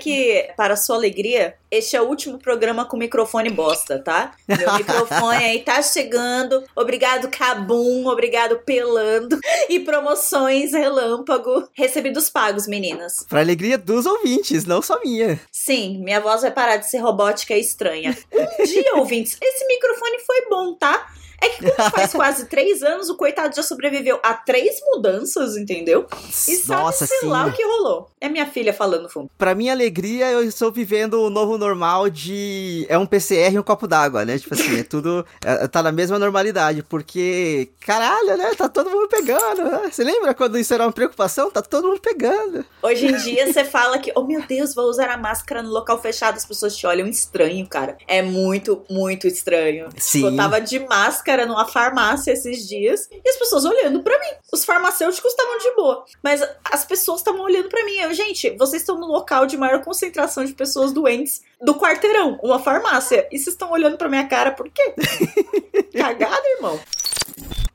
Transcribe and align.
que, 0.00 0.50
para 0.56 0.76
sua 0.76 0.96
alegria, 0.96 1.54
este 1.70 1.94
é 1.94 2.00
o 2.02 2.08
último 2.08 2.38
programa 2.38 2.84
com 2.84 2.96
microfone 2.96 3.50
bosta, 3.50 3.98
tá? 4.02 4.32
Meu 4.48 4.74
microfone 4.74 5.44
aí 5.44 5.60
tá 5.60 5.80
chegando. 5.82 6.64
Obrigado, 6.74 7.28
Cabum. 7.28 8.08
Obrigado, 8.08 8.58
Pelando. 8.58 9.38
E 9.68 9.78
promoções 9.80 10.72
relâmpago. 10.72 11.68
Recebidos 11.74 12.28
pagos, 12.28 12.66
meninas. 12.66 13.24
Pra 13.28 13.40
alegria 13.40 13.78
dos 13.78 14.06
ouvintes, 14.06 14.64
não 14.64 14.82
só 14.82 15.00
minha. 15.04 15.40
Sim, 15.52 16.02
minha 16.02 16.20
voz 16.20 16.42
vai 16.42 16.50
parar 16.50 16.78
de 16.78 16.90
ser 16.90 16.98
robótica 16.98 17.54
e 17.54 17.60
estranha. 17.60 18.16
Um 18.32 18.64
dia, 18.64 18.94
ouvintes, 18.96 19.36
esse 19.40 19.66
microfone 19.66 20.18
foi 20.26 20.48
bom, 20.48 20.74
tá? 20.74 21.06
É 21.40 21.48
que 21.48 21.70
como 21.70 21.90
faz 21.90 22.12
quase 22.12 22.46
três 22.46 22.82
anos, 22.82 23.08
o 23.08 23.16
coitado 23.16 23.54
já 23.56 23.62
sobreviveu 23.62 24.20
a 24.22 24.34
três 24.34 24.80
mudanças, 24.92 25.56
entendeu? 25.56 26.06
E 26.48 26.56
Nossa, 26.68 27.06
sabe, 27.06 27.08
sei 27.08 27.18
sim. 27.20 27.26
lá 27.28 27.46
o 27.46 27.52
que 27.52 27.62
rolou. 27.64 28.10
É 28.20 28.28
minha 28.28 28.46
filha 28.46 28.72
falando 28.74 29.04
no 29.04 29.08
fundo. 29.08 29.30
Pra 29.38 29.54
minha 29.54 29.72
alegria, 29.72 30.30
eu 30.30 30.42
estou 30.42 30.70
vivendo 30.70 31.14
o 31.22 31.30
novo 31.30 31.56
normal 31.56 32.10
de. 32.10 32.84
É 32.88 32.98
um 32.98 33.06
PCR 33.06 33.54
e 33.54 33.58
um 33.58 33.62
copo 33.62 33.86
d'água, 33.86 34.24
né? 34.24 34.38
Tipo 34.38 34.54
assim, 34.54 34.80
é 34.80 34.82
tudo. 34.82 35.24
é- 35.44 35.66
tá 35.68 35.82
na 35.82 35.90
mesma 35.92 36.18
normalidade, 36.18 36.82
porque. 36.82 37.70
Caralho, 37.80 38.36
né? 38.36 38.50
Tá 38.54 38.68
todo 38.68 38.90
mundo 38.90 39.08
pegando. 39.08 39.64
né? 39.64 39.88
Você 39.90 40.04
lembra 40.04 40.34
quando 40.34 40.58
isso 40.58 40.74
era 40.74 40.84
uma 40.84 40.92
preocupação? 40.92 41.50
Tá 41.50 41.62
todo 41.62 41.88
mundo 41.88 42.00
pegando. 42.00 42.64
Hoje 42.82 43.06
em 43.06 43.16
dia 43.16 43.50
você 43.50 43.64
fala 43.64 43.98
que, 43.98 44.12
oh 44.14 44.24
meu 44.24 44.42
Deus, 44.46 44.74
vou 44.74 44.84
usar 44.86 45.08
a 45.08 45.16
máscara 45.16 45.62
no 45.62 45.70
local 45.70 46.00
fechado, 46.00 46.36
as 46.36 46.44
pessoas 46.44 46.76
te 46.76 46.86
olham 46.86 47.06
estranho, 47.06 47.66
cara. 47.66 47.96
É 48.06 48.20
muito, 48.20 48.82
muito 48.90 49.26
estranho. 49.26 49.88
Sim. 49.96 50.26
Eu 50.26 50.36
tava 50.36 50.60
de 50.60 50.78
máscara 50.80 51.29
numa 51.38 51.66
farmácia 51.66 52.32
esses 52.32 52.68
dias 52.68 53.08
e 53.10 53.28
as 53.28 53.36
pessoas 53.36 53.64
olhando 53.64 54.02
pra 54.02 54.18
mim. 54.18 54.32
Os 54.52 54.64
farmacêuticos 54.64 55.30
estavam 55.30 55.58
de 55.58 55.74
boa, 55.74 56.04
mas 56.22 56.42
as 56.64 56.84
pessoas 56.84 57.20
estavam 57.20 57.42
olhando 57.42 57.68
pra 57.68 57.84
mim. 57.84 57.96
Eu, 57.96 58.12
gente, 58.12 58.50
vocês 58.56 58.82
estão 58.82 58.98
no 58.98 59.06
local 59.06 59.46
de 59.46 59.56
maior 59.56 59.82
concentração 59.82 60.44
de 60.44 60.52
pessoas 60.52 60.92
doentes 60.92 61.42
do 61.60 61.74
quarteirão, 61.74 62.38
uma 62.42 62.58
farmácia, 62.58 63.26
e 63.30 63.38
vocês 63.38 63.54
estão 63.54 63.70
olhando 63.70 63.96
pra 63.96 64.08
minha 64.08 64.26
cara 64.26 64.50
por 64.50 64.68
quê? 64.70 64.94
Cagada, 65.96 66.42
irmão. 66.56 66.80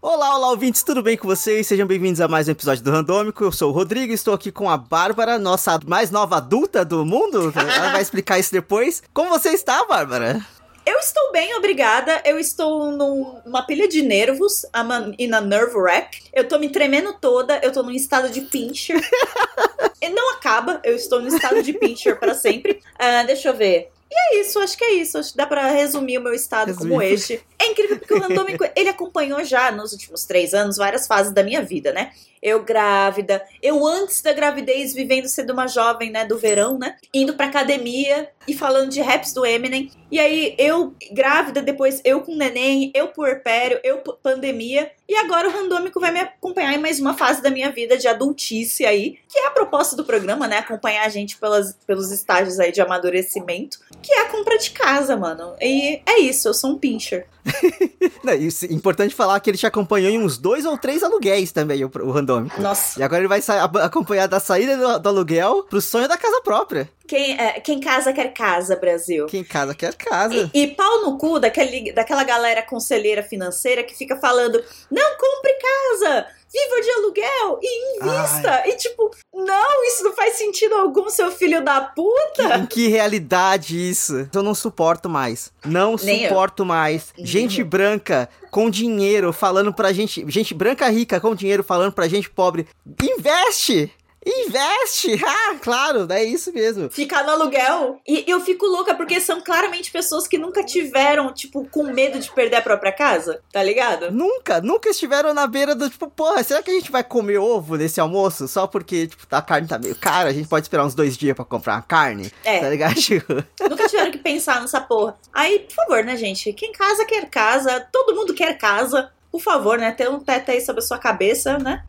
Olá, 0.01 0.35
olá, 0.35 0.49
ouvintes, 0.51 0.83
tudo 0.83 1.01
bem 1.01 1.17
com 1.17 1.27
vocês? 1.27 1.65
Sejam 1.65 1.87
bem-vindos 1.87 2.21
a 2.21 2.27
mais 2.27 2.47
um 2.47 2.51
episódio 2.51 2.83
do 2.83 2.91
Randômico. 2.91 3.43
Eu 3.43 3.51
sou 3.51 3.71
o 3.71 3.73
Rodrigo, 3.73 4.13
estou 4.13 4.35
aqui 4.35 4.51
com 4.51 4.69
a 4.69 4.77
Bárbara, 4.77 5.39
nossa 5.39 5.79
mais 5.87 6.11
nova 6.11 6.37
adulta 6.37 6.85
do 6.85 7.03
mundo. 7.03 7.51
Ela 7.55 7.91
vai 7.91 8.03
explicar 8.03 8.37
isso 8.37 8.51
depois. 8.51 9.01
Como 9.11 9.31
você 9.31 9.49
está, 9.49 9.83
Bárbara? 9.85 10.45
Eu 10.85 10.99
estou 10.99 11.31
bem, 11.31 11.53
obrigada. 11.55 12.21
Eu 12.23 12.39
estou 12.39 12.91
num- 12.91 13.39
numa 13.45 13.63
pilha 13.65 13.87
de 13.87 14.01
nervos, 14.03 14.63
I'm 14.65 14.91
a- 14.91 15.11
in 15.17 15.31
a 15.33 15.41
nerve 15.41 15.75
wreck. 15.75 16.21
Eu 16.31 16.47
tô 16.47 16.59
me 16.59 16.69
tremendo 16.69 17.13
toda, 17.19 17.59
eu 17.63 17.71
tô 17.71 17.81
num 17.81 17.91
estado 17.91 18.29
de 18.29 18.41
pincher. 18.41 18.99
e 20.01 20.09
não 20.09 20.33
acaba, 20.33 20.79
eu 20.83 20.95
estou 20.95 21.19
no 21.21 21.27
estado 21.27 21.61
de 21.63 21.73
pincher 21.73 22.19
pra 22.19 22.33
sempre. 22.35 22.81
Ah, 22.99 23.23
deixa 23.23 23.49
eu 23.49 23.53
ver. 23.55 23.91
E 24.11 24.37
é 24.37 24.41
isso, 24.41 24.59
acho 24.59 24.77
que 24.77 24.83
é 24.83 24.93
isso. 24.93 25.17
Acho 25.17 25.31
que 25.31 25.37
dá 25.37 25.47
pra 25.47 25.67
resumir 25.71 26.19
o 26.19 26.21
meu 26.21 26.33
estado 26.33 26.73
como 26.75 27.01
este. 27.01 27.41
É 27.59 27.65
incrível 27.67 27.97
porque 27.97 28.13
o 28.13 28.19
Randômico, 28.19 28.63
ele 28.75 28.87
acompanhou 28.89 29.43
já 29.43 29.71
nos 29.71 29.91
últimos 29.91 30.23
três 30.25 30.53
anos 30.53 30.77
várias 30.77 31.07
fases 31.07 31.33
da 31.33 31.43
minha 31.43 31.61
vida, 31.63 31.91
né? 31.91 32.11
Eu 32.41 32.63
grávida, 32.63 33.43
eu 33.61 33.85
antes 33.85 34.21
da 34.21 34.31
gravidez 34.31 34.93
vivendo 34.93 35.27
sendo 35.27 35.51
uma 35.51 35.67
jovem, 35.67 36.11
né, 36.11 36.23
do 36.25 36.37
verão, 36.37 36.77
né? 36.77 36.95
Indo 37.11 37.33
pra 37.33 37.47
academia 37.47 38.29
e 38.47 38.53
falando 38.55 38.91
de 38.91 39.01
raps 39.01 39.33
do 39.33 39.43
Eminem. 39.43 39.91
E 40.15 40.19
aí 40.19 40.55
eu 40.57 40.95
grávida, 41.11 41.61
depois 41.61 41.99
eu 42.05 42.21
com 42.21 42.37
neném, 42.37 42.89
eu 42.95 43.09
puerpério, 43.09 43.81
eu 43.83 43.97
pandemia. 43.97 44.89
E 45.09 45.13
agora 45.17 45.49
o 45.49 45.51
Randômico 45.51 45.99
vai 45.99 46.09
me 46.09 46.21
acompanhar 46.21 46.73
em 46.73 46.79
mais 46.79 47.01
uma 47.01 47.17
fase 47.17 47.41
da 47.41 47.49
minha 47.49 47.69
vida 47.69 47.97
de 47.97 48.07
adultice 48.07 48.85
aí, 48.85 49.19
que 49.27 49.37
é 49.37 49.47
a 49.47 49.51
proposta 49.51 49.93
do 49.93 50.05
programa, 50.05 50.47
né? 50.47 50.59
Acompanhar 50.59 51.05
a 51.05 51.09
gente 51.09 51.35
pelas, 51.37 51.77
pelos 51.85 52.13
estágios 52.13 52.61
aí 52.61 52.71
de 52.71 52.79
amadurecimento, 52.79 53.77
que 54.01 54.13
é 54.13 54.21
a 54.21 54.29
compra 54.29 54.57
de 54.57 54.71
casa, 54.71 55.17
mano. 55.17 55.53
E 55.59 56.01
é 56.05 56.21
isso, 56.21 56.47
eu 56.47 56.53
sou 56.53 56.71
um 56.71 56.77
pincher. 56.77 57.27
Não, 58.23 58.33
isso, 58.33 58.65
é 58.65 58.73
importante 58.73 59.13
falar 59.13 59.39
que 59.41 59.49
ele 59.49 59.57
te 59.57 59.67
acompanhou 59.67 60.09
em 60.09 60.17
uns 60.17 60.37
dois 60.37 60.65
ou 60.65 60.77
três 60.77 61.03
aluguéis 61.03 61.51
também, 61.51 61.83
o, 61.83 61.91
o 61.93 62.11
Randômico. 62.11 62.59
Nossa. 62.61 62.99
E 62.99 63.03
agora 63.03 63.21
ele 63.21 63.27
vai 63.27 63.41
acompanhar 63.83 64.27
da 64.27 64.39
saída 64.39 64.77
do, 64.77 64.99
do 64.99 65.09
aluguel 65.09 65.63
pro 65.69 65.81
sonho 65.81 66.07
da 66.07 66.17
casa 66.17 66.41
própria. 66.41 66.89
Quem, 67.07 67.39
é, 67.39 67.59
quem 67.59 67.79
casa 67.79 68.11
quer 68.11 68.33
casa, 68.33 68.75
Brasil. 68.75 69.27
Quem 69.27 69.43
casa 69.43 69.75
quer 69.75 69.93
casa. 69.95 70.49
E, 70.53 70.63
e 70.63 70.67
pau 70.67 71.01
no 71.01 71.17
cu 71.17 71.39
daquele, 71.39 71.91
daquela 71.91 72.23
galera 72.23 72.61
conselheira 72.61 73.21
financeira 73.21 73.83
que 73.83 73.95
fica 73.95 74.15
falando: 74.17 74.63
não 74.89 75.17
compre 75.17 75.53
casa, 75.53 76.27
viva 76.51 76.81
de 76.81 76.91
aluguel 76.91 77.59
e 77.61 77.97
invista. 77.97 78.63
E 78.67 78.75
tipo, 78.75 79.11
não, 79.33 79.85
isso 79.85 80.03
não 80.03 80.13
faz 80.15 80.35
sentido 80.35 80.73
algum, 80.75 81.09
seu 81.09 81.31
filho 81.31 81.63
da 81.63 81.81
puta. 81.81 82.57
Em 82.57 82.65
que 82.65 82.87
realidade 82.87 83.77
isso? 83.89 84.27
Eu 84.33 84.41
não 84.41 84.55
suporto 84.55 85.09
mais. 85.09 85.51
Não 85.63 85.95
Nem 86.01 86.23
eu. 86.23 86.29
suporto 86.29 86.65
mais. 86.65 87.13
Gente 87.17 87.63
branca 87.63 88.29
com 88.49 88.69
dinheiro 88.69 89.31
falando 89.31 89.73
pra 89.73 89.93
gente. 89.93 90.25
Gente 90.29 90.53
branca 90.53 90.87
rica 90.89 91.19
com 91.19 91.35
dinheiro 91.35 91.63
falando 91.63 91.91
pra 91.91 92.07
gente 92.07 92.29
pobre. 92.29 92.67
Investe! 93.03 93.91
Investe! 94.25 95.21
Ah, 95.37 95.55
claro, 95.61 96.07
é 96.11 96.23
isso 96.23 96.51
mesmo. 96.53 96.89
Ficar 96.89 97.23
no 97.23 97.31
aluguel. 97.31 97.99
E 98.07 98.23
eu 98.27 98.39
fico 98.39 98.65
louca 98.65 98.95
porque 98.95 99.19
são 99.19 99.41
claramente 99.41 99.91
pessoas 99.91 100.27
que 100.27 100.37
nunca 100.37 100.63
tiveram, 100.63 101.33
tipo, 101.33 101.67
com 101.69 101.83
medo 101.83 102.19
de 102.19 102.31
perder 102.31 102.57
a 102.57 102.61
própria 102.61 102.91
casa, 102.91 103.41
tá 103.51 103.61
ligado? 103.61 104.11
Nunca, 104.11 104.61
nunca 104.61 104.89
estiveram 104.89 105.33
na 105.33 105.45
beira 105.45 105.75
do 105.75 105.89
tipo, 105.89 106.09
porra, 106.09 106.41
será 106.43 106.63
que 106.63 106.71
a 106.71 106.73
gente 106.73 106.91
vai 106.91 107.03
comer 107.03 107.37
ovo 107.37 107.75
nesse 107.75 107.99
almoço? 107.99 108.47
Só 108.47 108.65
porque, 108.65 109.07
tipo, 109.07 109.25
a 109.29 109.41
carne 109.41 109.67
tá 109.67 109.77
meio 109.77 109.95
cara, 109.95 110.29
a 110.29 110.33
gente 110.33 110.47
pode 110.47 110.65
esperar 110.65 110.85
uns 110.85 110.95
dois 110.95 111.17
dias 111.17 111.35
pra 111.35 111.45
comprar 111.45 111.75
uma 111.75 111.81
carne? 111.81 112.31
É. 112.43 112.59
Tá 112.59 112.69
ligado? 112.69 112.95
Tipo, 113.05 113.43
Nunca 113.69 113.87
tiveram 113.87 114.11
que 114.11 114.17
pensar 114.17 114.61
nessa 114.61 114.81
porra. 114.81 115.17
Aí, 115.33 115.59
por 115.59 115.75
favor, 115.75 116.03
né, 116.03 116.15
gente? 116.15 116.51
Quem 116.53 116.71
casa 116.71 117.05
quer 117.05 117.29
casa, 117.29 117.85
todo 117.91 118.15
mundo 118.15 118.33
quer 118.33 118.57
casa. 118.57 119.11
Por 119.31 119.41
favor, 119.41 119.77
né? 119.77 119.91
Ter 119.91 120.09
um 120.09 120.19
teto 120.19 120.49
aí 120.49 120.61
sobre 120.61 120.81
a 120.81 120.85
sua 120.85 120.97
cabeça, 120.97 121.57
né? 121.59 121.83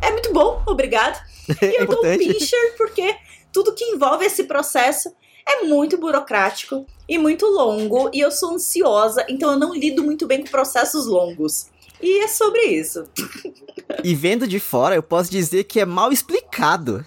É 0.00 0.10
muito 0.10 0.32
bom, 0.32 0.62
obrigado. 0.66 1.20
E 1.60 1.64
é 1.64 1.82
eu 1.82 1.86
dou 1.86 1.96
um 1.96 1.98
importante. 1.98 2.32
pincher 2.32 2.76
porque 2.76 3.16
tudo 3.52 3.74
que 3.74 3.84
envolve 3.84 4.24
esse 4.24 4.44
processo 4.44 5.12
é 5.44 5.64
muito 5.64 5.98
burocrático 5.98 6.86
e 7.08 7.18
muito 7.18 7.44
longo. 7.46 8.08
E 8.12 8.20
eu 8.20 8.30
sou 8.30 8.54
ansiosa, 8.54 9.26
então 9.28 9.50
eu 9.50 9.58
não 9.58 9.74
lido 9.74 10.04
muito 10.04 10.26
bem 10.28 10.42
com 10.42 10.50
processos 10.50 11.06
longos. 11.06 11.66
E 12.00 12.20
é 12.20 12.28
sobre 12.28 12.62
isso. 12.62 13.04
E 14.04 14.14
vendo 14.14 14.46
de 14.46 14.60
fora, 14.60 14.94
eu 14.94 15.02
posso 15.02 15.30
dizer 15.30 15.64
que 15.64 15.80
é 15.80 15.84
mal 15.84 16.12
explicado. 16.12 17.04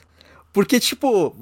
Porque, 0.51 0.79
tipo, 0.79 1.33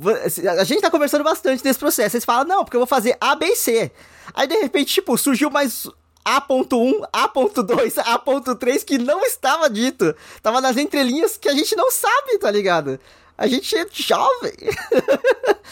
a 0.58 0.64
gente 0.64 0.82
tá 0.82 0.90
conversando 0.90 1.24
bastante 1.24 1.64
desse 1.64 1.80
processo. 1.80 2.12
Vocês 2.12 2.24
falam, 2.24 2.46
não, 2.46 2.64
porque 2.64 2.78
eu 2.78 2.80
vou 2.80 2.88
fazer 2.88 3.18
A, 3.20 3.36
B 3.36 3.48
e 3.48 3.56
C. 3.56 3.92
Aí, 4.34 4.48
de 4.48 4.56
repente, 4.56 4.94
tipo, 4.94 5.18
surgiu 5.18 5.50
mais 5.50 5.90
A.1, 6.24 7.08
A.2, 7.12 7.98
A.3 7.98 8.84
que 8.86 8.98
não 8.98 9.22
estava 9.26 9.70
dito. 9.70 10.16
Tava 10.42 10.62
nas 10.62 10.78
entrelinhas 10.78 11.38
que 11.38 11.50
a 11.50 11.54
gente 11.54 11.76
não 11.76 11.90
sabe, 11.92 12.38
tá 12.38 12.50
ligado? 12.52 13.00
A 13.38 13.48
gente 13.48 13.76
é 13.76 13.86
jovem. 13.92 14.54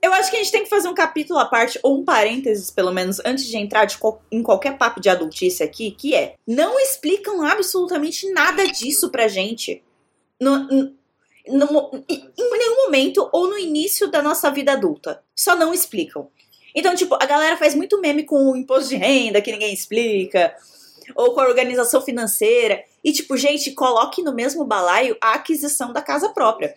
Eu 0.00 0.12
acho 0.14 0.30
que 0.30 0.36
a 0.36 0.40
gente 0.40 0.50
tem 0.50 0.64
que 0.64 0.68
fazer 0.68 0.88
um 0.88 0.94
capítulo 0.94 1.38
à 1.38 1.44
parte, 1.46 1.78
ou 1.82 2.00
um 2.00 2.04
parênteses, 2.04 2.70
pelo 2.72 2.92
menos, 2.92 3.20
antes 3.24 3.46
de 3.46 3.56
entrar 3.56 3.84
de 3.84 3.96
qual- 3.98 4.20
em 4.32 4.42
qualquer 4.42 4.76
papo 4.76 5.00
de 5.00 5.08
adultice 5.08 5.62
aqui, 5.62 5.92
que 5.92 6.12
é: 6.14 6.34
não 6.46 6.78
explicam 6.80 7.40
absolutamente 7.44 8.28
nada 8.32 8.66
disso 8.66 9.10
pra 9.10 9.28
gente. 9.28 9.82
No, 10.40 10.58
no- 10.66 10.92
no- 11.46 12.04
em 12.08 12.30
nenhum 12.36 12.84
momento 12.84 13.28
ou 13.32 13.48
no 13.48 13.56
início 13.56 14.08
da 14.10 14.20
nossa 14.20 14.50
vida 14.50 14.72
adulta. 14.72 15.22
Só 15.36 15.54
não 15.54 15.72
explicam. 15.72 16.28
Então, 16.74 16.94
tipo, 16.94 17.14
a 17.14 17.26
galera 17.26 17.56
faz 17.56 17.74
muito 17.74 18.00
meme 18.00 18.24
com 18.24 18.50
o 18.50 18.56
imposto 18.56 18.88
de 18.88 18.96
renda 18.96 19.40
que 19.40 19.52
ninguém 19.52 19.72
explica, 19.72 20.54
ou 21.14 21.32
com 21.34 21.40
a 21.40 21.48
organização 21.48 22.00
financeira. 22.00 22.82
E, 23.04 23.12
tipo, 23.12 23.36
gente, 23.36 23.72
coloque 23.72 24.22
no 24.22 24.32
mesmo 24.34 24.64
balaio 24.64 25.16
a 25.20 25.34
aquisição 25.34 25.92
da 25.92 26.00
casa 26.00 26.28
própria. 26.30 26.74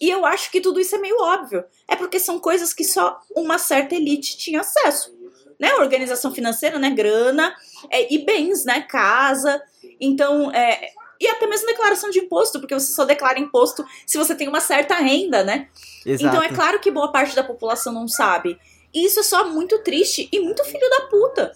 E 0.00 0.08
eu 0.08 0.24
acho 0.24 0.50
que 0.50 0.60
tudo 0.60 0.80
isso 0.80 0.94
é 0.94 0.98
meio 0.98 1.16
óbvio. 1.20 1.64
É 1.86 1.96
porque 1.96 2.20
são 2.20 2.38
coisas 2.38 2.72
que 2.72 2.84
só 2.84 3.20
uma 3.34 3.58
certa 3.58 3.94
elite 3.94 4.36
tinha 4.36 4.60
acesso. 4.60 5.16
Né? 5.58 5.74
Organização 5.74 6.32
financeira, 6.32 6.78
né? 6.78 6.90
Grana, 6.90 7.54
é, 7.90 8.12
e 8.12 8.18
bens, 8.18 8.64
né? 8.64 8.82
Casa. 8.82 9.60
Então, 10.00 10.52
é, 10.52 10.92
e 11.20 11.26
até 11.26 11.46
mesmo 11.46 11.66
declaração 11.66 12.10
de 12.10 12.20
imposto, 12.20 12.60
porque 12.60 12.74
você 12.74 12.92
só 12.92 13.04
declara 13.04 13.40
imposto 13.40 13.84
se 14.06 14.16
você 14.16 14.34
tem 14.34 14.48
uma 14.48 14.60
certa 14.60 14.94
renda, 14.94 15.42
né? 15.42 15.68
Exato. 16.06 16.36
Então 16.36 16.42
é 16.42 16.48
claro 16.48 16.78
que 16.78 16.90
boa 16.90 17.10
parte 17.10 17.34
da 17.34 17.42
população 17.42 17.92
não 17.92 18.06
sabe. 18.06 18.58
E 18.98 19.04
isso 19.06 19.20
é 19.20 19.22
só 19.22 19.44
muito 19.48 19.78
triste 19.78 20.28
e 20.32 20.40
muito 20.40 20.64
filho 20.64 20.90
da 20.90 21.02
puta. 21.06 21.52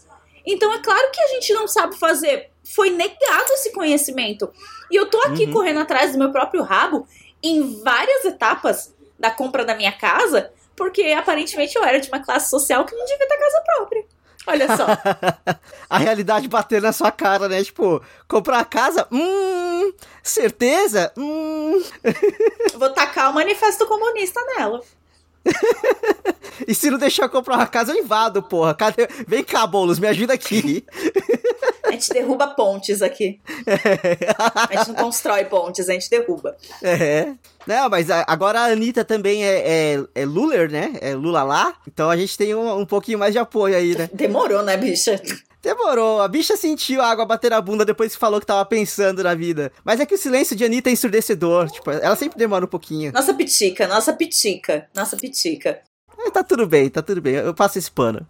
Então 0.47 0.73
é 0.73 0.79
claro 0.79 1.11
que 1.11 1.21
a 1.21 1.27
gente 1.29 1.53
não 1.53 1.67
sabe 1.67 1.99
fazer. 1.99 2.51
Foi 2.65 2.89
negado 2.91 3.53
esse 3.55 3.73
conhecimento. 3.73 4.49
E 4.91 4.95
eu 4.97 5.07
tô 5.11 5.19
aqui 5.23 5.47
Uhum. 5.47 5.53
correndo 5.53 5.81
atrás 5.81 6.13
do 6.13 6.19
meu 6.19 6.31
próprio 6.31 6.63
rabo 6.63 7.07
em 7.43 7.83
várias 7.83 8.25
etapas 8.25 8.95
da 9.19 9.31
compra 9.31 9.65
da 9.65 9.75
minha 9.75 9.91
casa, 9.93 10.53
porque 10.77 11.03
aparentemente 11.07 11.75
eu 11.77 11.83
era 11.85 11.99
de 12.01 12.09
uma 12.09 12.21
classe 12.21 12.49
social 12.49 12.85
que 12.85 12.95
não 12.95 13.05
devia 13.05 13.27
ter 13.27 13.37
casa 13.39 13.63
própria. 13.75 14.05
Olha 14.47 14.77
só. 14.77 14.87
a 15.91 15.99
realidade 15.99 16.49
batendo 16.49 16.85
na 16.85 16.93
sua 16.93 17.11
cara, 17.13 17.49
né? 17.49 17.63
Tipo, 17.65 18.01
comprar 18.29 18.59
a 18.61 18.65
casa? 18.65 19.07
Hum, 19.13 19.93
certeza? 20.23 21.13
Hum. 21.17 21.83
Vou 22.75 22.91
tacar 22.91 23.31
o 23.31 23.35
manifesto 23.35 23.87
comunista 23.87 24.41
nela. 24.57 24.81
e 26.67 26.75
se 26.75 26.91
não 26.91 26.99
deixar 26.99 27.25
eu 27.25 27.31
comprar 27.31 27.57
uma 27.57 27.67
casa, 27.67 27.93
eu 27.93 28.03
invado, 28.03 28.43
porra. 28.43 28.75
Cadê? 28.75 29.09
Vem 29.27 29.45
cá, 29.45 29.67
Boulos, 29.67 29.99
me 29.99 30.09
ajuda 30.09 30.35
aqui. 30.35 30.85
A 31.85 31.91
gente 31.93 32.09
derruba 32.11 32.47
pontes 32.49 33.03
aqui. 33.03 33.39
A 34.71 34.77
gente 34.77 34.89
não 34.89 34.95
constrói 34.95 35.45
pontes, 35.45 35.91
a 35.91 35.93
gente 35.93 36.09
derruba. 36.09 36.57
É. 36.83 37.35
Não, 37.67 37.91
mas 37.91 38.09
agora 38.11 38.61
a 38.61 38.65
Anitta 38.67 39.05
também 39.05 39.45
é, 39.45 39.59
é, 39.95 40.05
é 40.15 40.25
Luller, 40.25 40.71
né? 40.71 40.95
É 41.03 41.15
Lula 41.15 41.43
lá. 41.43 41.75
Então 41.87 42.09
a 42.09 42.17
gente 42.17 42.39
tem 42.39 42.55
um, 42.55 42.79
um 42.79 42.87
pouquinho 42.87 43.19
mais 43.19 43.35
de 43.35 43.39
apoio 43.39 43.77
aí, 43.77 43.95
né? 43.95 44.09
Demorou, 44.11 44.63
né, 44.63 44.75
bicha? 44.79 45.21
Demorou. 45.63 46.21
A 46.21 46.27
bicha 46.27 46.57
sentiu 46.57 47.01
a 47.01 47.09
água 47.09 47.25
bater 47.25 47.51
na 47.53 47.61
bunda 47.61 47.85
depois 47.85 48.13
que 48.13 48.19
falou 48.19 48.41
que 48.41 48.47
tava 48.47 48.65
pensando 48.65 49.23
na 49.23 49.35
vida. 49.35 49.71
Mas 49.85 50.01
é 50.01 50.07
que 50.07 50.15
o 50.15 50.19
silêncio 50.19 50.57
de 50.57 50.65
Anitta 50.65 50.91
é 50.91 50.93
ensurdecedor. 50.93 51.71
Tipo, 51.71 51.93
ela 51.93 52.17
sempre 52.17 52.37
demora 52.37 52.65
um 52.65 52.69
pouquinho. 52.69 53.13
Nossa 53.13 53.33
pitica, 53.33 53.87
nossa 53.87 54.13
pitica, 54.13 54.89
nossa 54.95 55.17
pitica. 55.17 55.81
É, 56.19 56.31
tá 56.31 56.43
tudo 56.43 56.67
bem, 56.67 56.91
tá 56.91 57.01
tudo 57.01 57.21
bem. 57.21 57.35
Eu 57.35 57.55
passo 57.55 57.79
esse 57.79 57.91
pano. 57.91 58.27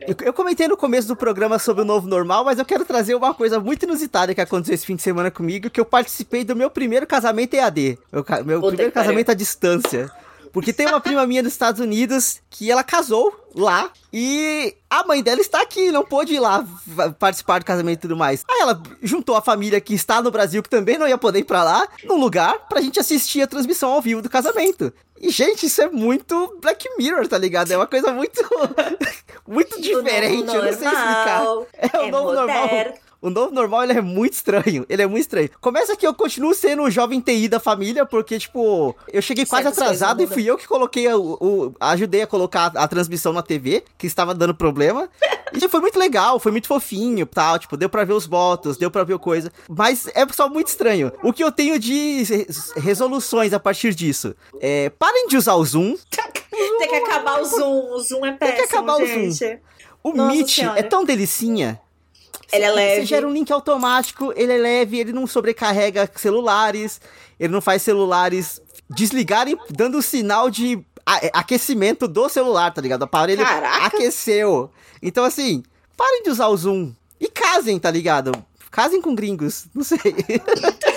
Eu, 0.00 0.16
eu, 0.24 0.32
comentei 0.32 0.66
no 0.66 0.76
começo 0.76 1.06
do 1.06 1.14
programa 1.14 1.58
sobre 1.58 1.82
o 1.82 1.84
novo 1.84 2.08
normal, 2.08 2.44
mas 2.44 2.58
eu 2.58 2.64
quero 2.64 2.84
trazer 2.84 3.14
uma 3.14 3.32
coisa 3.32 3.60
muito 3.60 3.84
inusitada 3.84 4.34
que 4.34 4.40
aconteceu 4.40 4.74
esse 4.74 4.86
fim 4.86 4.96
de 4.96 5.02
semana 5.02 5.30
comigo, 5.30 5.70
que 5.70 5.80
eu 5.80 5.84
participei 5.84 6.42
do 6.42 6.56
meu 6.56 6.70
primeiro 6.70 7.06
casamento 7.06 7.54
EAD. 7.54 7.98
Meu, 8.10 8.24
meu 8.44 8.60
primeiro 8.62 8.90
casamento 8.90 9.30
à 9.30 9.34
distância. 9.34 10.10
Porque 10.52 10.72
tem 10.72 10.86
uma 10.86 11.00
prima 11.00 11.26
minha 11.26 11.42
nos 11.42 11.52
Estados 11.52 11.80
Unidos 11.80 12.40
que 12.50 12.70
ela 12.70 12.84
casou 12.84 13.34
lá 13.54 13.90
e 14.12 14.74
a 14.88 15.04
mãe 15.04 15.22
dela 15.22 15.40
está 15.40 15.62
aqui, 15.62 15.90
não 15.90 16.04
pôde 16.04 16.34
ir 16.34 16.40
lá 16.40 16.64
participar 17.18 17.58
do 17.58 17.64
casamento 17.64 17.98
e 17.98 18.02
tudo 18.02 18.16
mais. 18.16 18.44
Aí 18.48 18.60
ela 18.60 18.82
juntou 19.02 19.34
a 19.34 19.42
família 19.42 19.80
que 19.80 19.94
está 19.94 20.20
no 20.20 20.30
Brasil, 20.30 20.62
que 20.62 20.68
também 20.68 20.98
não 20.98 21.08
ia 21.08 21.16
poder 21.16 21.40
ir 21.40 21.44
pra 21.44 21.64
lá, 21.64 21.88
num 22.04 22.18
lugar 22.18 22.66
pra 22.68 22.80
gente 22.80 23.00
assistir 23.00 23.40
a 23.40 23.46
transmissão 23.46 23.90
ao 23.90 24.02
vivo 24.02 24.20
do 24.20 24.28
casamento. 24.28 24.92
E, 25.18 25.30
gente, 25.30 25.66
isso 25.66 25.80
é 25.80 25.88
muito 25.88 26.58
Black 26.60 26.86
Mirror, 26.98 27.28
tá 27.28 27.38
ligado? 27.38 27.70
É 27.70 27.76
uma 27.76 27.86
coisa 27.86 28.12
muito. 28.12 28.42
muito 29.46 29.80
diferente. 29.80 30.52
Eu 30.52 30.64
não 30.64 30.72
sei 30.72 30.88
explicar. 30.88 31.44
É 31.74 31.98
o 31.98 32.02
é 32.02 32.10
novo 32.10 32.34
moderno. 32.34 32.34
normal. 32.34 32.94
O 33.22 33.30
novo 33.30 33.54
normal, 33.54 33.84
ele 33.84 33.92
é 33.92 34.00
muito 34.00 34.32
estranho. 34.32 34.84
Ele 34.88 35.00
é 35.00 35.06
muito 35.06 35.20
estranho. 35.20 35.48
Começa 35.60 35.96
que 35.96 36.04
eu 36.04 36.12
continuo 36.12 36.52
sendo 36.52 36.82
o 36.82 36.90
jovem 36.90 37.20
TI 37.20 37.46
da 37.46 37.60
família, 37.60 38.04
porque, 38.04 38.36
tipo, 38.36 38.96
eu 39.12 39.22
cheguei 39.22 39.46
quase 39.46 39.68
atrasado 39.68 40.20
e 40.20 40.26
fui 40.26 40.44
eu 40.44 40.58
que 40.58 40.66
coloquei, 40.66 41.06
o, 41.14 41.38
o, 41.40 41.74
ajudei 41.78 42.22
a 42.22 42.26
colocar 42.26 42.72
a, 42.74 42.82
a, 42.82 42.88
transmissão 42.88 43.32
na 43.32 43.40
TV, 43.40 43.84
que 43.96 44.08
estava 44.08 44.34
dando 44.34 44.52
problema. 44.52 45.08
e 45.54 45.68
foi 45.68 45.80
muito 45.80 46.00
legal, 46.00 46.40
foi 46.40 46.50
muito 46.50 46.66
fofinho, 46.66 47.24
tal, 47.24 47.60
tipo, 47.60 47.76
deu 47.76 47.88
pra 47.88 48.02
ver 48.02 48.14
os 48.14 48.26
votos, 48.26 48.76
deu 48.76 48.90
pra 48.90 49.04
ver 49.04 49.16
coisa. 49.20 49.52
Mas 49.68 50.08
é 50.16 50.26
só 50.32 50.48
muito 50.48 50.66
estranho. 50.66 51.12
O 51.22 51.32
que 51.32 51.44
eu 51.44 51.52
tenho 51.52 51.78
de 51.78 52.24
resoluções 52.76 53.52
a 53.52 53.60
partir 53.60 53.94
disso? 53.94 54.34
É, 54.60 54.90
parem 54.90 55.28
de 55.28 55.36
usar 55.36 55.54
o 55.54 55.64
Zoom. 55.64 55.96
Tem 56.50 56.88
que 56.88 56.96
acabar 56.96 57.40
o 57.40 57.44
Zoom. 57.44 57.92
O 57.92 58.00
Zoom 58.00 58.26
é 58.26 58.32
péssimo, 58.32 58.56
Tem 58.56 58.66
que 58.66 58.74
acabar 58.74 58.98
gente. 58.98 59.28
o 59.28 59.32
Zoom. 59.32 59.58
O 60.02 60.12
Nossa 60.12 60.32
Meet 60.32 60.54
senhora. 60.56 60.80
é 60.80 60.82
tão 60.82 61.04
delicinha 61.04 61.80
ele 62.52 62.64
é 62.64 62.70
leve. 62.70 63.00
Você 63.00 63.06
gera 63.06 63.26
um 63.26 63.32
link 63.32 63.50
automático, 63.52 64.32
ele 64.36 64.52
é 64.52 64.58
leve, 64.58 64.98
ele 64.98 65.12
não 65.12 65.26
sobrecarrega 65.26 66.10
celulares, 66.16 67.00
ele 67.40 67.52
não 67.52 67.60
faz 67.60 67.82
celulares 67.82 68.60
desligarem, 68.88 69.56
dando 69.70 70.02
sinal 70.02 70.50
de 70.50 70.84
aquecimento 71.32 72.06
do 72.06 72.28
celular, 72.28 72.72
tá 72.72 72.80
ligado? 72.80 73.02
O 73.02 73.04
aparelho 73.04 73.44
Caraca. 73.44 73.86
aqueceu. 73.86 74.70
Então, 75.02 75.24
assim, 75.24 75.62
parem 75.96 76.22
de 76.22 76.30
usar 76.30 76.48
o 76.48 76.56
Zoom. 76.56 76.92
E 77.20 77.28
casem, 77.28 77.78
tá 77.78 77.90
ligado? 77.90 78.32
Casem 78.70 79.00
com 79.00 79.14
gringos, 79.14 79.66
não 79.74 79.82
sei. 79.84 79.98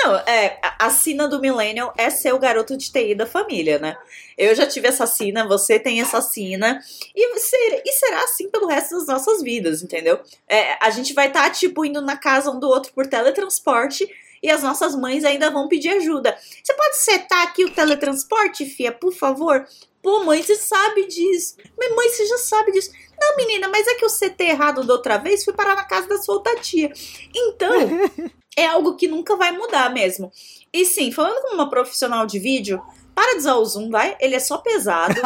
Não, 0.00 0.14
é, 0.14 0.60
a 0.78 0.90
sina 0.90 1.26
do 1.26 1.40
Millennial 1.40 1.92
é 1.96 2.08
ser 2.08 2.32
o 2.32 2.38
garoto 2.38 2.76
de 2.76 2.90
TI 2.90 3.16
da 3.16 3.26
família, 3.26 3.80
né? 3.80 3.96
Eu 4.36 4.54
já 4.54 4.64
tive 4.64 4.86
essa 4.86 5.08
sina, 5.08 5.46
você 5.46 5.76
tem 5.76 6.00
essa 6.00 6.20
sina, 6.20 6.80
e, 7.14 7.38
ser, 7.40 7.82
e 7.84 7.92
será 7.92 8.22
assim 8.22 8.48
pelo 8.48 8.68
resto 8.68 8.96
das 8.96 9.08
nossas 9.08 9.42
vidas, 9.42 9.82
entendeu? 9.82 10.20
É, 10.48 10.76
a 10.80 10.90
gente 10.90 11.12
vai 11.12 11.26
estar, 11.26 11.42
tá, 11.42 11.50
tipo, 11.50 11.84
indo 11.84 12.00
na 12.00 12.16
casa 12.16 12.48
um 12.50 12.60
do 12.60 12.68
outro 12.68 12.92
por 12.92 13.08
teletransporte, 13.08 14.08
e 14.40 14.48
as 14.48 14.62
nossas 14.62 14.94
mães 14.94 15.24
ainda 15.24 15.50
vão 15.50 15.66
pedir 15.66 15.88
ajuda. 15.88 16.38
Você 16.62 16.72
pode 16.74 16.98
setar 16.98 17.42
aqui 17.42 17.64
o 17.64 17.70
teletransporte, 17.70 18.66
Fia, 18.66 18.92
por 18.92 19.12
favor? 19.12 19.66
Pô, 20.00 20.24
mãe, 20.24 20.40
você 20.40 20.54
sabe 20.54 21.08
disso. 21.08 21.56
Mãe, 21.76 22.08
você 22.08 22.24
já 22.24 22.38
sabe 22.38 22.70
disso. 22.70 22.92
Não, 23.20 23.36
menina, 23.36 23.68
mas 23.68 23.86
é 23.86 23.94
que 23.94 24.04
eu 24.04 24.08
setei 24.08 24.50
errado 24.50 24.84
da 24.84 24.94
outra 24.94 25.18
vez, 25.18 25.44
fui 25.44 25.52
parar 25.52 25.74
na 25.74 25.84
casa 25.84 26.08
da 26.08 26.18
sua 26.18 26.36
outra 26.36 26.56
tia. 26.56 26.92
Então, 27.34 27.72
é 28.56 28.66
algo 28.66 28.96
que 28.96 29.08
nunca 29.08 29.36
vai 29.36 29.52
mudar 29.52 29.92
mesmo. 29.92 30.30
E 30.72 30.84
sim, 30.84 31.10
falando 31.10 31.40
como 31.42 31.54
uma 31.54 31.70
profissional 31.70 32.26
de 32.26 32.38
vídeo, 32.38 32.82
para 33.18 33.32
de 33.32 33.38
usar 33.38 33.56
o 33.56 33.64
Zoom, 33.64 33.90
vai? 33.90 34.16
Ele 34.20 34.36
é 34.36 34.38
só 34.38 34.58
pesado. 34.58 35.20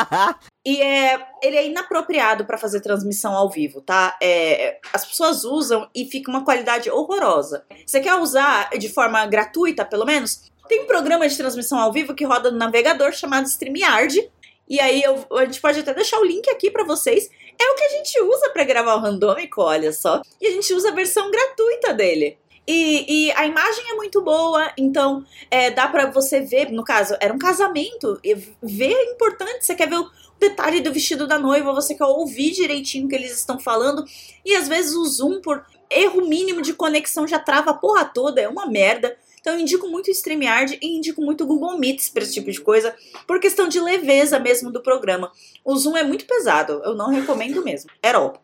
e 0.64 0.80
é, 0.80 1.26
ele 1.42 1.56
é 1.56 1.66
inapropriado 1.66 2.46
para 2.46 2.56
fazer 2.56 2.80
transmissão 2.80 3.34
ao 3.34 3.50
vivo, 3.50 3.82
tá? 3.82 4.16
É, 4.22 4.78
as 4.94 5.04
pessoas 5.04 5.44
usam 5.44 5.86
e 5.94 6.06
fica 6.06 6.30
uma 6.30 6.42
qualidade 6.42 6.90
horrorosa. 6.90 7.66
Você 7.86 8.00
quer 8.00 8.14
usar 8.14 8.70
de 8.70 8.88
forma 8.88 9.26
gratuita, 9.26 9.84
pelo 9.84 10.06
menos? 10.06 10.50
Tem 10.66 10.80
um 10.80 10.86
programa 10.86 11.28
de 11.28 11.36
transmissão 11.36 11.78
ao 11.78 11.92
vivo 11.92 12.14
que 12.14 12.24
roda 12.24 12.50
no 12.50 12.56
navegador 12.56 13.12
chamado 13.12 13.46
StreamYard. 13.46 14.30
E 14.68 14.80
aí 14.80 15.02
eu, 15.02 15.26
a 15.36 15.44
gente 15.44 15.60
pode 15.60 15.80
até 15.80 15.92
deixar 15.92 16.18
o 16.18 16.24
link 16.24 16.48
aqui 16.48 16.70
para 16.70 16.84
vocês. 16.84 17.28
É 17.60 17.70
o 17.70 17.74
que 17.74 17.84
a 17.84 17.88
gente 17.90 18.20
usa 18.22 18.50
para 18.50 18.64
gravar 18.64 18.94
o 18.94 19.00
randômico, 19.00 19.62
olha 19.62 19.92
só. 19.92 20.22
E 20.40 20.46
a 20.46 20.50
gente 20.50 20.72
usa 20.72 20.90
a 20.90 20.94
versão 20.94 21.30
gratuita 21.30 21.92
dele. 21.92 22.38
E, 22.66 23.26
e, 23.26 23.32
a 23.32 23.46
imagem 23.46 23.90
é 23.90 23.94
muito 23.94 24.22
boa, 24.22 24.72
então 24.78 25.22
é, 25.50 25.70
dá 25.70 25.86
para 25.86 26.10
você 26.10 26.40
ver, 26.40 26.70
no 26.70 26.82
caso, 26.82 27.14
era 27.20 27.32
um 27.32 27.38
casamento, 27.38 28.18
e 28.24 28.34
ver 28.62 28.94
é 28.94 29.12
importante, 29.12 29.66
você 29.66 29.74
quer 29.74 29.86
ver 29.86 29.98
o 29.98 30.10
detalhe 30.40 30.80
do 30.80 30.90
vestido 30.90 31.26
da 31.26 31.38
noiva, 31.38 31.74
você 31.74 31.94
quer 31.94 32.06
ouvir 32.06 32.52
direitinho 32.52 33.04
o 33.04 33.08
que 33.08 33.14
eles 33.14 33.32
estão 33.32 33.58
falando, 33.58 34.02
e 34.42 34.56
às 34.56 34.66
vezes 34.66 34.94
o 34.94 35.04
zoom, 35.04 35.42
por 35.42 35.62
erro 35.90 36.26
mínimo 36.26 36.62
de 36.62 36.72
conexão, 36.72 37.28
já 37.28 37.38
trava 37.38 37.72
a 37.72 37.74
porra 37.74 38.04
toda, 38.04 38.40
é 38.40 38.48
uma 38.48 38.66
merda. 38.66 39.14
Então 39.44 39.52
eu 39.52 39.60
indico 39.60 39.86
muito 39.88 40.08
o 40.08 40.10
StreamYard 40.10 40.78
e 40.80 40.96
indico 40.96 41.20
muito 41.20 41.44
o 41.44 41.46
Google 41.46 41.78
Meets 41.78 42.08
para 42.08 42.22
esse 42.22 42.32
tipo 42.32 42.50
de 42.50 42.62
coisa, 42.62 42.96
por 43.26 43.38
questão 43.38 43.68
de 43.68 43.78
leveza 43.78 44.38
mesmo 44.38 44.72
do 44.72 44.80
programa. 44.80 45.30
O 45.62 45.76
Zoom 45.76 45.98
é 45.98 46.02
muito 46.02 46.24
pesado, 46.24 46.80
eu 46.82 46.94
não 46.94 47.10
recomendo 47.10 47.62
mesmo. 47.62 47.90
Era 48.02 48.16
all. 48.16 48.42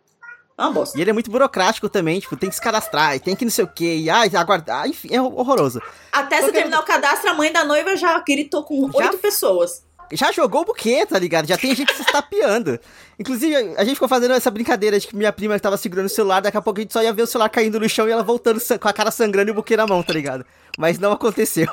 É 0.58 0.62
uma 0.62 0.72
bosta. 0.72 0.98
E 0.98 1.00
ele 1.00 1.08
é 1.08 1.12
muito 1.14 1.30
burocrático 1.30 1.88
também, 1.88 2.20
tipo, 2.20 2.36
tem 2.36 2.50
que 2.50 2.54
se 2.54 2.60
cadastrar, 2.60 3.18
tem 3.18 3.34
que 3.34 3.46
não 3.46 3.50
sei 3.50 3.64
o 3.64 3.68
que, 3.68 3.96
e 3.96 4.10
ai, 4.10 4.30
aguardar, 4.34 4.86
enfim, 4.86 5.08
é 5.10 5.22
horroroso. 5.22 5.80
Até 6.12 6.42
você 6.42 6.52
terminar 6.52 6.80
o 6.80 6.84
cadastro, 6.84 7.30
a 7.30 7.34
mãe 7.34 7.50
da 7.50 7.64
noiva 7.64 7.96
já 7.96 8.18
gritou 8.20 8.62
com 8.62 8.90
oito 8.92 9.16
pessoas 9.16 9.82
já 10.12 10.32
jogou 10.32 10.62
o 10.62 10.64
buquê, 10.64 11.06
tá 11.06 11.18
ligado? 11.18 11.46
Já 11.46 11.56
tem 11.56 11.74
gente 11.74 11.94
se 11.94 12.02
estapeando. 12.02 12.78
Inclusive, 13.18 13.54
a 13.76 13.84
gente 13.84 13.94
ficou 13.94 14.08
fazendo 14.08 14.34
essa 14.34 14.50
brincadeira 14.50 14.98
de 14.98 15.06
que 15.06 15.14
minha 15.14 15.32
prima 15.32 15.58
tava 15.58 15.76
segurando 15.76 16.06
o 16.06 16.10
celular, 16.10 16.40
daqui 16.40 16.56
a 16.56 16.62
pouco 16.62 16.80
a 16.80 16.82
gente 16.82 16.92
só 16.92 17.02
ia 17.02 17.12
ver 17.12 17.22
o 17.22 17.26
celular 17.26 17.48
caindo 17.48 17.78
no 17.78 17.88
chão 17.88 18.08
e 18.08 18.10
ela 18.10 18.22
voltando 18.22 18.60
com 18.78 18.88
a 18.88 18.92
cara 18.92 19.10
sangrando 19.10 19.50
e 19.50 19.52
o 19.52 19.54
buquê 19.54 19.76
na 19.76 19.86
mão, 19.86 20.02
tá 20.02 20.12
ligado? 20.12 20.44
Mas 20.78 20.98
não 20.98 21.12
aconteceu. 21.12 21.68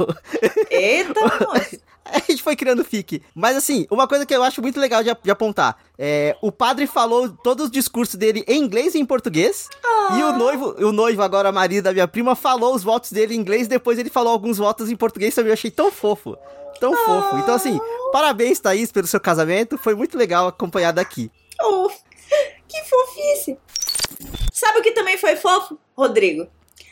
Eita, 0.69 1.19
nossa. 1.41 1.79
A 2.13 2.19
gente 2.31 2.43
foi 2.43 2.55
criando 2.55 2.83
fique. 2.83 3.21
Mas 3.33 3.55
assim, 3.55 3.85
uma 3.89 4.07
coisa 4.07 4.25
que 4.25 4.35
eu 4.35 4.43
acho 4.43 4.61
muito 4.61 4.79
legal 4.79 5.03
de, 5.03 5.15
de 5.23 5.31
apontar. 5.31 5.77
É, 5.97 6.35
o 6.41 6.51
padre 6.51 6.87
falou 6.87 7.29
todos 7.29 7.65
os 7.65 7.71
discursos 7.71 8.15
dele 8.15 8.43
em 8.47 8.61
inglês 8.63 8.95
e 8.95 8.99
em 8.99 9.05
português. 9.05 9.69
E 10.17 10.23
o 10.23 10.33
noivo, 10.33 10.75
o 10.79 10.91
noivo, 10.91 11.21
agora 11.21 11.51
marido 11.51 11.85
da 11.85 11.93
minha 11.93 12.07
prima, 12.07 12.35
falou 12.35 12.73
os 12.73 12.83
votos 12.83 13.11
dele 13.11 13.35
em 13.35 13.39
inglês, 13.39 13.67
depois 13.67 13.99
ele 13.99 14.09
falou 14.09 14.31
alguns 14.31 14.57
votos 14.57 14.89
em 14.89 14.95
português 14.95 15.35
também. 15.35 15.49
Eu 15.49 15.53
achei 15.53 15.71
tão 15.71 15.91
fofo 15.91 16.37
tão 16.79 16.93
oh. 16.93 16.95
fofo. 16.95 17.37
Então, 17.37 17.55
assim, 17.55 17.79
parabéns, 18.11 18.59
Thaís, 18.59 18.91
pelo 18.91 19.07
seu 19.07 19.19
casamento. 19.19 19.77
Foi 19.77 19.95
muito 19.95 20.17
legal 20.17 20.47
acompanhar 20.47 20.91
daqui. 20.91 21.31
Oh, 21.61 21.89
que 22.67 22.83
fofice. 22.83 23.57
Sabe 24.51 24.79
o 24.79 24.81
que 24.81 24.91
também 24.91 25.17
foi 25.17 25.35
fofo, 25.35 25.77
Rodrigo? 25.95 26.47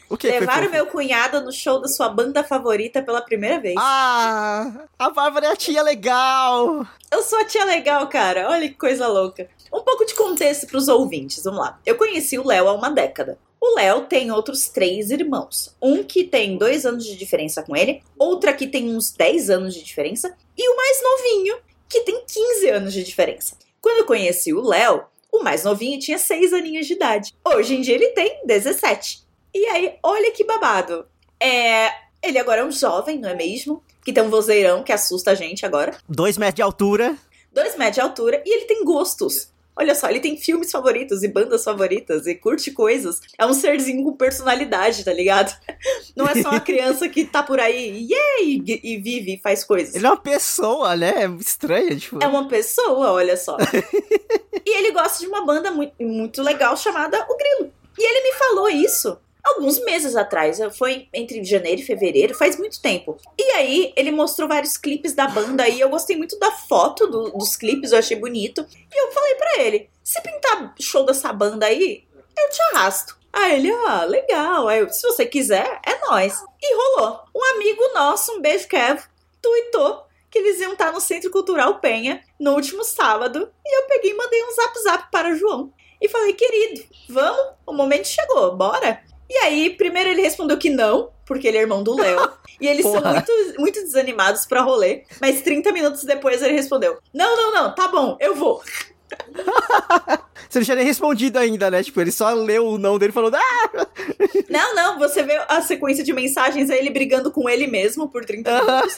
O 0.09 0.17
que 0.17 0.27
Levaram 0.27 0.69
meu 0.69 0.85
cunhado 0.87 1.41
no 1.41 1.51
show 1.51 1.79
da 1.79 1.87
sua 1.87 2.09
banda 2.09 2.43
favorita 2.43 3.01
pela 3.01 3.21
primeira 3.21 3.59
vez. 3.59 3.75
Ah, 3.77 4.85
a 4.99 5.09
Bárbara 5.09 5.47
é 5.47 5.51
a 5.51 5.55
tia 5.55 5.81
legal. 5.81 6.85
Eu 7.11 7.21
sou 7.23 7.39
a 7.39 7.45
tia 7.45 7.65
legal, 7.65 8.07
cara. 8.07 8.49
Olha 8.49 8.67
que 8.69 8.75
coisa 8.75 9.07
louca. 9.07 9.49
Um 9.73 9.81
pouco 9.81 10.05
de 10.05 10.13
contexto 10.13 10.67
para 10.67 10.77
os 10.77 10.87
ouvintes, 10.87 11.43
vamos 11.43 11.59
lá. 11.59 11.79
Eu 11.85 11.95
conheci 11.95 12.37
o 12.37 12.45
Léo 12.45 12.67
há 12.67 12.73
uma 12.73 12.89
década. 12.89 13.37
O 13.59 13.75
Léo 13.75 14.01
tem 14.05 14.31
outros 14.31 14.69
três 14.69 15.09
irmãos. 15.09 15.75
Um 15.81 16.03
que 16.03 16.23
tem 16.23 16.55
dois 16.55 16.85
anos 16.85 17.03
de 17.03 17.15
diferença 17.15 17.63
com 17.63 17.75
ele, 17.75 18.03
outra 18.17 18.53
que 18.53 18.67
tem 18.67 18.95
uns 18.95 19.11
10 19.11 19.49
anos 19.49 19.73
de 19.73 19.83
diferença, 19.83 20.35
e 20.55 20.69
o 20.69 20.77
mais 20.77 21.01
novinho, 21.01 21.57
que 21.89 22.01
tem 22.01 22.23
15 22.25 22.69
anos 22.69 22.93
de 22.93 23.03
diferença. 23.03 23.57
Quando 23.81 23.99
eu 23.99 24.05
conheci 24.05 24.53
o 24.53 24.61
Léo, 24.61 25.05
o 25.31 25.43
mais 25.43 25.63
novinho 25.63 25.99
tinha 25.99 26.17
6 26.19 26.53
aninhos 26.53 26.85
de 26.85 26.93
idade. 26.93 27.33
Hoje 27.43 27.75
em 27.75 27.81
dia 27.81 27.95
ele 27.95 28.09
tem 28.09 28.41
17. 28.45 29.24
E 29.55 29.65
aí, 29.67 29.97
olha 30.03 30.31
que 30.31 30.43
babado. 30.43 31.07
É, 31.39 31.89
ele 32.21 32.37
agora 32.37 32.61
é 32.61 32.65
um 32.65 32.71
jovem, 32.71 33.17
não 33.17 33.29
é 33.29 33.33
mesmo? 33.33 33.81
Que 34.03 34.11
tem 34.11 34.21
um 34.21 34.29
vozeirão 34.29 34.83
que 34.83 34.91
assusta 34.91 35.31
a 35.31 35.35
gente 35.35 35.65
agora. 35.65 35.97
Dois 36.07 36.37
metros 36.37 36.55
de 36.55 36.61
altura. 36.61 37.17
Dois 37.51 37.77
metros 37.77 37.95
de 37.95 38.01
altura 38.01 38.43
e 38.45 38.53
ele 38.53 38.65
tem 38.65 38.83
gostos 38.83 39.55
Olha 39.77 39.93
só, 39.93 40.09
ele 40.09 40.21
tem 40.21 40.37
filmes 40.37 40.71
favoritos 40.71 41.21
e 41.21 41.27
bandas 41.27 41.63
favoritas 41.65 42.25
e 42.25 42.35
curte 42.35 42.71
coisas. 42.71 43.19
É 43.37 43.45
um 43.45 43.53
serzinho 43.53 44.05
com 44.05 44.13
personalidade, 44.13 45.03
tá 45.03 45.11
ligado? 45.11 45.53
Não 46.15 46.25
é 46.25 46.41
só 46.41 46.49
uma 46.49 46.61
criança 46.61 47.09
que 47.09 47.25
tá 47.25 47.43
por 47.43 47.59
aí, 47.59 48.07
yay, 48.09 48.63
e 48.81 48.97
vive 48.97 49.33
e 49.33 49.41
faz 49.41 49.65
coisas. 49.65 49.93
Ele 49.93 50.05
é 50.05 50.09
uma 50.09 50.17
pessoa, 50.17 50.95
né? 50.95 51.25
É 51.25 51.27
estranha, 51.41 51.93
tipo. 51.97 52.23
É 52.23 52.27
uma 52.27 52.47
pessoa, 52.47 53.11
olha 53.11 53.35
só. 53.35 53.57
e 54.65 54.77
ele 54.77 54.91
gosta 54.91 55.19
de 55.19 55.27
uma 55.27 55.45
banda 55.45 55.69
muito, 55.71 55.93
muito 56.01 56.41
legal 56.41 56.77
chamada 56.77 57.25
O 57.29 57.35
Grilo. 57.35 57.73
E 57.97 58.03
ele 58.03 58.31
me 58.31 58.37
falou 58.37 58.69
isso 58.69 59.17
alguns 59.45 59.79
meses 59.85 60.15
atrás. 60.15 60.59
Foi 60.77 61.07
entre 61.13 61.43
janeiro 61.43 61.81
e 61.81 61.85
fevereiro, 61.85 62.33
faz 62.33 62.57
muito 62.57 62.81
tempo. 62.81 63.17
E 63.37 63.43
aí, 63.51 63.93
ele 63.95 64.11
mostrou 64.11 64.49
vários 64.49 64.77
clipes 64.77 65.13
da 65.13 65.27
banda 65.27 65.67
e 65.69 65.79
eu 65.79 65.89
gostei 65.89 66.17
muito 66.17 66.37
da 66.39 66.51
foto 66.51 67.07
do, 67.07 67.31
dos 67.31 67.55
clipes, 67.55 67.91
eu 67.91 67.99
achei 67.99 68.17
bonito. 68.17 68.65
E 68.93 69.01
eu 69.01 69.11
falei 69.11 69.35
para 69.35 69.61
ele: 69.63 69.89
se 70.03 70.21
pintar 70.21 70.73
show 70.79 71.05
dessa 71.05 71.31
banda 71.31 71.65
aí, 71.65 72.03
eu 72.37 72.49
te 72.49 72.61
arrasto. 72.73 73.17
Aí 73.31 73.55
ele, 73.55 73.71
ah, 73.71 74.05
legal. 74.05 74.67
Aí 74.67 74.79
eu, 74.79 74.89
se 74.89 75.05
você 75.05 75.25
quiser, 75.25 75.79
é 75.85 75.99
nós. 76.07 76.41
E 76.61 76.75
rolou. 76.75 77.19
Um 77.35 77.43
amigo 77.55 77.81
nosso, 77.93 78.31
um 78.33 78.41
beijo, 78.41 78.67
Kev, 78.67 79.01
tweetou 79.41 80.05
que 80.31 80.39
eles 80.39 80.59
iam 80.59 80.73
estar 80.73 80.91
no 80.91 80.99
Centro 80.99 81.31
Cultural 81.31 81.79
Penha 81.79 82.23
no 82.39 82.53
último 82.53 82.83
sábado. 82.83 83.51
E 83.65 83.77
eu 83.77 83.87
peguei 83.87 84.11
e 84.11 84.15
mandei 84.15 84.43
um 84.43 84.51
zap 84.51 84.79
zap 84.83 85.11
para 85.11 85.35
João. 85.35 85.73
E 86.01 86.09
falei, 86.09 86.33
querido, 86.33 86.83
vamos? 87.09 87.53
O 87.65 87.73
momento 87.73 88.07
chegou, 88.07 88.55
bora? 88.55 89.01
E 89.29 89.37
aí, 89.37 89.69
primeiro 89.71 90.09
ele 90.09 90.21
respondeu 90.21 90.57
que 90.57 90.69
não, 90.69 91.09
porque 91.25 91.47
ele 91.47 91.57
é 91.57 91.61
irmão 91.61 91.83
do 91.83 91.95
Léo. 91.95 92.29
e 92.61 92.67
eles 92.67 92.83
Porra. 92.85 93.01
são 93.01 93.11
muito, 93.11 93.59
muito 93.59 93.81
desanimados 93.81 94.45
pra 94.45 94.61
rolê. 94.61 95.03
Mas 95.19 95.41
30 95.41 95.71
minutos 95.71 96.03
depois 96.03 96.41
ele 96.41 96.53
respondeu: 96.53 96.97
Não, 97.13 97.35
não, 97.35 97.53
não, 97.53 97.75
tá 97.75 97.87
bom, 97.87 98.17
eu 98.19 98.35
vou. 98.35 98.61
Você 100.49 100.59
não 100.59 100.65
tinha 100.65 100.75
nem 100.75 100.85
respondido 100.85 101.37
ainda, 101.37 101.69
né? 101.69 101.83
Tipo, 101.83 102.01
ele 102.01 102.11
só 102.11 102.33
leu 102.33 102.65
o 102.67 102.77
não 102.77 102.97
dele 102.97 103.11
e 103.11 103.13
falou: 103.13 103.31
Ah! 103.33 103.87
Não, 104.47 104.73
não, 104.75 104.99
você 104.99 105.21
vê 105.23 105.35
a 105.49 105.61
sequência 105.61 106.03
de 106.03 106.13
mensagens 106.13 106.69
aí 106.69 106.79
ele 106.79 106.89
brigando 106.89 107.29
com 107.29 107.49
ele 107.49 107.67
mesmo 107.67 108.07
por 108.07 108.23
30 108.23 108.61
minutos. 108.61 108.97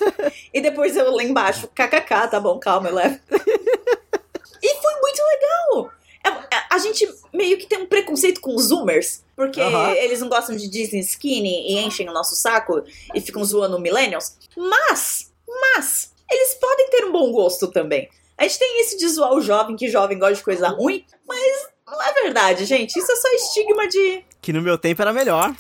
e 0.54 0.62
depois 0.62 0.96
eu 0.96 1.10
lá 1.10 1.24
embaixo, 1.24 1.68
kkk, 1.74 2.30
tá 2.30 2.40
bom, 2.40 2.60
calma, 2.60 2.90
eu 2.90 2.96
levo. 2.96 3.18
e 4.62 4.76
foi 4.76 4.94
muito 5.02 5.22
legal! 5.32 5.92
É, 6.24 6.30
é, 6.56 6.64
a 6.70 6.78
gente 6.78 7.08
meio 7.34 7.58
que 7.58 7.66
tem 7.66 7.80
um 7.80 7.88
preconceito 7.88 8.40
com 8.40 8.56
os 8.56 8.66
zoomers, 8.66 9.24
porque 9.38 9.62
uhum. 9.62 9.92
eles 9.92 10.20
não 10.20 10.28
gostam 10.28 10.56
de 10.56 10.68
Disney 10.68 11.00
skinny 11.02 11.72
e 11.72 11.78
enchem 11.78 12.10
o 12.10 12.12
nosso 12.12 12.36
saco 12.36 12.84
e 13.14 13.22
ficam 13.22 13.46
zoando 13.46 13.80
millennials. 13.80 14.36
Mas, 14.58 15.32
mas, 15.62 16.12
eles 16.30 16.56
podem 16.56 16.90
ter 16.90 17.06
um 17.06 17.12
bom 17.12 17.32
gosto 17.32 17.68
também. 17.68 18.10
A 18.36 18.44
gente 18.44 18.58
tem 18.58 18.82
isso 18.82 18.98
de 18.98 19.08
zoar 19.08 19.34
o 19.34 19.42
jovem, 19.42 19.76
que 19.76 19.90
jovem 19.90 20.18
gosta 20.18 20.34
de 20.34 20.44
coisa 20.44 20.70
ruim, 20.70 21.06
mas 21.28 21.70
não 21.86 22.02
é 22.02 22.14
verdade, 22.14 22.66
gente. 22.66 22.98
Isso 22.98 23.12
é 23.12 23.16
só 23.16 23.28
estigma 23.36 23.88
de. 23.88 24.26
Que 24.42 24.52
no 24.52 24.62
meu 24.62 24.78
tempo 24.78 25.04
era 25.04 25.14
melhor. 25.14 25.56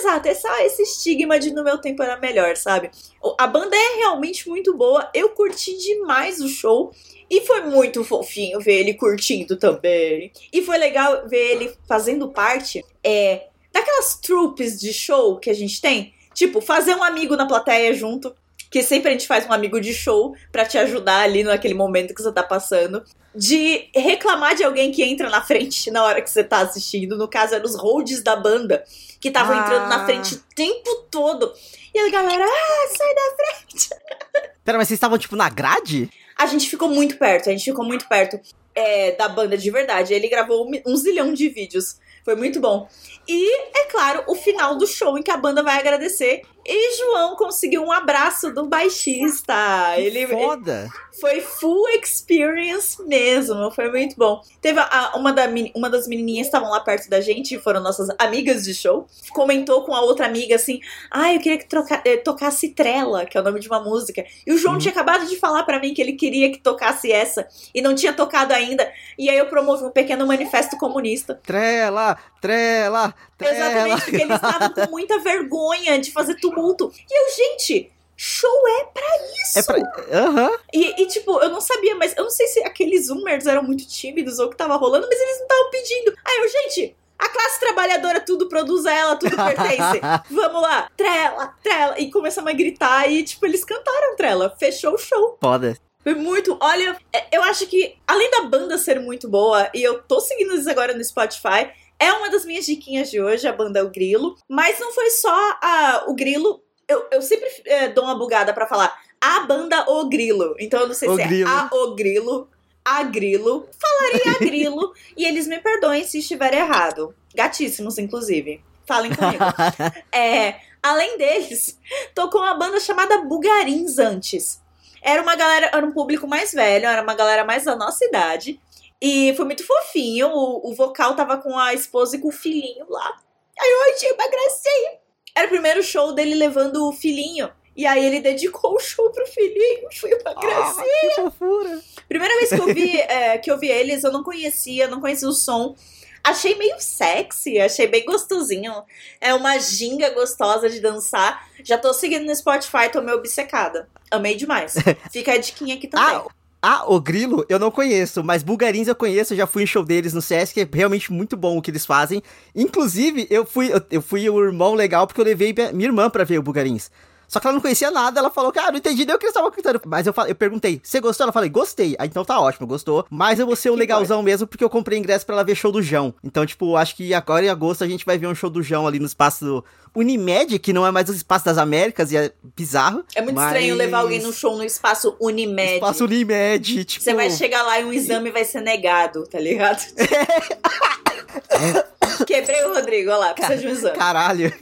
Exato, 0.00 0.28
é 0.28 0.34
só 0.34 0.58
esse 0.60 0.82
estigma 0.82 1.38
de 1.38 1.52
no 1.52 1.62
meu 1.62 1.76
tempo 1.76 2.02
era 2.02 2.16
melhor, 2.16 2.56
sabe? 2.56 2.90
A 3.38 3.46
banda 3.46 3.76
é 3.76 3.96
realmente 3.98 4.48
muito 4.48 4.74
boa. 4.74 5.10
Eu 5.12 5.30
curti 5.30 5.76
demais 5.76 6.40
o 6.40 6.48
show. 6.48 6.90
E 7.28 7.42
foi 7.42 7.60
muito 7.60 8.02
fofinho 8.02 8.58
ver 8.58 8.80
ele 8.80 8.94
curtindo 8.94 9.56
também. 9.56 10.32
E 10.52 10.62
foi 10.62 10.78
legal 10.78 11.28
ver 11.28 11.52
ele 11.52 11.72
fazendo 11.86 12.28
parte 12.30 12.84
é, 13.04 13.46
daquelas 13.72 14.18
trupes 14.18 14.80
de 14.80 14.92
show 14.92 15.38
que 15.38 15.50
a 15.50 15.54
gente 15.54 15.80
tem. 15.80 16.12
Tipo, 16.34 16.60
fazer 16.60 16.94
um 16.94 17.04
amigo 17.04 17.36
na 17.36 17.46
plateia 17.46 17.92
junto. 17.94 18.34
Que 18.70 18.82
sempre 18.82 19.10
a 19.10 19.12
gente 19.12 19.26
faz 19.26 19.46
um 19.46 19.52
amigo 19.52 19.80
de 19.80 19.92
show 19.92 20.34
para 20.50 20.64
te 20.64 20.78
ajudar 20.78 21.22
ali 21.22 21.44
naquele 21.44 21.74
momento 21.74 22.14
que 22.14 22.22
você 22.22 22.32
tá 22.32 22.42
passando. 22.42 23.04
De 23.34 23.88
reclamar 23.94 24.56
de 24.56 24.64
alguém 24.64 24.90
que 24.90 25.02
entra 25.02 25.30
na 25.30 25.40
frente 25.40 25.90
na 25.90 26.02
hora 26.02 26.20
que 26.20 26.28
você 26.28 26.42
tá 26.42 26.60
assistindo. 26.60 27.16
No 27.16 27.28
caso, 27.28 27.54
eram 27.54 27.64
os 27.64 27.76
holds 27.76 28.22
da 28.22 28.34
banda 28.34 28.84
que 29.20 29.28
estavam 29.28 29.56
ah. 29.56 29.60
entrando 29.60 29.88
na 29.88 30.04
frente 30.04 30.34
o 30.34 30.42
tempo 30.54 31.06
todo. 31.10 31.52
E 31.94 31.98
a 31.98 32.10
galera, 32.10 32.44
ah, 32.44 32.88
sai 32.96 33.14
da 33.14 33.36
frente. 33.36 33.88
Pera, 34.64 34.78
mas 34.78 34.88
vocês 34.88 34.96
estavam, 34.96 35.18
tipo, 35.18 35.36
na 35.36 35.48
grade? 35.48 36.10
a 36.40 36.46
gente 36.46 36.70
ficou 36.70 36.88
muito 36.88 37.18
perto, 37.18 37.50
a 37.50 37.52
gente 37.52 37.64
ficou 37.64 37.84
muito 37.84 38.08
perto 38.08 38.40
é, 38.74 39.12
da 39.12 39.28
banda 39.28 39.58
de 39.58 39.70
verdade. 39.70 40.14
Ele 40.14 40.26
gravou 40.26 40.66
um, 40.66 40.70
um 40.86 40.96
zilhão 40.96 41.34
de 41.34 41.50
vídeos. 41.50 41.98
Foi 42.24 42.34
muito 42.34 42.58
bom. 42.58 42.88
E, 43.28 43.78
é 43.78 43.84
claro, 43.90 44.24
o 44.26 44.34
final 44.34 44.78
do 44.78 44.86
show 44.86 45.18
em 45.18 45.22
que 45.22 45.30
a 45.30 45.36
banda 45.36 45.62
vai 45.62 45.78
agradecer. 45.78 46.40
E 46.64 46.96
João 46.96 47.36
conseguiu 47.36 47.82
um 47.82 47.90
abraço 47.90 48.52
do 48.52 48.66
baixista. 48.66 49.54
Ele, 49.96 50.26
foda! 50.26 50.90
Foi 51.20 51.40
full 51.40 51.88
experience 51.90 53.02
mesmo, 53.06 53.70
foi 53.70 53.90
muito 53.90 54.16
bom. 54.16 54.40
Teve 54.60 54.80
a, 54.80 55.12
uma, 55.16 55.32
da, 55.32 55.44
uma 55.74 55.90
das 55.90 56.06
menininhas 56.06 56.46
que 56.46 56.48
estavam 56.48 56.70
lá 56.70 56.80
perto 56.80 57.10
da 57.10 57.20
gente, 57.20 57.58
foram 57.58 57.82
nossas 57.82 58.08
amigas 58.18 58.64
de 58.64 58.72
show, 58.72 59.06
comentou 59.32 59.84
com 59.84 59.94
a 59.94 60.00
outra 60.00 60.26
amiga 60.26 60.54
assim: 60.54 60.80
Ah, 61.10 61.34
eu 61.34 61.40
queria 61.40 61.58
que 61.58 61.66
troca, 61.66 62.00
eh, 62.04 62.16
tocasse 62.16 62.70
Trela, 62.70 63.26
que 63.26 63.36
é 63.36 63.40
o 63.40 63.44
nome 63.44 63.60
de 63.60 63.68
uma 63.68 63.80
música. 63.80 64.24
E 64.46 64.52
o 64.52 64.58
João 64.58 64.74
uhum. 64.74 64.80
tinha 64.80 64.92
acabado 64.92 65.26
de 65.26 65.36
falar 65.36 65.64
para 65.64 65.78
mim 65.78 65.92
que 65.92 66.00
ele 66.00 66.12
queria 66.12 66.50
que 66.50 66.58
tocasse 66.58 67.12
essa 67.12 67.46
e 67.74 67.82
não 67.82 67.94
tinha 67.94 68.12
tocado 68.12 68.54
ainda. 68.54 68.90
E 69.18 69.28
aí 69.28 69.36
eu 69.36 69.46
promovi 69.46 69.84
um 69.84 69.90
pequeno 69.90 70.26
manifesto 70.26 70.78
comunista. 70.78 71.38
Trela, 71.42 72.16
trela, 72.40 73.14
trela. 73.36 73.54
Exatamente, 73.54 74.02
porque 74.02 74.22
eles 74.22 74.36
estavam 74.36 74.70
com 74.70 74.90
muita 74.90 75.18
vergonha 75.18 75.98
de 75.98 76.10
fazer 76.12 76.36
tumulto. 76.50 76.92
E 77.08 77.20
eu, 77.20 77.34
gente 77.34 77.92
show 78.22 78.68
é 78.68 78.84
pra 78.84 79.02
isso. 79.42 79.58
É 79.58 79.62
pra. 79.62 79.78
Uhum. 79.78 80.58
E, 80.74 81.02
e, 81.02 81.06
tipo, 81.06 81.40
eu 81.40 81.48
não 81.48 81.60
sabia, 81.60 81.94
mas 81.94 82.14
eu 82.14 82.24
não 82.24 82.30
sei 82.30 82.46
se 82.48 82.62
aqueles 82.64 83.06
zoomers 83.06 83.46
eram 83.46 83.62
muito 83.62 83.88
tímidos 83.88 84.38
ou 84.38 84.46
o 84.46 84.50
que 84.50 84.56
tava 84.58 84.76
rolando, 84.76 85.06
mas 85.08 85.18
eles 85.18 85.38
não 85.38 85.46
estavam 85.46 85.70
pedindo. 85.70 86.14
Aí 86.22 86.36
eu, 86.36 86.48
gente, 86.48 86.96
a 87.18 87.28
classe 87.30 87.60
trabalhadora 87.60 88.20
tudo 88.20 88.46
produz 88.46 88.84
a 88.84 88.92
ela, 88.92 89.16
tudo 89.16 89.34
pertence. 89.34 90.00
Vamos 90.30 90.60
lá, 90.60 90.90
trela, 90.94 91.54
trela. 91.62 91.98
E 91.98 92.10
começamos 92.10 92.50
a 92.50 92.54
gritar 92.54 93.10
e, 93.10 93.22
tipo, 93.22 93.46
eles 93.46 93.64
cantaram 93.64 94.16
trela. 94.16 94.54
Fechou 94.58 94.94
o 94.94 94.98
show. 94.98 95.38
Foda. 95.40 95.74
Foi 96.02 96.14
muito. 96.14 96.58
Olha, 96.60 96.98
é, 97.12 97.24
eu 97.32 97.42
acho 97.44 97.66
que, 97.66 97.96
além 98.06 98.30
da 98.30 98.42
banda 98.42 98.76
ser 98.76 99.00
muito 99.00 99.28
boa, 99.28 99.70
e 99.74 99.82
eu 99.82 100.02
tô 100.02 100.20
seguindo 100.20 100.52
eles 100.52 100.66
agora 100.66 100.92
no 100.92 101.04
Spotify, 101.04 101.70
é 102.00 102.12
uma 102.12 102.30
das 102.30 102.44
minhas 102.44 102.66
diquinhas 102.66 103.10
de 103.10 103.20
hoje, 103.20 103.46
a 103.46 103.52
banda 103.52 103.84
O 103.84 103.90
Grilo. 103.90 104.36
Mas 104.48 104.80
não 104.80 104.92
foi 104.92 105.10
só 105.10 105.58
a, 105.62 106.04
o 106.08 106.14
Grilo 106.14 106.62
eu, 106.90 107.06
eu 107.12 107.22
sempre 107.22 107.48
é, 107.66 107.88
dou 107.88 108.02
uma 108.02 108.16
bugada 108.18 108.52
para 108.52 108.66
falar 108.66 109.00
a 109.20 109.40
banda 109.40 109.84
O 109.88 110.08
Grilo. 110.08 110.56
Então 110.58 110.80
eu 110.80 110.88
não 110.88 110.94
sei 110.94 111.08
o 111.08 111.16
se 111.16 111.22
grilo. 111.22 111.48
é 111.48 111.52
a 111.52 111.68
O 111.72 111.94
Grilo, 111.94 112.48
a 112.84 113.04
Grilo. 113.04 113.68
Falaria 113.78 114.32
a 114.32 114.38
Grilo 114.38 114.92
e 115.16 115.24
eles 115.24 115.46
me 115.46 115.60
perdoem 115.60 116.04
se 116.04 116.18
estiver 116.18 116.52
errado. 116.52 117.14
Gatíssimos, 117.32 117.96
inclusive. 117.96 118.60
Falem 118.84 119.14
comigo. 119.14 119.44
é, 120.10 120.56
além 120.82 121.16
deles, 121.16 121.78
tocou 122.12 122.40
uma 122.40 122.54
banda 122.54 122.80
chamada 122.80 123.18
Bugarins 123.18 123.98
antes. 123.98 124.60
Era 125.00 125.22
uma 125.22 125.36
galera, 125.36 125.70
era 125.72 125.86
um 125.86 125.92
público 125.92 126.26
mais 126.26 126.52
velho, 126.52 126.86
era 126.86 127.02
uma 127.02 127.14
galera 127.14 127.44
mais 127.44 127.64
da 127.64 127.76
nossa 127.76 128.04
idade. 128.04 128.60
E 129.00 129.34
foi 129.34 129.44
muito 129.44 129.66
fofinho. 129.66 130.28
O, 130.28 130.70
o 130.70 130.74
vocal 130.74 131.14
tava 131.16 131.38
com 131.38 131.58
a 131.58 131.72
esposa 131.72 132.16
e 132.16 132.18
com 132.18 132.28
o 132.28 132.32
filhinho 132.32 132.86
lá. 132.88 133.18
Aí 133.58 133.70
eu 133.70 133.94
achei 133.94 134.12
uma 134.12 134.28
gracinha. 134.28 135.00
Era 135.34 135.46
o 135.46 135.50
primeiro 135.50 135.82
show 135.82 136.12
dele 136.12 136.34
levando 136.34 136.88
o 136.88 136.92
filhinho. 136.92 137.50
E 137.76 137.86
aí 137.86 138.04
ele 138.04 138.20
dedicou 138.20 138.74
o 138.74 138.80
show 138.80 139.10
pro 139.10 139.26
filhinho. 139.26 139.88
Foi 139.98 140.12
uma 140.12 140.30
ah, 140.30 140.40
gracinha. 140.40 141.14
Que 141.14 141.22
fofura. 141.22 141.80
Primeira 142.08 142.36
vez 142.36 142.50
que 142.50 142.60
eu 142.60 142.66
vi, 142.66 143.00
é, 143.00 143.38
que 143.38 143.50
eu 143.50 143.58
vi 143.58 143.68
eles, 143.68 144.04
eu 144.04 144.12
não 144.12 144.22
conhecia, 144.22 144.88
não 144.88 145.00
conhecia 145.00 145.28
o 145.28 145.32
som. 145.32 145.74
Achei 146.22 146.54
meio 146.56 146.78
sexy, 146.78 147.58
achei 147.58 147.86
bem 147.86 148.04
gostosinho. 148.04 148.84
É 149.20 149.32
uma 149.32 149.58
ginga 149.58 150.10
gostosa 150.10 150.68
de 150.68 150.80
dançar. 150.80 151.48
Já 151.64 151.78
tô 151.78 151.94
seguindo 151.94 152.26
no 152.26 152.34
Spotify, 152.34 152.90
tô 152.92 153.00
meio 153.00 153.16
obcecada. 153.16 153.88
Amei 154.10 154.34
demais. 154.34 154.74
Fica 155.10 155.32
a 155.32 155.38
diquinha 155.38 155.76
aqui 155.76 155.88
também. 155.88 156.16
Ah, 156.16 156.26
ah, 156.62 156.84
o 156.86 157.00
Grilo 157.00 157.44
eu 157.48 157.58
não 157.58 157.70
conheço, 157.70 158.22
mas 158.22 158.42
Bulgarins 158.42 158.86
eu 158.86 158.94
conheço, 158.94 159.34
já 159.34 159.46
fui 159.46 159.62
em 159.62 159.66
show 159.66 159.82
deles 159.82 160.12
no 160.12 160.20
Sesc, 160.20 160.60
é 160.60 160.68
realmente 160.70 161.10
muito 161.10 161.36
bom 161.36 161.56
o 161.56 161.62
que 161.62 161.70
eles 161.70 161.86
fazem. 161.86 162.22
Inclusive, 162.54 163.26
eu 163.30 163.46
fui, 163.46 163.72
eu, 163.72 163.80
eu 163.90 164.02
fui 164.02 164.28
o 164.28 164.44
irmão 164.44 164.74
legal 164.74 165.06
porque 165.06 165.20
eu 165.20 165.24
levei 165.24 165.54
minha 165.72 165.88
irmã 165.88 166.10
pra 166.10 166.24
ver 166.24 166.38
o 166.38 166.42
Bulgarins. 166.42 166.90
Só 167.30 167.38
que 167.38 167.46
ela 167.46 167.54
não 167.54 167.60
conhecia 167.60 167.92
nada, 167.92 168.18
ela 168.18 168.28
falou, 168.28 168.50
cara, 168.50 168.66
ah, 168.66 168.70
não 168.72 168.78
entendi 168.78 169.06
nem 169.06 169.14
o 169.14 169.18
que 169.18 169.24
eles 169.24 169.30
estavam 169.30 169.52
cantando. 169.52 169.80
Mas 169.86 170.04
eu, 170.04 170.12
falei, 170.12 170.32
eu 170.32 170.34
perguntei, 170.34 170.80
você 170.82 170.98
gostou? 170.98 171.24
Ela 171.24 171.32
falou, 171.32 171.48
gostei. 171.48 171.94
Ah, 171.96 172.04
então 172.04 172.24
tá 172.24 172.40
ótimo, 172.40 172.66
gostou. 172.66 173.06
Mas 173.08 173.38
eu 173.38 173.46
vou 173.46 173.54
ser 173.54 173.70
o 173.70 173.76
legalzão 173.76 174.20
mesmo 174.20 174.48
porque 174.48 174.64
eu 174.64 174.68
comprei 174.68 174.98
ingresso 174.98 175.24
pra 175.24 175.36
ela 175.36 175.44
ver 175.44 175.54
show 175.54 175.70
do 175.70 175.80
João. 175.80 176.12
Então, 176.24 176.44
tipo, 176.44 176.74
acho 176.74 176.96
que 176.96 177.14
agora 177.14 177.46
em 177.46 177.48
agosto 177.48 177.84
a 177.84 177.86
gente 177.86 178.04
vai 178.04 178.18
ver 178.18 178.26
um 178.26 178.34
show 178.34 178.50
do 178.50 178.64
João 178.64 178.84
ali 178.84 178.98
no 178.98 179.06
espaço 179.06 179.62
Unimed, 179.94 180.58
que 180.58 180.72
não 180.72 180.84
é 180.84 180.90
mais 180.90 181.08
o 181.08 181.12
espaço 181.12 181.44
das 181.44 181.56
Américas, 181.56 182.10
e 182.10 182.16
é 182.16 182.32
bizarro. 182.56 183.04
É 183.14 183.22
muito 183.22 183.36
mas... 183.36 183.46
estranho 183.46 183.76
levar 183.76 184.00
alguém 184.00 184.20
no 184.20 184.32
show 184.32 184.56
no 184.56 184.64
espaço 184.64 185.16
Unimed. 185.20 185.74
Espaço 185.74 186.04
Unimed, 186.06 186.84
tipo... 186.84 187.04
Você 187.04 187.14
vai 187.14 187.30
chegar 187.30 187.62
lá 187.62 187.78
e 187.78 187.84
um 187.84 187.92
exame 187.92 188.32
vai 188.32 188.44
ser 188.44 188.60
negado, 188.60 189.22
tá 189.28 189.38
ligado? 189.38 189.80
Quebrei 192.26 192.64
o 192.64 192.74
Rodrigo, 192.74 193.10
olha 193.10 193.18
lá, 193.18 193.34
precisa 193.34 193.58
de 193.58 193.66
um 193.68 193.70
exame. 193.70 193.96
Caralho. 193.96 194.52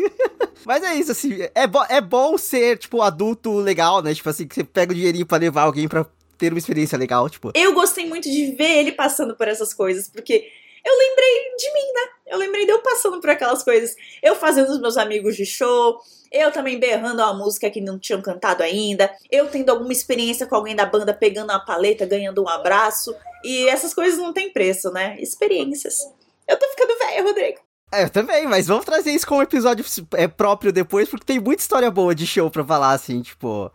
Mas 0.64 0.82
é 0.82 0.94
isso, 0.94 1.12
assim, 1.12 1.38
é, 1.54 1.66
bo 1.66 1.84
é 1.88 2.00
bom 2.00 2.36
ser, 2.36 2.57
tipo, 2.76 3.02
adulto 3.02 3.58
legal, 3.58 4.02
né? 4.02 4.14
Tipo 4.14 4.28
assim, 4.28 4.46
que 4.46 4.54
você 4.54 4.64
pega 4.64 4.92
o 4.92 4.94
dinheirinho 4.94 5.26
pra 5.26 5.38
levar 5.38 5.62
alguém 5.62 5.88
pra 5.88 6.06
ter 6.36 6.52
uma 6.52 6.58
experiência 6.58 6.96
legal, 6.96 7.28
tipo. 7.28 7.50
Eu 7.54 7.74
gostei 7.74 8.06
muito 8.06 8.30
de 8.30 8.52
ver 8.52 8.78
ele 8.78 8.92
passando 8.92 9.36
por 9.36 9.48
essas 9.48 9.74
coisas, 9.74 10.08
porque 10.08 10.48
eu 10.84 10.98
lembrei 10.98 11.56
de 11.56 11.72
mim, 11.72 11.92
né? 11.92 12.08
Eu 12.28 12.38
lembrei 12.38 12.64
de 12.64 12.72
eu 12.72 12.78
passando 12.80 13.20
por 13.20 13.30
aquelas 13.30 13.62
coisas. 13.62 13.94
Eu 14.22 14.36
fazendo 14.36 14.70
os 14.70 14.80
meus 14.80 14.96
amigos 14.96 15.36
de 15.36 15.44
show, 15.44 15.98
eu 16.30 16.52
também 16.52 16.78
berrando 16.78 17.22
uma 17.22 17.34
música 17.34 17.70
que 17.70 17.80
não 17.80 17.98
tinham 17.98 18.22
cantado 18.22 18.62
ainda, 18.62 19.10
eu 19.30 19.48
tendo 19.48 19.70
alguma 19.70 19.92
experiência 19.92 20.46
com 20.46 20.54
alguém 20.54 20.76
da 20.76 20.86
banda 20.86 21.12
pegando 21.12 21.50
uma 21.50 21.64
paleta, 21.64 22.06
ganhando 22.06 22.42
um 22.42 22.48
abraço. 22.48 23.14
E 23.44 23.68
essas 23.68 23.94
coisas 23.94 24.18
não 24.18 24.32
têm 24.32 24.52
preço, 24.52 24.90
né? 24.90 25.16
Experiências. 25.20 25.98
Eu 26.46 26.58
tô 26.58 26.66
ficando 26.68 26.98
velha, 26.98 27.22
Rodrigo. 27.22 27.67
É, 27.90 28.04
eu 28.04 28.10
também, 28.10 28.46
mas 28.46 28.66
vamos 28.66 28.84
trazer 28.84 29.12
isso 29.12 29.26
como 29.26 29.40
episódio 29.40 29.84
é, 30.14 30.28
próprio 30.28 30.70
depois, 30.70 31.08
porque 31.08 31.24
tem 31.24 31.40
muita 31.40 31.62
história 31.62 31.90
boa 31.90 32.14
de 32.14 32.26
show 32.26 32.50
pra 32.50 32.64
falar, 32.64 32.92
assim, 32.92 33.22
tipo. 33.22 33.72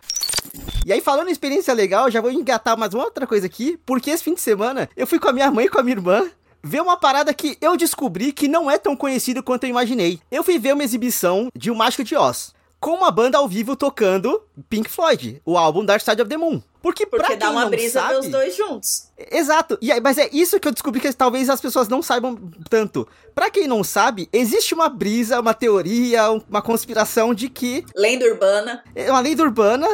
E 0.85 0.93
aí, 0.93 1.01
falando 1.01 1.29
em 1.29 1.31
experiência 1.31 1.73
legal, 1.73 2.11
já 2.11 2.21
vou 2.21 2.31
engatar 2.31 2.77
mais 2.77 2.93
uma 2.93 3.05
outra 3.05 3.25
coisa 3.25 3.47
aqui, 3.47 3.79
porque 3.85 4.11
esse 4.11 4.23
fim 4.23 4.35
de 4.35 4.41
semana 4.41 4.87
eu 4.95 5.07
fui 5.07 5.19
com 5.19 5.29
a 5.29 5.33
minha 5.33 5.49
mãe 5.49 5.65
e 5.65 5.69
com 5.69 5.79
a 5.79 5.83
minha 5.83 5.95
irmã 5.95 6.29
ver 6.61 6.81
uma 6.81 6.95
parada 6.95 7.33
que 7.33 7.57
eu 7.59 7.75
descobri 7.75 8.31
que 8.31 8.47
não 8.47 8.69
é 8.69 8.77
tão 8.77 8.95
conhecido 8.95 9.41
quanto 9.41 9.63
eu 9.63 9.69
imaginei. 9.69 10.19
Eu 10.31 10.43
fui 10.43 10.59
ver 10.59 10.73
uma 10.73 10.83
exibição 10.83 11.49
de 11.55 11.71
O 11.71 11.75
Mágico 11.75 12.03
de 12.03 12.15
Oz, 12.15 12.53
com 12.79 12.91
uma 12.91 13.09
banda 13.09 13.39
ao 13.39 13.47
vivo 13.47 13.75
tocando 13.75 14.41
Pink 14.69 14.89
Floyd, 14.89 15.41
o 15.43 15.57
álbum 15.57 15.83
Dark 15.83 16.01
Side 16.01 16.21
of 16.21 16.29
the 16.29 16.37
Moon. 16.37 16.61
Porque, 16.83 17.05
Porque 17.07 17.25
pra 17.25 17.35
dá 17.35 17.45
quem 17.47 17.55
uma 17.55 17.61
não 17.63 17.69
brisa 17.71 18.01
sabe, 18.01 18.13
ver 18.13 18.19
os 18.19 18.27
dois 18.27 18.55
juntos. 18.57 19.07
Exato. 19.31 19.77
E 19.81 19.89
aí, 19.89 20.01
mas 20.01 20.17
é 20.17 20.29
isso 20.33 20.59
que 20.59 20.67
eu 20.67 20.71
descobri 20.73 20.99
que 20.99 21.11
talvez 21.13 21.49
as 21.49 21.61
pessoas 21.61 21.87
não 21.87 22.01
saibam 22.01 22.37
tanto. 22.69 23.07
Pra 23.33 23.49
quem 23.49 23.67
não 23.69 23.85
sabe, 23.85 24.27
existe 24.33 24.73
uma 24.73 24.89
brisa, 24.89 25.39
uma 25.39 25.53
teoria, 25.53 26.29
uma 26.49 26.61
conspiração 26.61 27.33
de 27.33 27.47
que 27.49 27.85
Lenda 27.95 28.25
urbana. 28.25 28.83
é 28.93 29.09
uma 29.09 29.21
lenda 29.21 29.41
urbana 29.43 29.87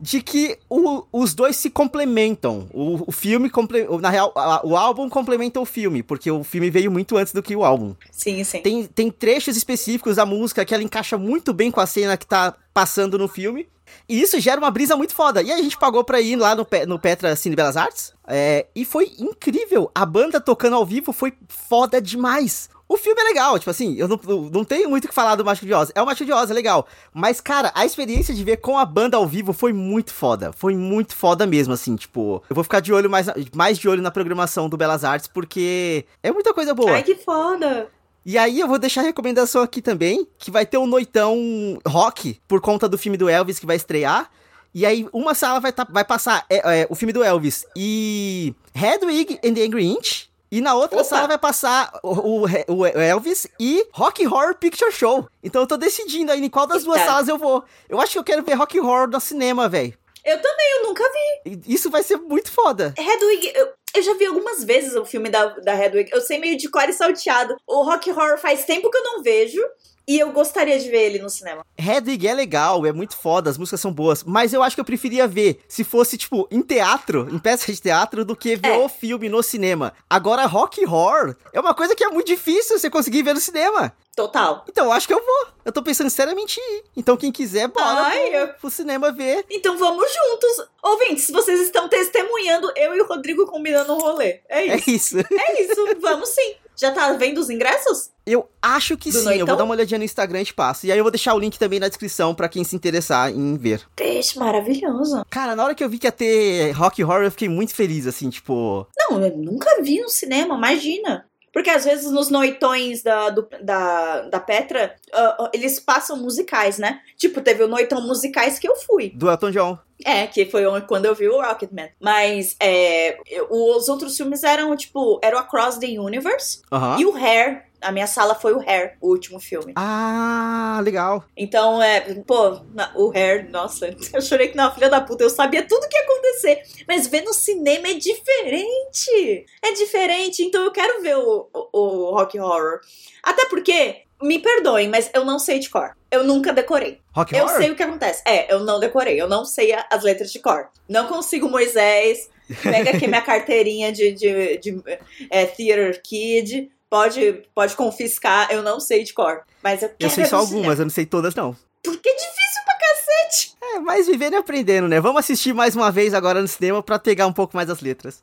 de 0.00 0.22
que 0.22 0.56
o- 0.70 1.02
os 1.12 1.34
dois 1.34 1.56
se 1.56 1.68
complementam. 1.68 2.68
O, 2.72 3.08
o 3.08 3.12
filme, 3.12 3.50
comple- 3.50 3.88
na 4.00 4.10
real, 4.10 4.32
a- 4.36 4.60
o 4.64 4.76
álbum 4.76 5.08
complementa 5.08 5.58
o 5.58 5.64
filme, 5.64 6.02
porque 6.02 6.30
o 6.30 6.44
filme 6.44 6.70
veio 6.70 6.92
muito 6.92 7.16
antes 7.16 7.32
do 7.32 7.42
que 7.42 7.56
o 7.56 7.64
álbum. 7.64 7.94
Sim, 8.12 8.44
sim. 8.44 8.60
Tem, 8.60 8.84
tem 8.86 9.10
trechos 9.10 9.56
específicos 9.56 10.14
da 10.16 10.24
música 10.26 10.64
que 10.64 10.72
ela 10.74 10.82
encaixa 10.84 11.18
muito 11.18 11.52
bem 11.52 11.72
com 11.72 11.80
a 11.80 11.86
cena 11.86 12.16
que 12.16 12.26
tá 12.26 12.54
passando 12.72 13.18
no 13.18 13.26
filme. 13.26 13.66
E 14.08 14.20
isso 14.20 14.38
gera 14.40 14.60
uma 14.60 14.70
brisa 14.70 14.96
muito 14.96 15.14
foda. 15.14 15.42
E 15.42 15.52
a 15.52 15.56
gente 15.58 15.76
pagou 15.76 16.04
pra 16.04 16.20
ir 16.20 16.36
lá 16.36 16.54
no, 16.54 16.66
no 16.86 16.98
Petra 16.98 17.34
Cine 17.36 17.56
Belas 17.56 17.76
Artes. 17.76 18.12
é, 18.28 18.66
e 18.74 18.84
foi 18.84 19.12
incrível. 19.18 19.90
A 19.94 20.04
banda 20.04 20.40
tocando 20.40 20.76
ao 20.76 20.84
vivo 20.86 21.12
foi 21.12 21.32
foda 21.48 22.00
demais. 22.00 22.68
O 22.88 22.96
filme 22.96 23.20
é 23.20 23.24
legal, 23.24 23.58
tipo 23.58 23.70
assim, 23.70 23.96
eu 23.96 24.06
não, 24.06 24.18
não 24.52 24.64
tenho 24.64 24.88
muito 24.88 25.06
o 25.06 25.08
que 25.08 25.14
falar 25.14 25.34
do 25.34 25.44
Mágico 25.44 25.66
de 25.66 25.74
Oz. 25.74 25.90
É 25.92 26.00
o 26.00 26.06
Mágico 26.06 26.24
de 26.24 26.32
Oz, 26.32 26.50
é 26.50 26.54
legal. 26.54 26.86
Mas, 27.12 27.40
cara, 27.40 27.72
a 27.74 27.84
experiência 27.84 28.32
de 28.32 28.44
ver 28.44 28.58
com 28.58 28.78
a 28.78 28.84
banda 28.84 29.16
ao 29.16 29.26
vivo 29.26 29.52
foi 29.52 29.72
muito 29.72 30.14
foda. 30.14 30.52
Foi 30.52 30.76
muito 30.76 31.16
foda 31.16 31.46
mesmo, 31.46 31.74
assim, 31.74 31.96
tipo... 31.96 32.44
Eu 32.48 32.54
vou 32.54 32.62
ficar 32.62 32.78
de 32.78 32.92
olho 32.92 33.10
mais, 33.10 33.26
mais 33.52 33.76
de 33.76 33.88
olho 33.88 34.00
na 34.00 34.12
programação 34.12 34.68
do 34.68 34.76
Belas 34.76 35.02
Artes, 35.02 35.26
porque 35.26 36.04
é 36.22 36.30
muita 36.30 36.54
coisa 36.54 36.72
boa. 36.74 36.92
Ai, 36.92 37.02
que 37.02 37.16
foda. 37.16 37.88
E 38.28 38.36
aí 38.36 38.58
eu 38.58 38.66
vou 38.66 38.76
deixar 38.78 39.02
a 39.02 39.04
recomendação 39.04 39.62
aqui 39.62 39.80
também, 39.80 40.26
que 40.36 40.50
vai 40.50 40.66
ter 40.66 40.76
um 40.78 40.86
noitão 40.86 41.78
rock 41.86 42.40
por 42.48 42.60
conta 42.60 42.88
do 42.88 42.98
filme 42.98 43.16
do 43.16 43.28
Elvis 43.28 43.60
que 43.60 43.66
vai 43.66 43.76
estrear. 43.76 44.28
E 44.74 44.84
aí 44.84 45.08
uma 45.12 45.32
sala 45.32 45.60
vai, 45.60 45.72
tá- 45.72 45.86
vai 45.88 46.04
passar 46.04 46.44
é, 46.50 46.80
é, 46.82 46.86
o 46.90 46.96
filme 46.96 47.12
do 47.12 47.22
Elvis 47.22 47.64
e 47.76 48.52
Hedwig 48.74 49.38
and 49.44 49.54
the 49.54 49.62
Angry 49.62 49.86
Inch. 49.86 50.26
E 50.50 50.60
na 50.60 50.74
outra 50.74 50.98
Opa! 50.98 51.04
sala 51.08 51.28
vai 51.28 51.38
passar 51.38 51.92
o, 52.02 52.44
o- 52.44 52.78
o 52.80 52.86
Elvis 52.86 53.46
e 53.60 53.86
Rock 53.92 54.26
Horror 54.26 54.54
Picture 54.56 54.90
Show. 54.92 55.28
Então 55.42 55.62
eu 55.62 55.66
tô 55.66 55.76
decidindo 55.76 56.30
aí 56.32 56.44
em 56.44 56.50
qual 56.50 56.66
das 56.66 56.82
duas 56.84 56.98
Eita. 56.98 57.10
salas 57.10 57.28
eu 57.28 57.38
vou. 57.38 57.64
Eu 57.88 58.00
acho 58.00 58.12
que 58.12 58.18
eu 58.18 58.24
quero 58.24 58.42
ver 58.42 58.54
Rock 58.54 58.78
Horror 58.80 59.08
no 59.08 59.20
cinema, 59.20 59.68
velho. 59.68 59.94
Eu 60.24 60.42
também, 60.42 60.66
eu 60.80 60.88
nunca 60.88 61.04
vi. 61.44 61.60
Isso 61.66 61.88
vai 61.88 62.02
ser 62.02 62.16
muito 62.16 62.50
foda. 62.50 62.92
Hedwig, 62.98 63.52
eu, 63.54 63.68
eu 63.96 64.02
já 64.02 64.14
vi 64.14 64.26
algumas 64.26 64.62
vezes 64.64 64.94
o 64.94 65.04
filme 65.04 65.28
da, 65.28 65.46
da 65.46 65.74
Hedwig. 65.74 66.10
Eu 66.12 66.20
sei 66.20 66.38
meio 66.38 66.56
de 66.56 66.68
cor 66.68 66.88
e 66.88 66.92
salteado. 66.92 67.56
O 67.66 67.82
Rock 67.82 68.10
Horror 68.10 68.38
faz 68.38 68.64
tempo 68.64 68.90
que 68.90 68.96
eu 68.98 69.02
não 69.02 69.22
vejo. 69.22 69.60
E 70.08 70.18
eu 70.20 70.30
gostaria 70.30 70.78
de 70.78 70.88
ver 70.88 71.02
ele 71.06 71.18
no 71.18 71.28
cinema. 71.28 71.64
Hedwig 71.76 72.28
é 72.28 72.32
legal, 72.34 72.86
é 72.86 72.92
muito 72.92 73.16
foda, 73.16 73.50
as 73.50 73.58
músicas 73.58 73.80
são 73.80 73.92
boas, 73.92 74.22
mas 74.22 74.52
eu 74.52 74.62
acho 74.62 74.76
que 74.76 74.80
eu 74.80 74.84
preferia 74.84 75.26
ver 75.26 75.60
se 75.66 75.82
fosse, 75.82 76.16
tipo, 76.16 76.46
em 76.50 76.62
teatro, 76.62 77.28
em 77.32 77.38
peça 77.40 77.72
de 77.72 77.80
teatro, 77.80 78.24
do 78.24 78.36
que 78.36 78.54
ver 78.54 78.68
É. 78.68 78.78
o 78.78 78.88
filme 78.88 79.28
no 79.28 79.42
cinema. 79.42 79.92
Agora, 80.08 80.46
rock 80.46 80.84
horror 80.84 81.34
é 81.52 81.58
uma 81.58 81.74
coisa 81.74 81.94
que 81.96 82.04
é 82.04 82.08
muito 82.08 82.26
difícil 82.28 82.78
você 82.78 82.88
conseguir 82.88 83.22
ver 83.22 83.34
no 83.34 83.40
cinema. 83.40 83.92
Total. 84.14 84.64
Então, 84.68 84.86
eu 84.86 84.92
acho 84.92 85.06
que 85.06 85.12
eu 85.12 85.22
vou. 85.22 85.46
Eu 85.64 85.70
tô 85.72 85.82
pensando 85.82 86.08
seriamente 86.08 86.58
em 86.58 86.76
ir. 86.78 86.84
Então, 86.96 87.16
quem 87.18 87.30
quiser, 87.30 87.68
bora 87.68 88.00
Ai, 88.00 88.30
pro, 88.30 88.38
eu- 88.38 88.48
pro 88.54 88.70
cinema 88.70 89.12
ver. 89.12 89.44
Então 89.50 89.76
vamos 89.76 90.06
juntos. 90.10 90.66
Ouvintes, 90.82 91.28
vocês 91.30 91.60
estão 91.60 91.86
testemunhando 91.88 92.72
eu 92.76 92.94
e 92.96 93.00
o 93.02 93.06
Rodrigo 93.06 93.44
combinando 93.46 93.92
um 93.92 93.98
rolê. 93.98 94.40
É 94.48 94.68
É 94.68 94.76
isso. 94.76 95.18
isso. 95.18 95.18
É 95.18 95.62
isso. 95.62 95.86
Vamos 96.00 96.28
sim. 96.30 96.54
Já 96.76 96.92
tá 96.92 97.12
vendo 97.14 97.38
os 97.38 97.48
ingressos? 97.50 98.10
Eu 98.26 98.48
acho 98.60 98.96
que 98.96 99.10
Do 99.10 99.18
sim. 99.18 99.24
Eu 99.24 99.24
vou 99.24 99.36
noitão? 99.38 99.56
dar 99.56 99.64
uma 99.64 99.74
olhadinha 99.74 99.98
no 99.98 100.04
Instagram 100.04 100.42
e 100.42 100.44
te 100.44 100.54
passo. 100.54 100.86
E 100.86 100.92
aí 100.92 100.98
eu 100.98 101.04
vou 101.04 101.10
deixar 101.10 101.32
o 101.34 101.38
link 101.38 101.58
também 101.58 101.80
na 101.80 101.88
descrição 101.88 102.34
pra 102.34 102.48
quem 102.48 102.62
se 102.64 102.74
interessar 102.76 103.30
em 103.30 103.56
ver. 103.56 103.82
Deixa, 103.96 104.38
maravilhoso. 104.38 105.24
Cara, 105.30 105.56
na 105.56 105.64
hora 105.64 105.74
que 105.74 105.82
eu 105.82 105.88
vi 105.88 105.98
que 105.98 106.06
ia 106.06 106.12
ter 106.12 106.72
rock 106.72 107.02
horror, 107.02 107.22
eu 107.22 107.30
fiquei 107.30 107.48
muito 107.48 107.74
feliz, 107.74 108.06
assim, 108.06 108.28
tipo. 108.28 108.86
Não, 108.98 109.24
eu 109.24 109.36
nunca 109.36 109.80
vi 109.82 110.00
no 110.00 110.08
cinema, 110.08 110.54
imagina. 110.56 111.26
Porque 111.52 111.70
às 111.70 111.86
vezes 111.86 112.10
nos 112.10 112.28
noitões 112.28 113.02
da, 113.02 113.30
do- 113.30 113.48
da, 113.62 114.22
da 114.28 114.38
Petra, 114.40 114.94
ah, 115.14 115.50
eles 115.54 115.80
passam 115.80 116.18
musicais, 116.18 116.76
né? 116.76 117.00
Tipo, 117.16 117.40
teve 117.40 117.62
o 117.64 117.68
noitão 117.68 118.02
musicais 118.06 118.58
que 118.58 118.68
eu 118.68 118.76
fui. 118.76 119.10
Do 119.14 119.30
Elton 119.30 119.50
John. 119.50 119.78
É, 120.04 120.26
que 120.26 120.44
foi 120.46 120.62
quando 120.86 121.06
eu 121.06 121.14
vi 121.14 121.28
o 121.28 121.40
Rocketman. 121.40 121.90
Mas 122.00 122.54
é, 122.60 123.18
os 123.50 123.88
outros 123.88 124.16
filmes 124.16 124.42
eram, 124.42 124.76
tipo, 124.76 125.18
era 125.22 125.36
o 125.36 125.38
Across 125.38 125.78
the 125.78 125.98
Universe 125.98 126.60
e 126.98 127.06
o 127.06 127.14
Hair. 127.16 127.64
A 127.80 127.92
minha 127.92 128.06
sala 128.06 128.34
foi 128.34 128.54
o 128.54 128.60
Hair, 128.60 128.96
o 129.02 129.08
último 129.10 129.38
filme. 129.38 129.72
Ah, 129.76 130.80
legal. 130.82 131.24
Então, 131.36 131.80
é, 131.80 132.00
pô, 132.26 132.58
na- 132.74 132.90
o 132.96 133.10
Hair, 133.14 133.50
nossa, 133.50 133.86
eu 134.12 134.20
chorei 134.22 134.48
que 134.48 134.56
não, 134.56 134.72
filha 134.74 134.88
da 134.88 135.00
puta, 135.00 135.22
eu 135.22 135.30
sabia 135.30 135.62
tudo 135.62 135.86
que 135.88 135.96
ia 135.96 136.02
acontecer. 136.04 136.62
Mas 136.88 137.06
ver 137.06 137.20
no 137.22 137.34
cinema 137.34 137.88
é 137.88 137.94
diferente. 137.94 139.46
É 139.62 139.72
diferente, 139.72 140.42
então 140.42 140.62
eu 140.64 140.70
quero 140.72 141.02
ver 141.02 141.16
o, 141.16 141.48
o, 141.52 141.68
o 141.72 142.10
Rock 142.12 142.38
Horror. 142.40 142.80
Até 143.22 143.44
porque, 143.46 144.02
me 144.22 144.38
perdoem, 144.38 144.88
mas 144.88 145.10
eu 145.14 145.24
não 145.24 145.38
sei 145.38 145.58
de 145.58 145.68
cor. 145.68 145.96
Eu 146.10 146.24
nunca 146.24 146.52
decorei. 146.52 147.00
Rock 147.14 147.34
Eu 147.34 147.44
horror? 147.44 147.56
sei 147.58 147.70
o 147.70 147.74
que 147.76 147.82
acontece. 147.82 148.22
É, 148.26 148.52
eu 148.52 148.60
não 148.60 148.78
decorei, 148.80 149.20
eu 149.20 149.28
não 149.28 149.44
sei 149.44 149.72
a- 149.72 149.86
as 149.90 150.02
letras 150.02 150.32
de 150.32 150.38
cor. 150.38 150.68
Não 150.88 151.06
consigo 151.06 151.48
Moisés. 151.48 152.28
Pega 152.62 152.90
aqui 152.90 153.06
minha 153.08 153.20
carteirinha 153.22 153.92
de, 153.92 154.12
de, 154.12 154.58
de, 154.58 154.82
é, 155.30 155.46
Theater 155.46 156.00
Kid. 156.02 156.70
Pode, 156.88 157.42
pode 157.54 157.74
confiscar, 157.74 158.48
eu 158.52 158.62
não 158.62 158.78
sei 158.78 159.02
de 159.02 159.12
cor. 159.12 159.42
Mas 159.62 159.82
eu 159.82 159.90
Eu 159.98 160.08
sei 160.08 160.24
só 160.24 160.36
algumas, 160.36 160.78
eu 160.78 160.84
não 160.84 160.90
sei 160.90 161.04
todas, 161.04 161.34
não. 161.34 161.56
Porque 161.82 162.08
é 162.08 162.14
difícil 162.14 162.62
pra 162.64 162.74
cacete. 162.78 163.54
É, 163.60 163.78
mas 163.80 164.06
vivendo 164.06 164.34
e 164.34 164.36
aprendendo, 164.36 164.86
né? 164.88 165.00
Vamos 165.00 165.18
assistir 165.18 165.52
mais 165.52 165.74
uma 165.74 165.90
vez 165.90 166.14
agora 166.14 166.40
no 166.40 166.46
cinema 166.48 166.82
pra 166.82 166.98
pegar 166.98 167.26
um 167.26 167.32
pouco 167.32 167.56
mais 167.56 167.68
as 167.68 167.80
letras. 167.80 168.22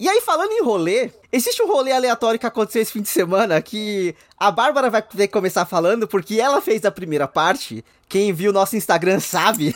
E 0.00 0.08
aí, 0.08 0.20
falando 0.20 0.52
em 0.52 0.62
rolê, 0.62 1.10
existe 1.32 1.62
um 1.62 1.66
rolê 1.66 1.92
aleatório 1.92 2.38
que 2.38 2.46
aconteceu 2.46 2.82
esse 2.82 2.92
fim 2.92 3.00
de 3.00 3.08
semana 3.08 3.62
que 3.62 4.14
a 4.38 4.50
Bárbara 4.50 4.90
vai 4.90 5.00
ter 5.00 5.28
que 5.28 5.32
começar 5.32 5.64
falando, 5.64 6.06
porque 6.06 6.40
ela 6.40 6.60
fez 6.60 6.84
a 6.84 6.90
primeira 6.90 7.26
parte. 7.28 7.84
Quem 8.08 8.32
viu 8.32 8.52
nosso 8.52 8.76
Instagram 8.76 9.20
sabe. 9.20 9.74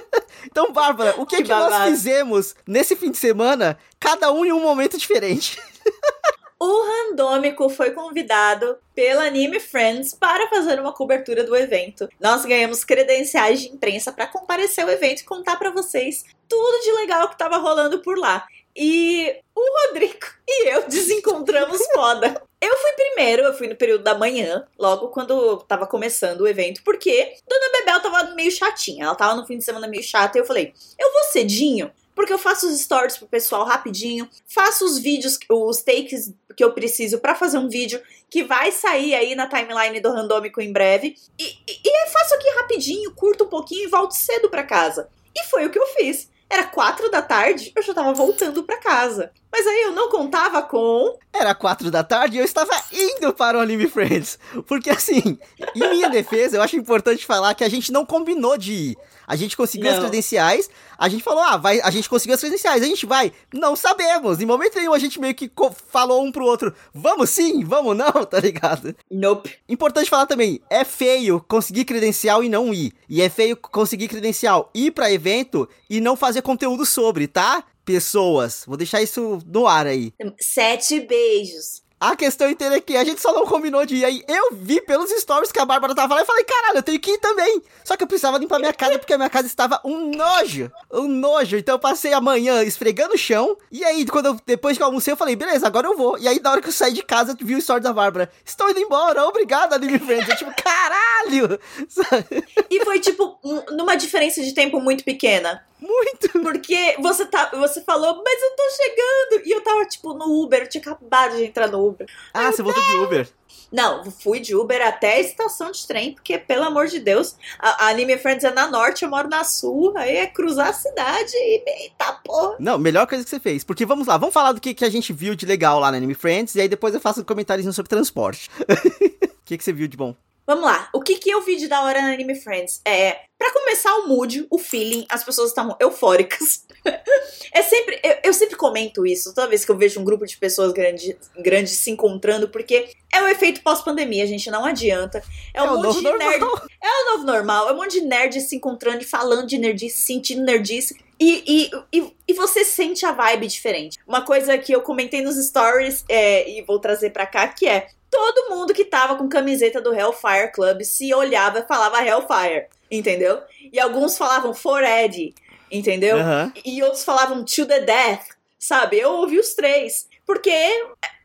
então, 0.44 0.72
Bárbara, 0.72 1.14
o 1.18 1.24
que, 1.24 1.36
Que 1.36 1.44
que 1.44 1.48
nós 1.48 1.84
fizemos 1.84 2.54
nesse 2.66 2.96
fim 2.96 3.10
de 3.10 3.18
semana, 3.18 3.78
cada 3.98 4.32
um 4.32 4.44
em 4.44 4.52
um 4.52 4.60
momento 4.60 4.98
diferente? 4.98 5.58
O 6.62 6.82
Randômico 6.82 7.70
foi 7.70 7.92
convidado 7.92 8.76
pela 8.94 9.24
Anime 9.24 9.58
Friends 9.58 10.12
para 10.12 10.46
fazer 10.50 10.78
uma 10.78 10.92
cobertura 10.92 11.42
do 11.42 11.56
evento. 11.56 12.06
Nós 12.20 12.44
ganhamos 12.44 12.84
credenciais 12.84 13.62
de 13.62 13.68
imprensa 13.68 14.12
para 14.12 14.26
comparecer 14.26 14.84
ao 14.84 14.90
evento 14.90 15.20
e 15.20 15.24
contar 15.24 15.56
para 15.56 15.70
vocês 15.70 16.22
tudo 16.46 16.82
de 16.84 16.92
legal 17.00 17.30
que 17.30 17.38
tava 17.38 17.56
rolando 17.56 18.00
por 18.00 18.18
lá. 18.18 18.46
E 18.76 19.40
o 19.54 19.88
Rodrigo 19.88 20.26
e 20.48 20.68
eu 20.68 20.88
desencontramos 20.88 21.80
foda. 21.92 22.42
Eu 22.60 22.76
fui 22.76 22.92
primeiro, 22.92 23.42
eu 23.42 23.54
fui 23.54 23.68
no 23.68 23.76
período 23.76 24.04
da 24.04 24.14
manhã, 24.14 24.66
logo 24.78 25.08
quando 25.08 25.58
tava 25.68 25.86
começando 25.86 26.42
o 26.42 26.48
evento, 26.48 26.82
porque 26.84 27.34
Dona 27.48 27.72
Bebel 27.72 28.00
tava 28.00 28.34
meio 28.34 28.50
chatinha. 28.50 29.06
Ela 29.06 29.14
tava 29.14 29.34
no 29.34 29.46
fim 29.46 29.56
de 29.56 29.64
semana 29.64 29.88
meio 29.88 30.02
chata 30.02 30.36
e 30.36 30.40
eu 30.40 30.46
falei: 30.46 30.74
eu 30.98 31.12
vou 31.12 31.24
cedinho, 31.24 31.90
porque 32.14 32.32
eu 32.32 32.38
faço 32.38 32.68
os 32.68 32.78
stories 32.80 33.16
pro 33.16 33.26
pessoal 33.26 33.64
rapidinho, 33.64 34.28
faço 34.46 34.84
os 34.84 34.98
vídeos, 34.98 35.38
os 35.48 35.82
takes 35.82 36.32
que 36.54 36.62
eu 36.62 36.72
preciso 36.72 37.18
pra 37.18 37.34
fazer 37.34 37.56
um 37.56 37.68
vídeo 37.68 38.00
que 38.28 38.44
vai 38.44 38.70
sair 38.70 39.14
aí 39.14 39.34
na 39.34 39.48
timeline 39.48 40.00
do 40.00 40.12
Randômico 40.12 40.60
em 40.60 40.72
breve. 40.72 41.16
E, 41.38 41.44
e, 41.44 41.80
e 41.84 42.10
faço 42.10 42.34
aqui 42.34 42.48
rapidinho, 42.50 43.14
curto 43.14 43.44
um 43.44 43.48
pouquinho 43.48 43.84
e 43.84 43.90
volto 43.90 44.12
cedo 44.12 44.50
pra 44.50 44.62
casa. 44.62 45.08
E 45.34 45.44
foi 45.44 45.64
o 45.64 45.70
que 45.70 45.78
eu 45.78 45.86
fiz. 45.86 46.28
Era 46.50 46.64
quatro 46.64 47.08
da 47.08 47.22
tarde, 47.22 47.72
eu 47.76 47.82
já 47.82 47.94
tava 47.94 48.12
voltando 48.12 48.64
pra 48.64 48.76
casa. 48.78 49.30
Mas 49.52 49.64
aí 49.64 49.82
eu 49.82 49.92
não 49.92 50.10
contava 50.10 50.60
com. 50.62 51.16
Era 51.32 51.54
quatro 51.54 51.92
da 51.92 52.02
tarde 52.02 52.36
e 52.36 52.40
eu 52.40 52.44
estava 52.44 52.72
indo 52.92 53.32
para 53.32 53.56
o 53.56 53.60
Anime 53.60 53.88
Friends. 53.88 54.36
Porque 54.66 54.90
assim, 54.90 55.38
em 55.76 55.88
minha 55.88 56.10
defesa, 56.10 56.56
eu 56.56 56.62
acho 56.62 56.74
importante 56.74 57.24
falar 57.24 57.54
que 57.54 57.62
a 57.62 57.68
gente 57.68 57.92
não 57.92 58.04
combinou 58.04 58.58
de 58.58 58.72
ir. 58.72 58.98
A 59.30 59.36
gente 59.36 59.56
conseguiu 59.56 59.86
não. 59.86 59.96
as 59.96 60.00
credenciais, 60.00 60.68
a 60.98 61.08
gente 61.08 61.22
falou, 61.22 61.44
ah, 61.44 61.56
vai, 61.56 61.80
a 61.82 61.90
gente 61.92 62.08
conseguiu 62.08 62.34
as 62.34 62.40
credenciais, 62.40 62.82
a 62.82 62.86
gente 62.86 63.06
vai. 63.06 63.32
Não 63.54 63.76
sabemos. 63.76 64.40
Em 64.40 64.44
momento 64.44 64.74
nenhum 64.74 64.92
a 64.92 64.98
gente 64.98 65.20
meio 65.20 65.36
que 65.36 65.48
falou 65.86 66.24
um 66.24 66.32
pro 66.32 66.44
outro, 66.44 66.74
vamos 66.92 67.30
sim, 67.30 67.62
vamos 67.62 67.96
não, 67.96 68.10
tá 68.26 68.40
ligado? 68.40 68.92
Nope. 69.08 69.56
Importante 69.68 70.10
falar 70.10 70.26
também, 70.26 70.60
é 70.68 70.84
feio 70.84 71.40
conseguir 71.46 71.84
credencial 71.84 72.42
e 72.42 72.48
não 72.48 72.74
ir. 72.74 72.92
E 73.08 73.22
é 73.22 73.28
feio 73.28 73.56
conseguir 73.56 74.08
credencial 74.08 74.68
ir 74.74 74.90
para 74.90 75.12
evento 75.12 75.68
e 75.88 76.00
não 76.00 76.16
fazer 76.16 76.42
conteúdo 76.42 76.84
sobre, 76.84 77.28
tá? 77.28 77.62
pessoas. 77.84 78.64
Vou 78.66 78.76
deixar 78.76 79.00
isso 79.00 79.38
no 79.46 79.66
ar 79.66 79.86
aí. 79.86 80.12
Sete 80.40 81.00
beijos. 81.00 81.82
A 82.00 82.16
questão 82.16 82.48
inteira 82.48 82.76
é 82.76 82.80
que 82.80 82.96
a 82.96 83.04
gente 83.04 83.20
só 83.20 83.30
não 83.30 83.44
combinou 83.44 83.84
de 83.84 83.96
ir. 83.96 84.04
Aí 84.06 84.24
eu 84.26 84.54
vi 84.54 84.80
pelos 84.80 85.10
stories 85.10 85.52
que 85.52 85.60
a 85.60 85.66
Bárbara 85.66 85.94
tava 85.94 86.14
lá 86.14 86.22
e 86.22 86.24
falei, 86.24 86.44
caralho, 86.44 86.78
eu 86.78 86.82
tenho 86.82 86.98
que 86.98 87.10
ir 87.10 87.18
também. 87.18 87.62
Só 87.84 87.94
que 87.94 88.02
eu 88.02 88.06
precisava 88.06 88.38
limpar 88.38 88.58
minha 88.58 88.72
casa 88.72 88.98
porque 88.98 89.12
a 89.12 89.18
minha 89.18 89.28
casa 89.28 89.46
estava 89.46 89.78
um 89.84 90.10
nojo. 90.10 90.72
Um 90.90 91.06
nojo. 91.06 91.58
Então 91.58 91.74
eu 91.74 91.78
passei 91.78 92.14
a 92.14 92.20
manhã 92.20 92.62
esfregando 92.62 93.12
o 93.12 93.18
chão. 93.18 93.54
E 93.70 93.84
aí, 93.84 94.06
quando 94.06 94.26
eu, 94.26 94.40
depois 94.46 94.78
que 94.78 94.82
eu 94.82 94.86
almocei, 94.86 95.12
eu 95.12 95.16
falei, 95.16 95.36
beleza, 95.36 95.66
agora 95.66 95.88
eu 95.88 95.94
vou. 95.94 96.18
E 96.18 96.26
aí, 96.26 96.40
na 96.40 96.52
hora 96.52 96.62
que 96.62 96.68
eu 96.68 96.72
saí 96.72 96.94
de 96.94 97.02
casa, 97.02 97.36
eu 97.38 97.46
vi 97.46 97.54
o 97.54 97.58
story 97.58 97.82
da 97.82 97.92
Bárbara. 97.92 98.32
Estou 98.46 98.70
indo 98.70 98.80
embora, 98.80 99.22
obrigado, 99.26 99.74
Anime 99.74 99.98
Friends. 99.98 100.26
Eu, 100.26 100.36
tipo, 100.36 100.52
caralho! 100.62 101.60
e 102.70 102.82
foi, 102.82 102.98
tipo, 103.00 103.38
numa 103.72 103.94
diferença 103.94 104.42
de 104.42 104.54
tempo 104.54 104.80
muito 104.80 105.04
pequena. 105.04 105.62
Muito! 105.80 106.30
Porque 106.42 106.96
você, 107.00 107.26
tá, 107.26 107.50
você 107.52 107.80
falou, 107.82 108.22
mas 108.24 108.42
eu 108.42 108.50
tô 108.56 108.62
chegando! 108.76 109.46
E 109.46 109.50
eu 109.50 109.60
tava, 109.62 109.84
tipo, 109.86 110.14
no 110.14 110.42
Uber, 110.42 110.62
eu 110.62 110.68
tinha 110.68 110.80
acabado 110.80 111.36
de 111.36 111.44
entrar 111.44 111.68
no 111.68 111.86
Uber. 111.86 112.06
Ah, 112.32 112.50
você 112.50 112.62
voltou 112.62 112.82
de 112.82 112.96
Uber? 112.96 113.28
Não, 113.72 114.10
fui 114.10 114.40
de 114.40 114.54
Uber 114.54 114.84
até 114.84 115.14
a 115.14 115.20
estação 115.20 115.70
de 115.70 115.86
trem, 115.86 116.12
porque, 116.12 116.38
pelo 116.38 116.64
amor 116.64 116.88
de 116.88 116.98
Deus, 116.98 117.36
a, 117.58 117.86
a 117.86 117.88
Anime 117.90 118.18
Friends 118.18 118.42
é 118.42 118.50
na 118.50 118.68
norte, 118.68 119.04
eu 119.04 119.10
moro 119.10 119.28
na 119.28 119.44
sul, 119.44 119.92
aí 119.96 120.16
é 120.16 120.26
cruzar 120.26 120.68
a 120.68 120.72
cidade 120.72 121.32
e. 121.34 121.62
Eita 121.82 122.12
porra! 122.24 122.56
Não, 122.58 122.78
melhor 122.78 123.06
coisa 123.06 123.22
que 123.22 123.30
você 123.30 123.38
fez. 123.38 123.62
Porque 123.62 123.86
vamos 123.86 124.08
lá, 124.08 124.16
vamos 124.16 124.34
falar 124.34 124.52
do 124.52 124.60
que, 124.60 124.74
que 124.74 124.84
a 124.84 124.90
gente 124.90 125.12
viu 125.12 125.34
de 125.34 125.46
legal 125.46 125.78
lá 125.78 125.90
na 125.90 125.96
Anime 125.96 126.14
Friends, 126.14 126.54
e 126.56 126.60
aí 126.60 126.68
depois 126.68 126.94
eu 126.94 127.00
faço 127.00 127.20
um 127.20 127.24
comentário 127.24 127.72
sobre 127.72 127.88
transporte. 127.88 128.50
O 129.40 129.50
que, 129.50 129.58
que 129.58 129.64
você 129.64 129.72
viu 129.72 129.88
de 129.88 129.96
bom? 129.96 130.14
Vamos 130.50 130.64
lá. 130.64 130.88
O 130.92 131.00
que, 131.00 131.14
que 131.14 131.30
eu 131.30 131.40
vi 131.42 131.54
de 131.54 131.68
da 131.68 131.80
hora 131.80 132.02
na 132.02 132.12
Anime 132.12 132.34
Friends? 132.34 132.80
É, 132.84 133.20
para 133.38 133.52
começar 133.52 133.94
o 133.98 134.08
mood, 134.08 134.48
o 134.50 134.58
feeling, 134.58 135.06
as 135.08 135.22
pessoas 135.22 135.50
estavam 135.50 135.76
eufóricas. 135.78 136.66
é 137.54 137.62
sempre, 137.62 138.00
eu, 138.02 138.16
eu, 138.24 138.34
sempre 138.34 138.56
comento 138.56 139.06
isso 139.06 139.32
toda 139.32 139.46
vez 139.46 139.64
que 139.64 139.70
eu 139.70 139.78
vejo 139.78 140.00
um 140.00 140.04
grupo 140.04 140.26
de 140.26 140.36
pessoas 140.36 140.72
grandes 140.72 141.16
grande 141.38 141.70
se 141.70 141.88
encontrando, 141.92 142.48
porque 142.48 142.90
é 143.12 143.22
o 143.22 143.28
efeito 143.28 143.62
pós-pandemia, 143.62 144.26
gente, 144.26 144.50
não 144.50 144.64
adianta. 144.64 145.22
É, 145.54 145.60
é 145.60 145.62
um 145.62 145.80
monte 145.80 145.98
de 145.98 146.12
nerd. 146.18 146.40
Normal. 146.40 146.66
É 146.82 146.88
o 146.88 147.12
novo 147.12 147.24
normal, 147.24 147.68
é 147.68 147.72
um 147.72 147.76
monte 147.76 148.00
de 148.00 148.06
nerd 148.06 148.40
se 148.40 148.56
encontrando 148.56 149.02
e 149.02 149.06
falando 149.06 149.46
de 149.46 149.56
nerdice, 149.56 149.98
sentindo 149.98 150.42
nerdice. 150.42 150.96
E, 151.20 151.44
e, 151.46 151.70
e, 151.92 152.16
e, 152.26 152.32
você 152.32 152.64
sente 152.64 153.04
a 153.04 153.12
vibe 153.12 153.46
diferente. 153.46 153.98
Uma 154.06 154.22
coisa 154.22 154.56
que 154.56 154.72
eu 154.72 154.80
comentei 154.80 155.20
nos 155.20 155.36
stories 155.36 156.04
é, 156.08 156.50
e 156.50 156.62
vou 156.62 156.78
trazer 156.78 157.10
para 157.10 157.26
cá, 157.26 157.46
que 157.46 157.68
é 157.68 157.88
todo 158.10 158.50
mundo 158.50 158.74
que 158.74 158.84
tava 158.84 159.16
com 159.16 159.28
camiseta 159.28 159.80
do 159.80 159.94
Hellfire 159.94 160.52
Club 160.52 160.82
se 160.82 161.14
olhava 161.14 161.60
e 161.60 161.66
falava 161.66 162.04
Hellfire, 162.04 162.66
entendeu? 162.90 163.40
E 163.72 163.78
alguns 163.78 164.18
falavam 164.18 164.52
For 164.52 164.82
Ed, 164.82 165.34
entendeu? 165.70 166.16
Uhum. 166.16 166.52
E 166.64 166.82
outros 166.82 167.04
falavam 167.04 167.44
To 167.44 167.66
the 167.66 167.80
Death, 167.80 168.26
sabe? 168.58 168.98
Eu 168.98 169.12
ouvi 169.12 169.38
os 169.38 169.54
três. 169.54 170.08
Porque 170.26 170.50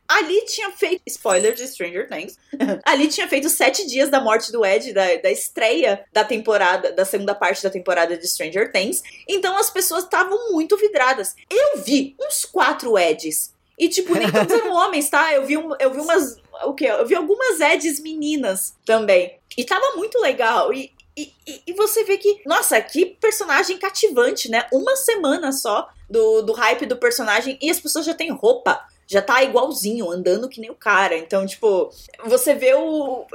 ali 0.08 0.46
tinha 0.46 0.72
feito. 0.72 1.02
Spoiler 1.08 1.54
de 1.54 1.68
Stranger 1.68 2.08
Things. 2.08 2.38
ali 2.86 3.08
tinha 3.08 3.28
feito 3.28 3.50
sete 3.50 3.86
dias 3.88 4.10
da 4.10 4.22
morte 4.22 4.52
do 4.52 4.66
Ed, 4.66 4.94
da, 4.94 5.16
da 5.18 5.32
estreia 5.32 6.06
da 6.14 6.24
temporada, 6.24 6.92
da 6.92 7.06
segunda 7.06 7.34
parte 7.34 7.64
da 7.64 7.70
temporada 7.70 8.18
de 8.18 8.28
Stranger 8.28 8.72
Things. 8.72 9.02
Então 9.28 9.58
as 9.58 9.70
pessoas 9.70 10.04
estavam 10.04 10.52
muito 10.52 10.78
vidradas. 10.78 11.36
Eu 11.50 11.82
vi 11.84 12.16
uns 12.20 12.46
quatro 12.46 12.98
Eds. 12.98 13.54
E, 13.78 13.90
tipo, 13.90 14.16
nem 14.16 14.32
todos 14.32 14.54
eram 14.54 14.72
homens, 14.74 15.10
tá? 15.10 15.34
Eu 15.34 15.46
vi, 15.46 15.58
um, 15.58 15.76
eu 15.80 15.92
vi 15.92 16.00
umas 16.00 16.38
o 16.64 16.74
que? 16.74 16.86
Eu 16.86 17.06
vi 17.06 17.16
algumas 17.16 17.60
Eds 17.60 18.00
meninas 18.00 18.76
também. 18.86 19.38
E 19.58 19.64
tava 19.64 19.96
muito 19.96 20.20
legal. 20.20 20.74
E, 20.74 20.92
e, 21.18 21.32
e, 21.68 21.74
você 21.74 22.04
vê 22.04 22.18
que, 22.18 22.42
nossa, 22.46 22.82
que 22.82 23.06
personagem 23.06 23.78
cativante, 23.78 24.50
né? 24.50 24.68
Uma 24.72 24.96
semana 24.96 25.52
só 25.52 25.90
do, 26.10 26.42
do 26.42 26.54
hype 26.54 26.86
do 26.86 26.98
personagem 26.98 27.58
e 27.62 27.70
as 27.70 27.80
pessoas 27.80 28.06
já 28.06 28.14
têm 28.14 28.32
roupa. 28.32 28.86
Já 29.08 29.22
tá 29.22 29.44
igualzinho, 29.44 30.10
andando 30.10 30.50
que 30.50 30.60
nem 30.60 30.72
o 30.72 30.76
cara. 30.76 31.16
Então, 31.16 31.46
tipo, 31.46 31.92
você 32.26 32.56
vê 32.56 32.74
o. 32.74 33.26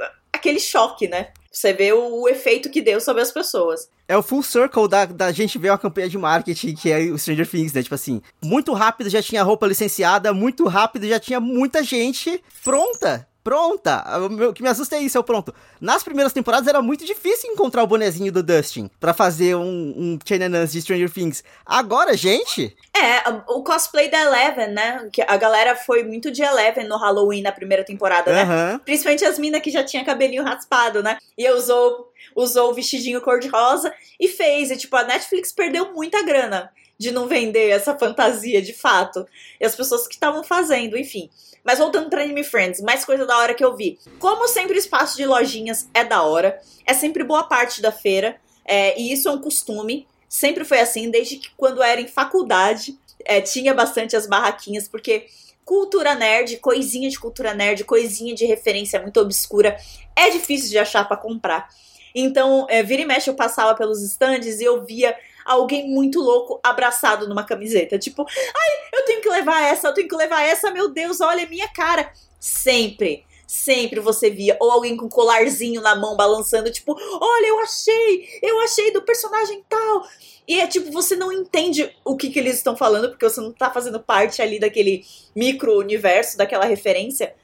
aquele 0.41 0.59
choque, 0.59 1.07
né? 1.07 1.27
Você 1.51 1.71
vê 1.73 1.93
o, 1.93 2.21
o 2.21 2.29
efeito 2.29 2.69
que 2.69 2.81
deu 2.81 2.99
sobre 2.99 3.21
as 3.21 3.31
pessoas. 3.31 3.89
É 4.07 4.17
o 4.17 4.23
full 4.23 4.41
circle 4.41 4.87
da, 4.87 5.05
da 5.05 5.31
gente 5.31 5.57
ver 5.57 5.69
uma 5.69 5.77
campanha 5.77 6.09
de 6.09 6.17
marketing 6.17 6.73
que 6.73 6.91
é 6.91 6.99
o 7.11 7.17
Stranger 7.17 7.47
Things, 7.47 7.73
né? 7.73 7.83
Tipo 7.83 7.95
assim, 7.95 8.21
muito 8.43 8.73
rápido 8.73 9.09
já 9.09 9.21
tinha 9.21 9.43
roupa 9.43 9.67
licenciada, 9.67 10.33
muito 10.33 10.67
rápido 10.67 11.07
já 11.07 11.19
tinha 11.19 11.39
muita 11.39 11.83
gente 11.83 12.43
pronta 12.63 13.27
pronta. 13.43 14.03
O 14.49 14.53
que 14.53 14.61
me 14.61 14.69
assusta 14.69 14.95
é 14.95 15.01
isso, 15.01 15.17
é 15.17 15.21
o 15.21 15.23
pronto. 15.23 15.53
Nas 15.79 16.03
primeiras 16.03 16.33
temporadas 16.33 16.67
era 16.67 16.81
muito 16.81 17.05
difícil 17.05 17.51
encontrar 17.51 17.83
o 17.83 17.87
bonezinho 17.87 18.31
do 18.31 18.43
Dustin 18.43 18.89
para 18.99 19.13
fazer 19.13 19.55
um, 19.55 19.93
um 19.97 20.19
Chainanans 20.25 20.71
de 20.71 20.81
Stranger 20.81 21.09
Things. 21.09 21.43
Agora, 21.65 22.15
gente... 22.15 22.75
É, 22.95 23.29
o 23.47 23.63
cosplay 23.63 24.09
da 24.09 24.21
Eleven, 24.21 24.67
né? 24.67 25.09
Que 25.11 25.21
a 25.21 25.37
galera 25.37 25.75
foi 25.75 26.03
muito 26.03 26.31
de 26.31 26.43
Eleven 26.43 26.87
no 26.87 26.97
Halloween 26.97 27.41
na 27.41 27.51
primeira 27.51 27.83
temporada, 27.83 28.31
né? 28.31 28.43
Uhum. 28.43 28.79
Principalmente 28.79 29.25
as 29.25 29.39
minas 29.39 29.61
que 29.61 29.71
já 29.71 29.83
tinha 29.83 30.05
cabelinho 30.05 30.43
raspado, 30.43 31.01
né? 31.01 31.17
E 31.37 31.49
usou, 31.49 32.11
usou 32.35 32.69
o 32.69 32.73
vestidinho 32.73 33.21
cor-de-rosa 33.21 33.93
e 34.19 34.27
fez. 34.27 34.71
E, 34.71 34.77
tipo, 34.77 34.95
a 34.95 35.03
Netflix 35.03 35.51
perdeu 35.51 35.93
muita 35.93 36.23
grana 36.23 36.71
de 36.97 37.09
não 37.09 37.27
vender 37.27 37.69
essa 37.69 37.97
fantasia 37.97 38.61
de 38.61 38.73
fato. 38.73 39.25
E 39.59 39.65
as 39.65 39.75
pessoas 39.75 40.07
que 40.07 40.13
estavam 40.13 40.43
fazendo, 40.43 40.95
enfim. 40.95 41.31
Mas 41.63 41.79
voltando 41.79 42.09
pra 42.09 42.23
Anime 42.23 42.43
Friends, 42.43 42.81
mais 42.81 43.05
coisa 43.05 43.25
da 43.25 43.37
hora 43.37 43.53
que 43.53 43.63
eu 43.63 43.75
vi. 43.75 43.99
Como 44.19 44.47
sempre, 44.47 44.75
o 44.75 44.79
espaço 44.79 45.15
de 45.15 45.25
lojinhas 45.25 45.87
é 45.93 46.03
da 46.03 46.23
hora. 46.23 46.59
É 46.85 46.93
sempre 46.93 47.23
boa 47.23 47.43
parte 47.43 47.81
da 47.81 47.91
feira. 47.91 48.35
É, 48.65 48.99
e 48.99 49.11
isso 49.11 49.27
é 49.27 49.31
um 49.31 49.41
costume. 49.41 50.07
Sempre 50.27 50.63
foi 50.63 50.79
assim, 50.79 51.09
desde 51.09 51.37
que 51.37 51.49
quando 51.57 51.83
era 51.83 51.99
em 51.99 52.07
faculdade, 52.07 52.97
é, 53.25 53.41
tinha 53.41 53.73
bastante 53.73 54.15
as 54.15 54.25
barraquinhas, 54.25 54.87
porque 54.87 55.27
cultura 55.63 56.15
nerd, 56.15 56.57
coisinha 56.57 57.09
de 57.09 57.19
cultura 57.19 57.53
nerd, 57.53 57.83
coisinha 57.83 58.33
de 58.33 58.45
referência 58.45 59.01
muito 59.01 59.19
obscura, 59.19 59.77
é 60.15 60.29
difícil 60.29 60.69
de 60.69 60.77
achar 60.77 61.07
para 61.07 61.17
comprar. 61.17 61.69
Então, 62.13 62.65
é, 62.69 62.83
vira 62.83 63.03
e 63.03 63.05
mexe 63.05 63.29
eu 63.29 63.35
passava 63.35 63.75
pelos 63.75 64.01
stands 64.01 64.59
e 64.59 64.63
eu 64.63 64.83
via 64.83 65.15
alguém 65.45 65.89
muito 65.89 66.19
louco 66.19 66.59
abraçado 66.63 67.27
numa 67.27 67.43
camiseta. 67.43 67.97
Tipo, 67.97 68.25
ai, 68.27 68.89
eu 68.93 69.05
tenho 69.05 69.21
que 69.21 69.29
levar 69.29 69.61
essa, 69.61 69.87
eu 69.87 69.93
tenho 69.93 70.07
que 70.07 70.15
levar 70.15 70.41
essa, 70.41 70.71
meu 70.71 70.89
Deus, 70.89 71.21
olha 71.21 71.43
a 71.43 71.49
minha 71.49 71.67
cara. 71.69 72.11
Sempre. 72.39 73.25
Sempre 73.45 73.99
você 73.99 74.29
via, 74.29 74.55
ou 74.61 74.71
alguém 74.71 74.95
com 74.95 75.09
colarzinho 75.09 75.81
na 75.81 75.93
mão 75.93 76.15
balançando, 76.15 76.71
tipo, 76.71 76.95
olha, 77.19 77.47
eu 77.47 77.59
achei, 77.59 78.39
eu 78.41 78.61
achei 78.61 78.91
do 78.91 79.01
personagem 79.01 79.61
tal. 79.67 80.07
E 80.47 80.59
é 80.59 80.67
tipo, 80.67 80.89
você 80.91 81.17
não 81.17 81.31
entende 81.31 81.93
o 82.05 82.15
que, 82.15 82.29
que 82.29 82.39
eles 82.39 82.55
estão 82.55 82.77
falando, 82.77 83.09
porque 83.09 83.27
você 83.27 83.41
não 83.41 83.51
tá 83.51 83.69
fazendo 83.69 83.99
parte 83.99 84.41
ali 84.41 84.57
daquele 84.57 85.05
micro-universo, 85.35 86.37
daquela 86.37 86.63
referência 86.63 87.35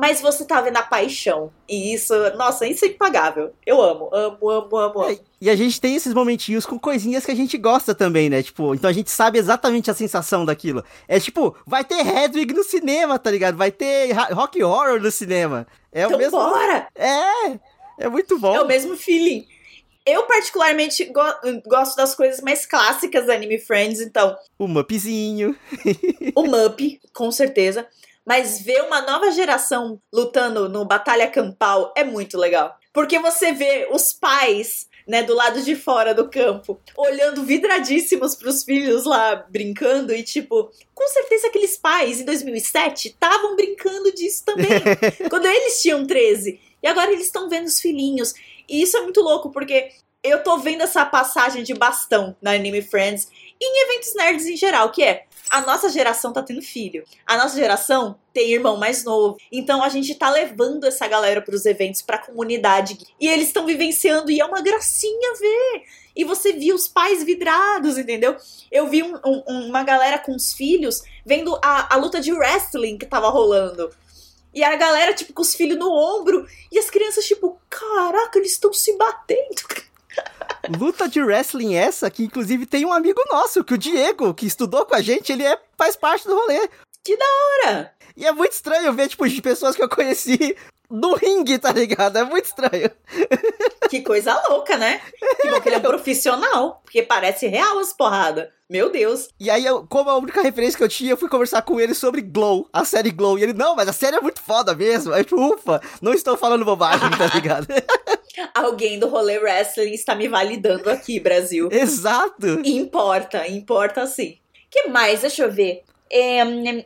mas 0.00 0.22
você 0.22 0.46
tá 0.46 0.62
vendo 0.62 0.78
a 0.78 0.82
paixão. 0.82 1.52
E 1.68 1.92
isso, 1.92 2.14
nossa, 2.34 2.66
isso 2.66 2.86
é 2.86 2.88
impagável. 2.88 3.52
Eu 3.66 3.82
amo, 3.82 4.08
amo, 4.10 4.50
amo, 4.50 4.76
amo, 4.78 4.98
amo. 4.98 5.10
É, 5.10 5.18
e 5.38 5.50
a 5.50 5.54
gente 5.54 5.78
tem 5.78 5.94
esses 5.94 6.14
momentinhos 6.14 6.64
com 6.64 6.78
coisinhas 6.78 7.26
que 7.26 7.30
a 7.30 7.34
gente 7.34 7.58
gosta 7.58 7.94
também, 7.94 8.30
né? 8.30 8.42
Tipo, 8.42 8.74
então 8.74 8.88
a 8.88 8.94
gente 8.94 9.10
sabe 9.10 9.38
exatamente 9.38 9.90
a 9.90 9.94
sensação 9.94 10.46
daquilo. 10.46 10.82
É 11.06 11.20
tipo, 11.20 11.54
vai 11.66 11.84
ter 11.84 12.00
Hedwig 12.00 12.54
no 12.54 12.64
cinema, 12.64 13.18
tá 13.18 13.30
ligado? 13.30 13.58
Vai 13.58 13.70
ter 13.70 14.10
Rock 14.32 14.62
Horror 14.64 15.00
no 15.02 15.10
cinema. 15.10 15.66
É 15.92 16.04
então 16.04 16.16
o 16.16 16.18
mesmo. 16.18 16.38
Bora! 16.38 16.88
É! 16.94 17.58
É 17.98 18.08
muito 18.08 18.38
bom. 18.38 18.56
É 18.56 18.62
o 18.62 18.66
mesmo 18.66 18.96
feeling. 18.96 19.46
Eu, 20.06 20.22
particularmente, 20.22 21.04
go 21.04 21.20
gosto 21.66 21.94
das 21.94 22.14
coisas 22.14 22.40
mais 22.40 22.64
clássicas 22.64 23.26
da 23.26 23.34
Anime 23.34 23.58
Friends, 23.58 24.00
então. 24.00 24.34
O 24.58 24.66
Mupzinho. 24.66 25.54
o 26.34 26.44
Mup, 26.44 26.98
com 27.12 27.30
certeza. 27.30 27.86
Mas 28.30 28.60
ver 28.60 28.82
uma 28.82 29.02
nova 29.02 29.32
geração 29.32 30.00
lutando 30.12 30.68
no 30.68 30.84
Batalha 30.84 31.26
Campal 31.26 31.92
é 31.96 32.04
muito 32.04 32.38
legal. 32.38 32.76
Porque 32.92 33.18
você 33.18 33.50
vê 33.50 33.88
os 33.90 34.12
pais 34.12 34.86
né, 35.04 35.24
do 35.24 35.34
lado 35.34 35.60
de 35.62 35.74
fora 35.74 36.14
do 36.14 36.30
campo, 36.30 36.80
olhando 36.96 37.42
vidradíssimos 37.42 38.36
para 38.36 38.48
os 38.48 38.62
filhos 38.62 39.04
lá 39.04 39.34
brincando 39.34 40.14
e 40.14 40.22
tipo, 40.22 40.70
com 40.94 41.08
certeza 41.08 41.48
aqueles 41.48 41.76
pais 41.76 42.20
em 42.20 42.24
2007 42.24 43.08
estavam 43.08 43.56
brincando 43.56 44.14
disso 44.14 44.44
também, 44.44 44.78
quando 45.28 45.46
eles 45.46 45.82
tinham 45.82 46.06
13. 46.06 46.60
E 46.80 46.86
agora 46.86 47.10
eles 47.10 47.26
estão 47.26 47.48
vendo 47.48 47.66
os 47.66 47.80
filhinhos. 47.80 48.32
E 48.68 48.80
isso 48.80 48.96
é 48.96 49.00
muito 49.00 49.20
louco 49.20 49.50
porque 49.50 49.90
eu 50.22 50.40
tô 50.44 50.56
vendo 50.56 50.82
essa 50.82 51.04
passagem 51.04 51.64
de 51.64 51.74
bastão 51.74 52.36
na 52.40 52.52
Anime 52.52 52.80
Friends 52.80 53.26
e 53.60 53.64
em 53.64 53.90
eventos 53.90 54.14
nerds 54.14 54.46
em 54.46 54.56
geral, 54.56 54.92
que 54.92 55.02
é 55.02 55.24
a 55.50 55.60
nossa 55.62 55.88
geração 55.88 56.32
tá 56.32 56.42
tendo 56.42 56.62
filho. 56.62 57.04
A 57.26 57.36
nossa 57.36 57.56
geração 57.56 58.16
tem 58.32 58.52
irmão 58.52 58.76
mais 58.76 59.02
novo. 59.02 59.36
Então 59.50 59.82
a 59.82 59.88
gente 59.88 60.14
tá 60.14 60.30
levando 60.30 60.84
essa 60.84 61.08
galera 61.08 61.42
pros 61.42 61.66
eventos, 61.66 62.00
pra 62.00 62.18
comunidade. 62.18 62.96
E 63.20 63.28
eles 63.28 63.48
estão 63.48 63.66
vivenciando 63.66 64.30
e 64.30 64.40
é 64.40 64.44
uma 64.44 64.62
gracinha 64.62 65.34
ver. 65.34 65.82
E 66.14 66.24
você 66.24 66.52
viu 66.52 66.76
os 66.76 66.86
pais 66.86 67.24
vidrados, 67.24 67.98
entendeu? 67.98 68.36
Eu 68.70 68.86
vi 68.86 69.02
um, 69.02 69.16
um, 69.26 69.66
uma 69.68 69.82
galera 69.82 70.18
com 70.18 70.34
os 70.36 70.52
filhos 70.52 71.02
vendo 71.26 71.58
a, 71.62 71.94
a 71.94 71.96
luta 71.96 72.20
de 72.20 72.32
wrestling 72.32 72.96
que 72.96 73.06
tava 73.06 73.28
rolando. 73.28 73.90
E 74.54 74.62
a 74.62 74.76
galera, 74.76 75.14
tipo, 75.14 75.32
com 75.32 75.42
os 75.42 75.54
filhos 75.54 75.78
no 75.78 75.90
ombro. 75.92 76.46
E 76.70 76.78
as 76.78 76.90
crianças, 76.90 77.24
tipo, 77.24 77.60
caraca, 77.68 78.38
eles 78.38 78.52
estão 78.52 78.72
se 78.72 78.96
batendo. 78.96 79.62
Luta 80.78 81.08
de 81.08 81.22
wrestling 81.22 81.74
essa, 81.74 82.10
que 82.10 82.24
inclusive 82.24 82.66
tem 82.66 82.84
um 82.84 82.92
amigo 82.92 83.20
nosso, 83.30 83.64
que 83.64 83.74
o 83.74 83.78
Diego, 83.78 84.34
que 84.34 84.46
estudou 84.46 84.84
com 84.84 84.94
a 84.94 85.00
gente, 85.00 85.32
ele 85.32 85.44
é, 85.44 85.58
faz 85.76 85.96
parte 85.96 86.26
do 86.26 86.34
rolê. 86.34 86.68
Que 87.02 87.16
da 87.16 87.24
hora! 87.24 87.92
E 88.16 88.26
é 88.26 88.32
muito 88.32 88.52
estranho 88.52 88.92
ver, 88.92 89.08
tipo, 89.08 89.28
de 89.28 89.40
pessoas 89.40 89.74
que 89.74 89.82
eu 89.82 89.88
conheci 89.88 90.56
no 90.90 91.14
ringue, 91.14 91.58
tá 91.58 91.72
ligado? 91.72 92.18
É 92.18 92.24
muito 92.24 92.46
estranho. 92.46 92.90
Que 93.88 94.02
coisa 94.02 94.40
louca, 94.48 94.76
né? 94.76 95.00
Que 95.40 95.50
bom 95.50 95.60
que 95.60 95.68
ele 95.68 95.76
é 95.76 95.80
profissional, 95.80 96.80
porque 96.84 97.02
parece 97.02 97.46
real 97.46 97.78
as 97.78 97.92
porradas. 97.92 98.48
Meu 98.68 98.90
Deus. 98.90 99.28
E 99.38 99.50
aí, 99.50 99.64
eu, 99.64 99.86
como 99.88 100.10
a 100.10 100.16
única 100.16 100.42
referência 100.42 100.76
que 100.76 100.84
eu 100.84 100.88
tinha, 100.88 101.12
eu 101.12 101.16
fui 101.16 101.28
conversar 101.28 101.62
com 101.62 101.80
ele 101.80 101.94
sobre 101.94 102.20
Glow, 102.20 102.68
a 102.72 102.84
série 102.84 103.10
Glow. 103.10 103.38
E 103.38 103.42
ele, 103.42 103.52
não, 103.52 103.74
mas 103.74 103.88
a 103.88 103.92
série 103.92 104.16
é 104.16 104.20
muito 104.20 104.40
foda 104.40 104.74
mesmo. 104.74 105.12
Aí, 105.12 105.24
tipo, 105.24 105.40
ufa, 105.40 105.80
não 106.00 106.12
estou 106.12 106.36
falando 106.36 106.64
bobagem, 106.64 107.10
tá 107.10 107.26
ligado? 107.34 107.66
Alguém 108.54 108.98
do 108.98 109.08
rolê 109.08 109.38
wrestling 109.38 109.92
está 109.92 110.14
me 110.14 110.28
validando 110.28 110.90
aqui, 110.90 111.18
Brasil. 111.20 111.68
Exato. 111.70 112.60
Importa, 112.64 113.46
importa 113.48 114.06
sim. 114.06 114.38
que 114.70 114.88
mais? 114.88 115.22
Deixa 115.22 115.42
eu 115.44 115.50
ver. 115.50 115.82
É, 116.12 116.40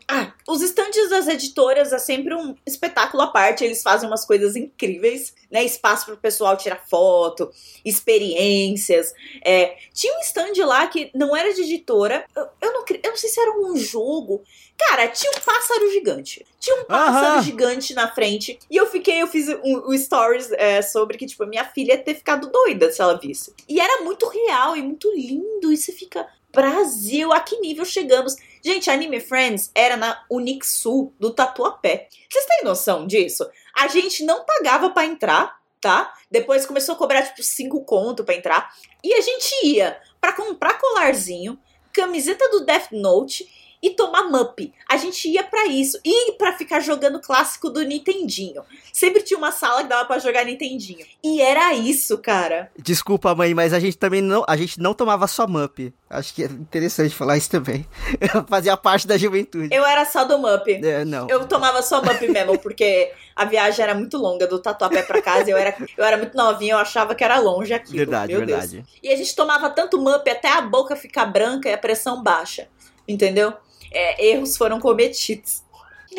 ah, 0.07 0.35
os 0.47 0.61
estandes 0.61 1.09
das 1.09 1.27
editoras 1.29 1.93
é 1.95 1.99
sempre 1.99 2.35
um 2.35 2.55
espetáculo 2.67 3.23
à 3.23 3.29
parte, 3.29 3.65
eles 3.65 3.83
fazem 3.83 4.07
umas 4.07 4.27
coisas 4.27 4.55
incríveis, 4.55 5.35
né? 5.51 5.65
Espaço 5.65 6.05
para 6.05 6.15
o 6.15 6.19
pessoal 6.19 6.57
tirar 6.59 6.85
foto, 6.87 7.51
experiências. 7.85 9.15
É, 9.43 9.77
tinha 9.95 10.15
um 10.19 10.21
stand 10.21 10.65
lá 10.67 10.87
que 10.87 11.11
não 11.15 11.35
era 11.35 11.55
de 11.55 11.63
editora, 11.63 12.27
eu, 12.37 12.47
eu, 12.61 12.73
não, 12.75 12.85
eu 13.03 13.11
não 13.11 13.17
sei 13.17 13.31
se 13.31 13.41
era 13.41 13.59
um 13.59 13.75
jogo. 13.77 14.43
Cara, 14.77 15.09
tinha 15.09 15.31
um 15.31 15.41
pássaro 15.41 15.91
gigante. 15.93 16.45
Tinha 16.59 16.83
um 16.83 16.85
pássaro 16.85 17.43
gigante 17.43 17.95
na 17.95 18.13
frente. 18.13 18.59
E 18.71 18.77
eu 18.77 18.87
fiquei, 18.87 19.23
eu 19.23 19.27
fiz 19.29 19.49
um, 19.49 19.91
um 19.91 19.97
stories 19.97 20.51
é, 20.53 20.83
sobre 20.83 21.17
que, 21.17 21.27
tipo, 21.27 21.47
minha 21.47 21.65
filha 21.65 21.93
ia 21.93 21.99
ter 21.99 22.15
ficado 22.15 22.51
doida 22.51 22.91
se 22.91 23.01
ela 23.01 23.19
visse. 23.19 23.55
E 23.69 23.81
era 23.81 24.03
muito 24.03 24.29
real 24.29 24.77
e 24.77 24.83
muito 24.83 25.11
lindo. 25.15 25.73
E 25.73 25.77
você 25.77 25.93
fica, 25.93 26.27
Brasil, 26.53 27.33
a 27.33 27.41
que 27.41 27.59
nível 27.61 27.85
chegamos? 27.85 28.37
Gente, 28.67 28.91
Anime 28.91 29.21
Friends 29.21 29.71
era 29.75 29.95
na 29.95 30.25
Unixul 30.31 31.15
do 31.21 31.35
Tatuapé. 31.35 32.09
Vocês 32.31 32.47
têm 32.47 32.65
noção 32.65 33.07
disso? 33.07 33.47
A 33.77 33.89
gente 33.89 34.25
não 34.25 34.43
pagava 34.43 34.89
para 34.89 35.05
entrar, 35.05 35.61
tá? 35.83 36.15
Depois 36.31 36.65
começou 36.65 36.95
a 36.95 36.99
cobrar 36.99 37.21
tipo 37.25 37.43
5 37.43 37.85
conto 37.85 38.25
para 38.25 38.35
entrar. 38.35 38.75
E 39.03 39.13
a 39.13 39.21
gente 39.21 39.67
ia 39.67 40.01
para 40.19 40.33
comprar 40.33 40.81
colarzinho, 40.81 41.61
camiseta 41.93 42.49
do 42.49 42.65
Death 42.65 42.91
Note 42.91 43.47
e 43.85 43.91
tomar 43.91 44.31
mup. 44.31 44.73
A 44.89 44.97
gente 44.97 45.29
ia 45.29 45.45
para 45.45 45.67
isso. 45.67 46.01
E 46.03 46.33
para 46.33 46.55
ficar 46.55 46.81
jogando 46.81 47.21
clássico 47.21 47.69
do 47.69 47.83
Nintendinho. 47.83 48.63
Sempre 48.91 49.23
tinha 49.23 49.37
uma 49.37 49.53
sala 49.53 49.83
que 49.83 49.91
dava 49.91 50.07
para 50.07 50.19
jogar 50.19 50.47
Nintendinho. 50.47 51.05
E 51.23 51.43
era 51.43 51.75
isso, 51.75 52.17
cara. 52.17 52.71
Desculpa, 52.79 53.35
mãe, 53.35 53.53
mas 53.53 53.75
a 53.75 53.79
gente 53.79 53.99
também 53.99 54.23
não, 54.23 54.43
a 54.49 54.57
gente 54.57 54.81
não 54.81 54.95
tomava 54.95 55.27
só 55.27 55.47
mup. 55.47 55.93
Acho 56.09 56.33
que 56.33 56.45
é 56.45 56.47
interessante 56.47 57.15
falar 57.15 57.37
isso 57.37 57.51
também. 57.51 57.87
Eu 58.19 58.43
fazia 58.49 58.75
parte 58.75 59.07
da 59.07 59.19
juventude. 59.19 59.69
Eu 59.71 59.85
era 59.85 60.07
só 60.07 60.25
do 60.25 60.39
mup. 60.39 60.67
É, 60.67 61.05
não. 61.05 61.29
Eu 61.29 61.47
tomava 61.47 61.83
só 61.83 62.03
mup 62.03 62.27
mesmo, 62.27 62.59
porque 62.59 63.13
a 63.37 63.45
viagem 63.45 63.83
era 63.83 63.95
muito 63.95 64.17
longa 64.17 64.47
do 64.47 64.59
Tatuapé 64.61 65.03
para 65.03 65.21
casa. 65.21 65.51
Eu 65.51 65.59
era, 65.59 65.77
eu 65.95 66.05
era 66.05 66.17
muito 66.17 66.35
novinha, 66.35 66.73
eu 66.73 66.79
achava 66.79 67.15
que 67.15 67.23
era 67.23 67.39
longe 67.39 67.75
aqui. 67.75 67.95
Verdade, 67.95 68.33
Meu 68.33 68.47
verdade. 68.47 68.77
Deus. 68.77 68.87
E 69.03 69.11
a 69.11 69.17
gente 69.17 69.37
tomava 69.37 69.69
tanto 69.69 70.01
mup 70.01 70.27
até 70.27 70.49
a 70.49 70.63
boca 70.63 70.97
ficar 70.97 71.27
branca 71.27 71.69
e 71.69 71.75
a 71.75 71.79
pressão 71.79 72.23
baixa. 72.23 72.67
Entendeu? 73.07 73.53
É, 73.95 74.27
erros 74.27 74.57
foram 74.57 74.81
cometidos. 74.81 75.63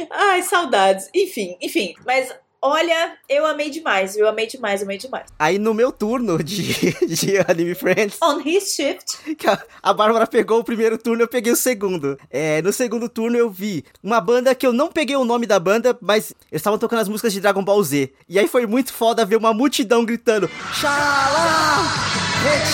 Ai, 0.10 0.42
saudades. 0.42 1.10
Enfim, 1.14 1.58
enfim. 1.62 1.94
Mas 2.06 2.34
Olha, 2.68 3.16
eu 3.30 3.46
amei 3.46 3.70
demais, 3.70 4.18
eu 4.18 4.28
amei 4.28 4.48
demais, 4.48 4.82
eu 4.82 4.88
amei 4.88 4.98
demais. 4.98 5.28
Aí 5.38 5.60
no 5.60 5.72
meu 5.72 5.92
turno 5.92 6.44
de, 6.44 6.74
de 7.06 7.38
Anime 7.48 7.76
Friends. 7.76 8.18
On 8.20 8.42
his 8.44 8.74
shift. 8.74 9.20
A, 9.84 9.94
Bárbara 9.94 10.26
pegou 10.26 10.62
o 10.62 10.64
primeiro 10.64 10.98
turno, 10.98 11.22
eu 11.22 11.28
peguei 11.28 11.54
o 11.54 11.56
segundo. 11.56 12.18
É, 12.28 12.64
no 12.64 12.74
segundo 12.74 13.08
turno 13.08 13.38
eu 13.38 13.52
vi 13.52 13.86
uma 14.02 14.20
banda 14.20 14.56
que 14.56 14.66
eu 14.66 14.74
não 14.74 14.88
peguei 14.88 15.16
o 15.16 15.24
nome 15.24 15.46
da 15.46 15.60
banda, 15.60 15.96
mas 16.02 16.34
eles 16.52 16.62
estavam 16.62 16.80
tocando 16.80 17.02
as 17.02 17.08
músicas 17.08 17.34
de 17.34 17.40
Dragon 17.40 17.64
Ball 17.64 17.84
Z. 17.84 18.12
E 18.28 18.40
aí 18.40 18.48
foi 18.48 18.66
muito 18.66 18.92
foda 18.92 19.24
ver 19.24 19.36
uma 19.36 19.54
multidão 19.54 20.04
gritando: 20.04 20.50
Xalá! 20.74 22.25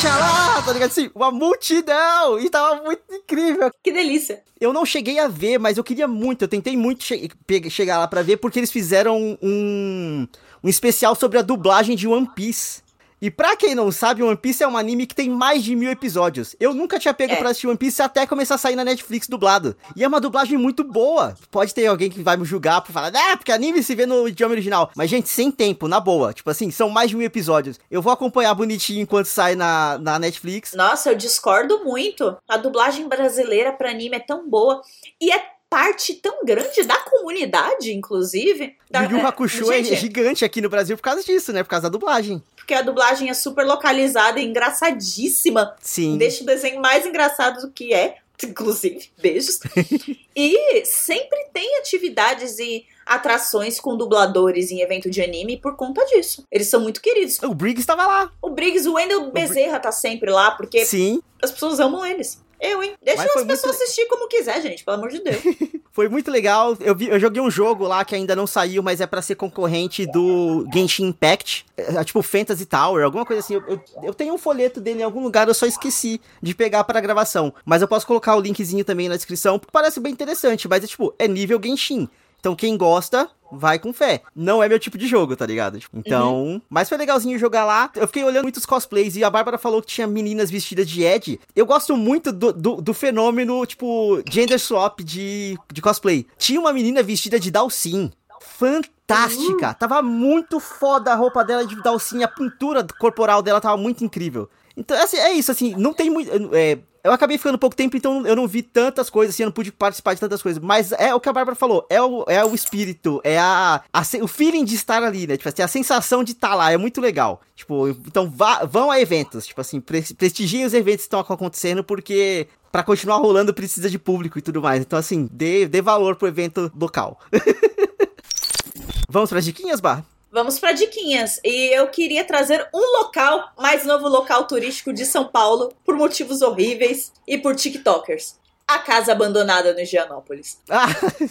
Xalá, 0.01 0.61
tá 0.61 0.73
ligado? 0.73 0.89
Assim, 0.89 1.09
uma 1.13 1.31
multidão! 1.31 2.39
E 2.39 2.49
tava 2.49 2.81
muito 2.83 3.01
incrível. 3.11 3.71
Que 3.83 3.91
delícia. 3.91 4.43
Eu 4.59 4.73
não 4.73 4.85
cheguei 4.85 5.19
a 5.19 5.27
ver, 5.27 5.57
mas 5.57 5.77
eu 5.77 5.83
queria 5.83 6.07
muito, 6.07 6.43
eu 6.43 6.47
tentei 6.47 6.75
muito 6.75 7.03
che 7.03 7.29
chegar 7.69 7.97
lá 7.99 8.07
para 8.07 8.21
ver, 8.21 8.37
porque 8.37 8.59
eles 8.59 8.71
fizeram 8.71 9.37
um, 9.41 10.27
um 10.63 10.69
especial 10.69 11.15
sobre 11.15 11.37
a 11.37 11.41
dublagem 11.41 11.95
de 11.95 12.07
One 12.07 12.29
Piece. 12.35 12.81
E 13.21 13.29
pra 13.29 13.55
quem 13.55 13.75
não 13.75 13.91
sabe, 13.91 14.23
One 14.23 14.35
Piece 14.35 14.63
é 14.63 14.67
um 14.67 14.75
anime 14.75 15.05
que 15.05 15.13
tem 15.13 15.29
mais 15.29 15.63
de 15.63 15.75
mil 15.75 15.91
episódios. 15.91 16.55
Eu 16.59 16.73
nunca 16.73 16.97
tinha 16.97 17.13
pego 17.13 17.33
é. 17.33 17.35
pra 17.35 17.49
assistir 17.49 17.67
One 17.67 17.77
Piece 17.77 18.01
até 18.01 18.25
começar 18.25 18.55
a 18.55 18.57
sair 18.57 18.75
na 18.75 18.83
Netflix 18.83 19.27
dublado. 19.27 19.75
E 19.95 20.03
é 20.03 20.07
uma 20.07 20.19
dublagem 20.19 20.57
muito 20.57 20.83
boa. 20.83 21.35
Pode 21.51 21.71
ter 21.71 21.85
alguém 21.85 22.09
que 22.09 22.23
vai 22.23 22.35
me 22.35 22.45
julgar 22.45 22.81
por 22.81 22.91
falar, 22.91 23.11
ah, 23.13 23.37
porque 23.37 23.51
anime 23.51 23.83
se 23.83 23.93
vê 23.93 24.07
no 24.07 24.27
idioma 24.27 24.55
original. 24.55 24.89
Mas, 24.95 25.07
gente, 25.07 25.29
sem 25.29 25.51
tempo, 25.51 25.87
na 25.87 25.99
boa. 25.99 26.33
Tipo 26.33 26.49
assim, 26.49 26.71
são 26.71 26.89
mais 26.89 27.11
de 27.11 27.15
mil 27.15 27.27
episódios. 27.27 27.79
Eu 27.91 28.01
vou 28.01 28.11
acompanhar 28.11 28.55
bonitinho 28.55 29.01
enquanto 29.03 29.27
sai 29.27 29.53
na, 29.53 29.99
na 29.99 30.17
Netflix. 30.17 30.73
Nossa, 30.73 31.11
eu 31.11 31.15
discordo 31.15 31.83
muito. 31.83 32.35
A 32.49 32.57
dublagem 32.57 33.07
brasileira 33.07 33.71
pra 33.71 33.91
anime 33.91 34.15
é 34.15 34.19
tão 34.19 34.49
boa. 34.49 34.81
E 35.21 35.31
é 35.31 35.60
parte 35.71 36.15
tão 36.15 36.43
grande 36.43 36.83
da 36.83 36.97
comunidade, 36.97 37.93
inclusive. 37.93 38.75
Da, 38.89 39.03
Yu 39.03 39.19
Yu 39.19 39.25
Hakusho 39.25 39.71
é, 39.71 39.79
é 39.79 39.83
gigante 39.83 40.43
aqui 40.43 40.59
no 40.59 40.67
Brasil 40.67 40.97
por 40.97 41.01
causa 41.01 41.23
disso, 41.23 41.53
né? 41.53 41.63
Por 41.63 41.69
causa 41.69 41.83
da 41.83 41.89
dublagem. 41.89 42.43
Porque 42.57 42.73
a 42.73 42.81
dublagem 42.81 43.29
é 43.29 43.33
super 43.33 43.65
localizada 43.65 44.37
e 44.41 44.45
engraçadíssima. 44.45 45.73
Sim. 45.79 46.17
Deixa 46.17 46.43
o 46.43 46.45
desenho 46.45 46.81
mais 46.81 47.05
engraçado 47.05 47.61
do 47.61 47.71
que 47.71 47.93
é, 47.93 48.17
inclusive. 48.43 49.09
Beijos. 49.17 49.61
e 50.35 50.83
sempre 50.83 51.45
tem 51.53 51.77
atividades 51.77 52.59
e 52.59 52.85
atrações 53.05 53.79
com 53.79 53.95
dubladores 53.95 54.71
em 54.71 54.81
evento 54.81 55.09
de 55.09 55.21
anime 55.21 55.55
por 55.55 55.77
conta 55.77 56.05
disso. 56.05 56.45
Eles 56.51 56.67
são 56.67 56.81
muito 56.81 57.01
queridos. 57.01 57.39
O 57.43 57.55
Briggs 57.55 57.79
estava 57.79 58.05
lá. 58.05 58.29
O 58.41 58.49
Briggs, 58.49 58.89
o 58.89 58.95
Wendell 58.95 59.31
Bezerra 59.31 59.79
tá 59.79 59.91
sempre 59.93 60.31
lá, 60.31 60.51
porque 60.51 60.85
Sim. 60.85 61.21
as 61.41 61.49
pessoas 61.49 61.79
amam 61.79 62.05
eles. 62.05 62.41
Eu, 62.61 62.83
hein? 62.83 62.93
Deixa 63.01 63.23
as 63.23 63.27
pessoas 63.33 63.63
muito... 63.63 63.65
assistir 63.65 64.05
como 64.05 64.27
quiser, 64.27 64.61
gente, 64.61 64.85
pelo 64.85 64.97
amor 64.97 65.09
de 65.09 65.19
Deus. 65.19 65.41
foi 65.91 66.07
muito 66.07 66.29
legal. 66.29 66.77
Eu, 66.79 66.95
vi, 66.95 67.09
eu 67.09 67.19
joguei 67.19 67.41
um 67.41 67.49
jogo 67.49 67.87
lá 67.87 68.05
que 68.05 68.13
ainda 68.13 68.35
não 68.35 68.45
saiu, 68.45 68.83
mas 68.83 69.01
é 69.01 69.07
para 69.07 69.19
ser 69.21 69.33
concorrente 69.33 70.05
do 70.05 70.67
Genshin 70.71 71.07
Impact. 71.07 71.65
É, 71.75 71.95
é, 71.95 72.03
tipo 72.03 72.21
Fantasy 72.21 72.67
Tower, 72.67 73.03
alguma 73.03 73.25
coisa 73.25 73.39
assim. 73.39 73.55
Eu, 73.55 73.63
eu, 73.67 73.81
eu, 74.03 74.13
tenho 74.13 74.35
um 74.35 74.37
folheto 74.37 74.79
dele 74.79 74.99
em 74.99 75.03
algum 75.03 75.23
lugar, 75.23 75.47
eu 75.47 75.55
só 75.55 75.65
esqueci 75.65 76.21
de 76.39 76.53
pegar 76.53 76.83
para 76.83 77.01
gravação. 77.01 77.51
Mas 77.65 77.81
eu 77.81 77.87
posso 77.87 78.05
colocar 78.05 78.35
o 78.35 78.39
linkzinho 78.39 78.85
também 78.85 79.09
na 79.09 79.15
descrição, 79.15 79.57
porque 79.57 79.71
parece 79.71 79.99
bem 79.99 80.13
interessante. 80.13 80.67
Mas 80.67 80.83
é 80.83 80.87
tipo, 80.87 81.15
é 81.17 81.27
nível 81.27 81.59
Genshin. 81.61 82.07
Então 82.39 82.55
quem 82.55 82.77
gosta, 82.77 83.27
vai 83.51 83.79
com 83.79 83.91
fé. 83.91 84.21
Não 84.35 84.61
é 84.63 84.69
meu 84.69 84.79
tipo 84.79 84.97
de 84.97 85.07
jogo, 85.07 85.35
tá 85.35 85.45
ligado? 85.45 85.79
Tipo, 85.79 85.97
então. 85.97 86.43
Uhum. 86.43 86.61
Mas 86.69 86.89
foi 86.89 86.97
legalzinho 86.97 87.37
jogar 87.37 87.65
lá. 87.65 87.91
Eu 87.95 88.07
fiquei 88.07 88.23
olhando 88.23 88.43
muitos 88.43 88.65
cosplays 88.65 89.15
e 89.15 89.23
a 89.23 89.29
Bárbara 89.29 89.57
falou 89.57 89.81
que 89.81 89.87
tinha 89.87 90.07
meninas 90.07 90.49
vestidas 90.49 90.89
de 90.89 91.03
Ed. 91.03 91.39
Eu 91.55 91.65
gosto 91.65 91.95
muito 91.95 92.31
do, 92.31 92.53
do, 92.53 92.75
do 92.81 92.93
fenômeno, 92.93 93.65
tipo, 93.65 94.21
gender 94.29 94.59
swap 94.59 95.01
de, 95.01 95.57
de 95.71 95.81
cosplay. 95.81 96.25
Tinha 96.37 96.59
uma 96.59 96.73
menina 96.73 97.03
vestida 97.03 97.39
de 97.39 97.51
Dalsin. 97.51 98.11
Fantástica! 98.41 99.67
Uhum. 99.67 99.73
Tava 99.73 100.01
muito 100.01 100.59
foda 100.59 101.11
a 101.11 101.15
roupa 101.15 101.43
dela 101.43 101.65
de 101.65 101.75
Dalsin, 101.81 102.23
a 102.23 102.27
pintura 102.27 102.85
corporal 102.99 103.41
dela 103.41 103.61
tava 103.61 103.77
muito 103.77 104.03
incrível. 104.03 104.49
Então, 104.75 104.97
assim, 105.01 105.17
é 105.17 105.33
isso, 105.33 105.51
assim, 105.51 105.75
não 105.75 105.93
tem 105.93 106.09
muito. 106.09 106.31
É, 106.53 106.79
eu 107.03 107.11
acabei 107.11 107.37
ficando 107.37 107.57
pouco 107.57 107.75
tempo, 107.75 107.97
então 107.97 108.25
eu 108.25 108.35
não 108.35 108.47
vi 108.47 108.61
tantas 108.61 109.09
coisas, 109.09 109.35
assim, 109.35 109.43
eu 109.43 109.47
não 109.47 109.53
pude 109.53 109.71
participar 109.71 110.13
de 110.13 110.19
tantas 110.19 110.41
coisas. 110.41 110.61
Mas 110.61 110.91
é 110.93 111.13
o 111.13 111.19
que 111.19 111.29
a 111.29 111.33
Bárbara 111.33 111.55
falou, 111.55 111.85
é 111.89 112.01
o, 112.01 112.23
é 112.27 112.43
o 112.45 112.53
espírito, 112.53 113.21
é 113.23 113.39
a, 113.39 113.81
a 113.91 114.01
o 114.21 114.27
feeling 114.27 114.63
de 114.63 114.75
estar 114.75 115.03
ali, 115.03 115.25
né? 115.25 115.37
Tipo 115.37 115.49
assim, 115.49 115.61
a 115.61 115.67
sensação 115.67 116.23
de 116.23 116.33
estar 116.33 116.49
tá 116.49 116.55
lá, 116.55 116.71
é 116.71 116.77
muito 116.77 117.01
legal. 117.01 117.41
Tipo, 117.55 117.89
então 117.89 118.29
vá, 118.29 118.65
vão 118.65 118.91
a 118.91 118.99
eventos, 118.99 119.45
tipo 119.45 119.61
assim, 119.61 119.81
prestigiem 119.81 120.65
os 120.65 120.73
eventos 120.73 121.01
que 121.01 121.07
estão 121.07 121.19
acontecendo, 121.19 121.83
porque 121.83 122.47
para 122.71 122.83
continuar 122.83 123.17
rolando 123.17 123.53
precisa 123.53 123.89
de 123.89 123.99
público 123.99 124.39
e 124.39 124.41
tudo 124.41 124.61
mais. 124.61 124.81
Então, 124.81 124.97
assim, 124.97 125.27
dê, 125.31 125.67
dê 125.67 125.81
valor 125.81 126.15
pro 126.15 126.27
evento 126.27 126.71
local. 126.79 127.19
Vamos 129.09 129.29
para 129.29 129.41
diquinhas, 129.41 129.81
Bar? 129.81 130.05
Vamos 130.31 130.57
para 130.57 130.71
diquinhas. 130.71 131.41
E 131.43 131.75
eu 131.75 131.87
queria 131.87 132.23
trazer 132.23 132.65
um 132.73 132.99
local, 132.99 133.51
mais 133.59 133.83
novo 133.83 134.07
local 134.07 134.45
turístico 134.45 134.93
de 134.93 135.05
São 135.05 135.27
Paulo, 135.27 135.73
por 135.83 135.95
motivos 135.95 136.41
horríveis 136.41 137.11
e 137.27 137.37
por 137.37 137.53
TikTokers. 137.53 138.39
A 138.65 138.79
casa 138.79 139.11
abandonada 139.11 139.73
no 139.73 139.81
Higienópolis. 139.81 140.57
Ah, 140.69 140.87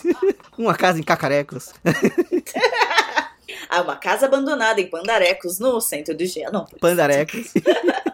uma 0.59 0.75
casa 0.75 0.99
em 0.99 1.03
Cacarecos. 1.03 1.73
ah, 3.71 3.81
uma 3.81 3.97
casa 3.97 4.27
abandonada 4.27 4.83
em 4.83 4.91
Pandarecos, 4.91 5.59
no 5.59 5.81
centro 5.81 6.15
do 6.15 6.23
Higienópolis. 6.23 6.81
Pandarecos. 6.81 7.55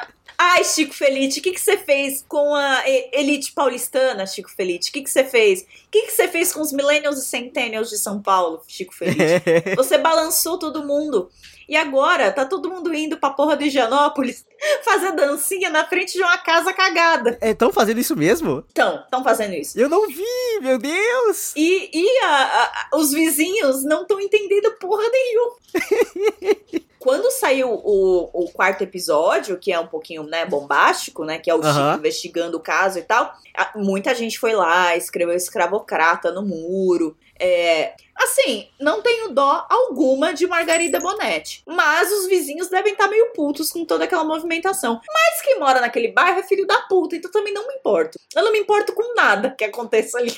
Ai, 0.49 0.63
Chico 0.63 0.95
Felite, 0.95 1.41
o 1.41 1.43
que, 1.43 1.51
que 1.51 1.61
você 1.61 1.77
fez 1.77 2.25
com 2.29 2.55
a 2.55 2.85
elite 3.13 3.51
paulistana, 3.53 4.25
Chico 4.27 4.49
Felite? 4.49 4.91
O 4.91 4.93
que, 4.93 5.03
que 5.03 5.11
você 5.11 5.25
fez? 5.25 5.63
O 5.63 5.91
que, 5.91 6.03
que 6.03 6.13
você 6.13 6.29
fez 6.29 6.53
com 6.53 6.61
os 6.61 6.73
millennials 6.73 7.19
e 7.19 7.25
centennials 7.27 7.91
de 7.91 7.99
São 7.99 8.23
Paulo, 8.23 8.63
Chico 8.69 8.95
Felite? 8.95 9.43
você 9.75 9.99
balançou 9.99 10.57
todo 10.57 10.87
mundo. 10.87 11.29
E 11.69 11.77
agora 11.77 12.31
tá 12.31 12.45
todo 12.45 12.71
mundo 12.71 12.95
indo 12.95 13.17
pra 13.17 13.31
porra 13.31 13.57
do 13.57 13.65
Higienópolis 13.65 14.47
fazer 14.85 15.13
dancinha 15.13 15.69
na 15.71 15.85
frente 15.87 16.13
de 16.13 16.23
uma 16.23 16.39
casa 16.39 16.73
cagada. 16.73 17.37
É, 17.41 17.53
tão 17.55 17.73
fazendo 17.73 17.99
isso 17.99 18.17
mesmo? 18.17 18.65
Estão, 18.69 19.01
estão 19.01 19.25
fazendo 19.25 19.55
isso. 19.55 19.79
Eu 19.79 19.89
não 19.89 20.07
vi, 20.07 20.61
meu 20.61 20.79
Deus! 20.79 21.53
E, 21.57 21.91
e 21.93 22.19
a, 22.25 22.89
a, 22.93 22.97
os 22.97 23.11
vizinhos 23.13 23.85
não 23.85 24.03
estão 24.03 24.21
entendendo 24.21 24.73
porra 24.79 25.05
nenhuma. 25.11 25.57
Quando 26.99 27.31
saiu 27.31 27.71
o, 27.71 28.31
o, 28.33 28.51
quarto 28.51 28.83
episódio, 28.83 29.59
que 29.59 29.73
é 29.73 29.79
um 29.79 29.87
pouquinho, 29.87 30.25
né, 30.25 30.45
bombástico, 30.45 31.25
né, 31.25 31.39
que 31.39 31.49
é 31.49 31.55
o 31.55 31.63
Chico 31.63 31.99
investigando 31.99 32.57
o 32.57 32.61
caso 32.61 32.99
e 32.99 33.03
tal, 33.03 33.33
muita 33.77 34.13
gente 34.13 34.41
foi 34.41 34.55
lá, 34.55 34.97
escreveu 34.97 35.37
escravocrata 35.37 36.33
no 36.33 36.43
muro, 36.43 37.17
é, 37.39 37.95
assim, 38.19 38.69
não 38.81 39.03
tenho 39.03 39.31
dó 39.31 39.67
alguma 39.69 40.33
de 40.33 40.47
Margarida 40.47 41.01
Bonetti. 41.01 41.63
Mas 41.67 42.11
os 42.13 42.27
vizinhos 42.27 42.69
devem 42.69 42.93
estar 42.93 43.09
meio 43.09 43.33
putos 43.33 43.71
com 43.71 43.85
toda 43.85 44.05
aquela 44.05 44.25
movimentação. 44.25 45.01
Mas 45.07 45.43
quem 45.43 45.59
mora 45.59 45.81
naquele 45.81 46.09
bairro 46.09 46.41
é 46.41 46.43
filho 46.43 46.67
da 46.67 46.79
puta, 46.83 47.17
então 47.17 47.31
também 47.31 47.53
não 47.53 47.67
me 47.67 47.75
importo. 47.75 48.19
Eu 48.35 48.45
não 48.45 48.53
me 48.53 48.59
importo 48.59 48.93
com 48.93 49.15
nada 49.15 49.51
que 49.51 49.65
aconteça 49.65 50.19
ali. 50.19 50.35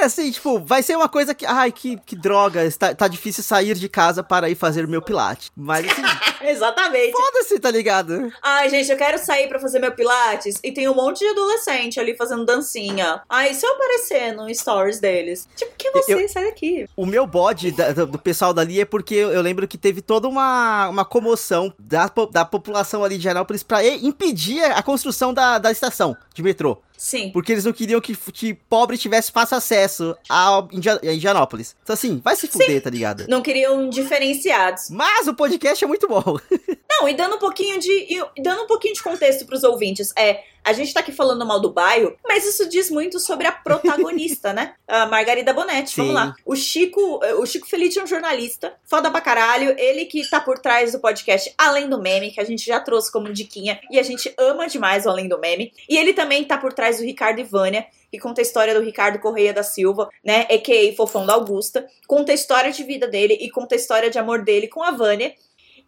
É, 0.00 0.04
assim, 0.04 0.30
tipo, 0.30 0.58
vai 0.60 0.82
ser 0.82 0.96
uma 0.96 1.08
coisa 1.08 1.34
que. 1.34 1.46
Ai, 1.46 1.72
que, 1.72 1.98
que 2.04 2.16
droga, 2.16 2.64
está, 2.64 2.94
tá 2.94 3.08
difícil 3.08 3.42
sair 3.42 3.74
de 3.74 3.88
casa 3.88 4.22
para 4.22 4.48
ir 4.48 4.54
fazer 4.54 4.86
meu 4.86 5.02
pilate. 5.02 5.50
Mas 5.56 5.86
assim. 5.86 6.02
Exatamente. 6.46 7.12
Foda-se, 7.12 7.58
tá 7.58 7.70
ligado? 7.70 8.32
Ai, 8.42 8.68
gente, 8.68 8.90
eu 8.90 8.96
quero 8.96 9.18
sair 9.18 9.48
para 9.48 9.58
fazer 9.58 9.78
meu 9.78 9.92
pilates 9.92 10.58
e 10.62 10.72
tem 10.72 10.88
um 10.88 10.94
monte 10.94 11.20
de 11.20 11.28
adolescente 11.28 11.98
ali 11.98 12.16
fazendo 12.16 12.44
dancinha. 12.44 13.22
Ai, 13.28 13.54
se 13.54 13.66
eu 13.66 13.72
aparecer 13.72 14.32
no 14.32 14.52
stories 14.54 15.00
deles, 15.00 15.48
tipo, 15.56 15.74
que 15.76 15.90
vocês? 15.90 16.32
sai 16.32 16.44
daqui. 16.44 16.86
O 16.96 17.06
meu 17.14 17.28
bode 17.28 17.70
da, 17.70 17.92
do 17.92 18.18
pessoal 18.18 18.52
dali 18.52 18.80
é 18.80 18.84
porque 18.84 19.14
eu 19.14 19.40
lembro 19.40 19.68
que 19.68 19.78
teve 19.78 20.02
toda 20.02 20.26
uma, 20.26 20.88
uma 20.88 21.04
comoção 21.04 21.72
da, 21.78 22.10
da 22.32 22.44
população 22.44 23.04
ali 23.04 23.16
de 23.16 23.28
Anápolis 23.28 23.62
pra 23.62 23.86
impedir 23.86 24.64
a 24.64 24.82
construção 24.82 25.32
da, 25.32 25.58
da 25.58 25.70
estação 25.70 26.16
de 26.34 26.42
metrô. 26.42 26.82
Sim. 26.96 27.30
Porque 27.30 27.52
eles 27.52 27.64
não 27.64 27.72
queriam 27.72 28.00
que, 28.00 28.16
que 28.16 28.54
pobre 28.54 28.96
tivesse 28.96 29.30
fácil 29.30 29.56
acesso 29.56 30.16
a 30.28 30.66
Indianópolis. 30.72 31.76
Então, 31.82 31.94
assim, 31.94 32.20
vai 32.22 32.36
se 32.36 32.46
fuder, 32.46 32.70
Sim. 32.70 32.80
tá 32.80 32.90
ligado? 32.90 33.26
Não 33.28 33.42
queriam 33.42 33.88
diferenciados. 33.88 34.90
Mas 34.90 35.26
o 35.26 35.34
podcast 35.34 35.84
é 35.84 35.86
muito 35.86 36.08
bom. 36.08 36.38
não, 36.90 37.08
e 37.08 37.14
dando 37.14 37.36
um 37.36 37.38
pouquinho 37.38 37.78
de. 37.78 37.90
E 37.92 38.42
dando 38.42 38.62
um 38.62 38.66
pouquinho 38.66 38.94
de 38.94 39.02
contexto 39.02 39.44
pros 39.46 39.64
ouvintes. 39.64 40.12
É, 40.16 40.42
a 40.64 40.72
gente 40.72 40.94
tá 40.94 41.00
aqui 41.00 41.12
falando 41.12 41.44
mal 41.44 41.60
do 41.60 41.70
bairro, 41.70 42.16
mas 42.26 42.46
isso 42.46 42.66
diz 42.68 42.90
muito 42.90 43.20
sobre 43.20 43.46
a 43.46 43.52
protagonista, 43.52 44.52
né? 44.52 44.74
A 44.88 45.06
Margarida 45.06 45.52
Bonetti. 45.52 45.90
Sim. 45.90 45.96
Vamos 46.02 46.14
lá. 46.14 46.34
O 46.44 46.54
Chico, 46.54 47.20
o 47.38 47.44
Chico 47.44 47.66
Felice 47.66 47.98
é 47.98 48.02
um 48.02 48.06
jornalista, 48.06 48.74
foda 48.84 49.10
pra 49.10 49.20
caralho. 49.20 49.74
Ele 49.78 50.04
que 50.06 50.28
tá 50.28 50.40
por 50.40 50.58
trás 50.58 50.92
do 50.92 51.00
podcast 51.00 51.52
Além 51.58 51.88
do 51.88 52.00
Meme, 52.00 52.30
que 52.30 52.40
a 52.40 52.44
gente 52.44 52.64
já 52.64 52.80
trouxe 52.80 53.10
como 53.10 53.32
diquinha. 53.32 53.80
E 53.90 53.98
a 53.98 54.02
gente 54.02 54.32
ama 54.38 54.66
demais 54.66 55.04
o 55.04 55.10
Além 55.10 55.28
do 55.28 55.38
Meme. 55.38 55.72
E 55.88 55.96
ele 55.98 56.12
também 56.12 56.44
tá 56.44 56.56
por 56.56 56.72
trás 56.72 56.83
do 56.92 57.04
Ricardo 57.04 57.40
e 57.40 57.44
Vânia, 57.44 57.86
que 58.10 58.18
conta 58.18 58.40
a 58.40 58.42
história 58.42 58.74
do 58.74 58.80
Ricardo 58.80 59.18
Correia 59.18 59.52
da 59.52 59.62
Silva, 59.62 60.08
né? 60.24 60.46
A.K.A. 60.50 60.94
Fofão 60.94 61.26
da 61.26 61.34
Augusta. 61.34 61.86
Conta 62.06 62.32
a 62.32 62.34
história 62.34 62.70
de 62.70 62.84
vida 62.84 63.08
dele 63.08 63.34
e 63.40 63.50
conta 63.50 63.74
a 63.74 63.76
história 63.76 64.10
de 64.10 64.18
amor 64.18 64.44
dele 64.44 64.68
com 64.68 64.82
a 64.82 64.90
Vânia. 64.90 65.34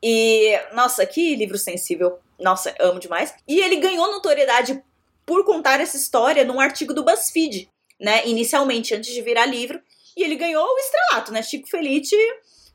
E, 0.02 0.58
nossa, 0.74 1.06
que 1.06 1.36
livro 1.36 1.56
sensível. 1.56 2.18
Nossa, 2.38 2.74
amo 2.80 2.98
demais. 2.98 3.34
E 3.46 3.60
ele 3.60 3.76
ganhou 3.76 4.10
notoriedade 4.10 4.82
por 5.24 5.44
contar 5.44 5.80
essa 5.80 5.96
história 5.96 6.44
num 6.44 6.60
artigo 6.60 6.92
do 6.92 7.04
BuzzFeed, 7.04 7.68
né? 8.00 8.26
Inicialmente, 8.26 8.94
antes 8.94 9.12
de 9.12 9.22
virar 9.22 9.46
livro. 9.46 9.80
E 10.16 10.22
ele 10.22 10.36
ganhou 10.36 10.64
o 10.64 10.78
estrelato, 10.78 11.32
né? 11.32 11.42
Chico 11.42 11.68
Felice, 11.68 12.16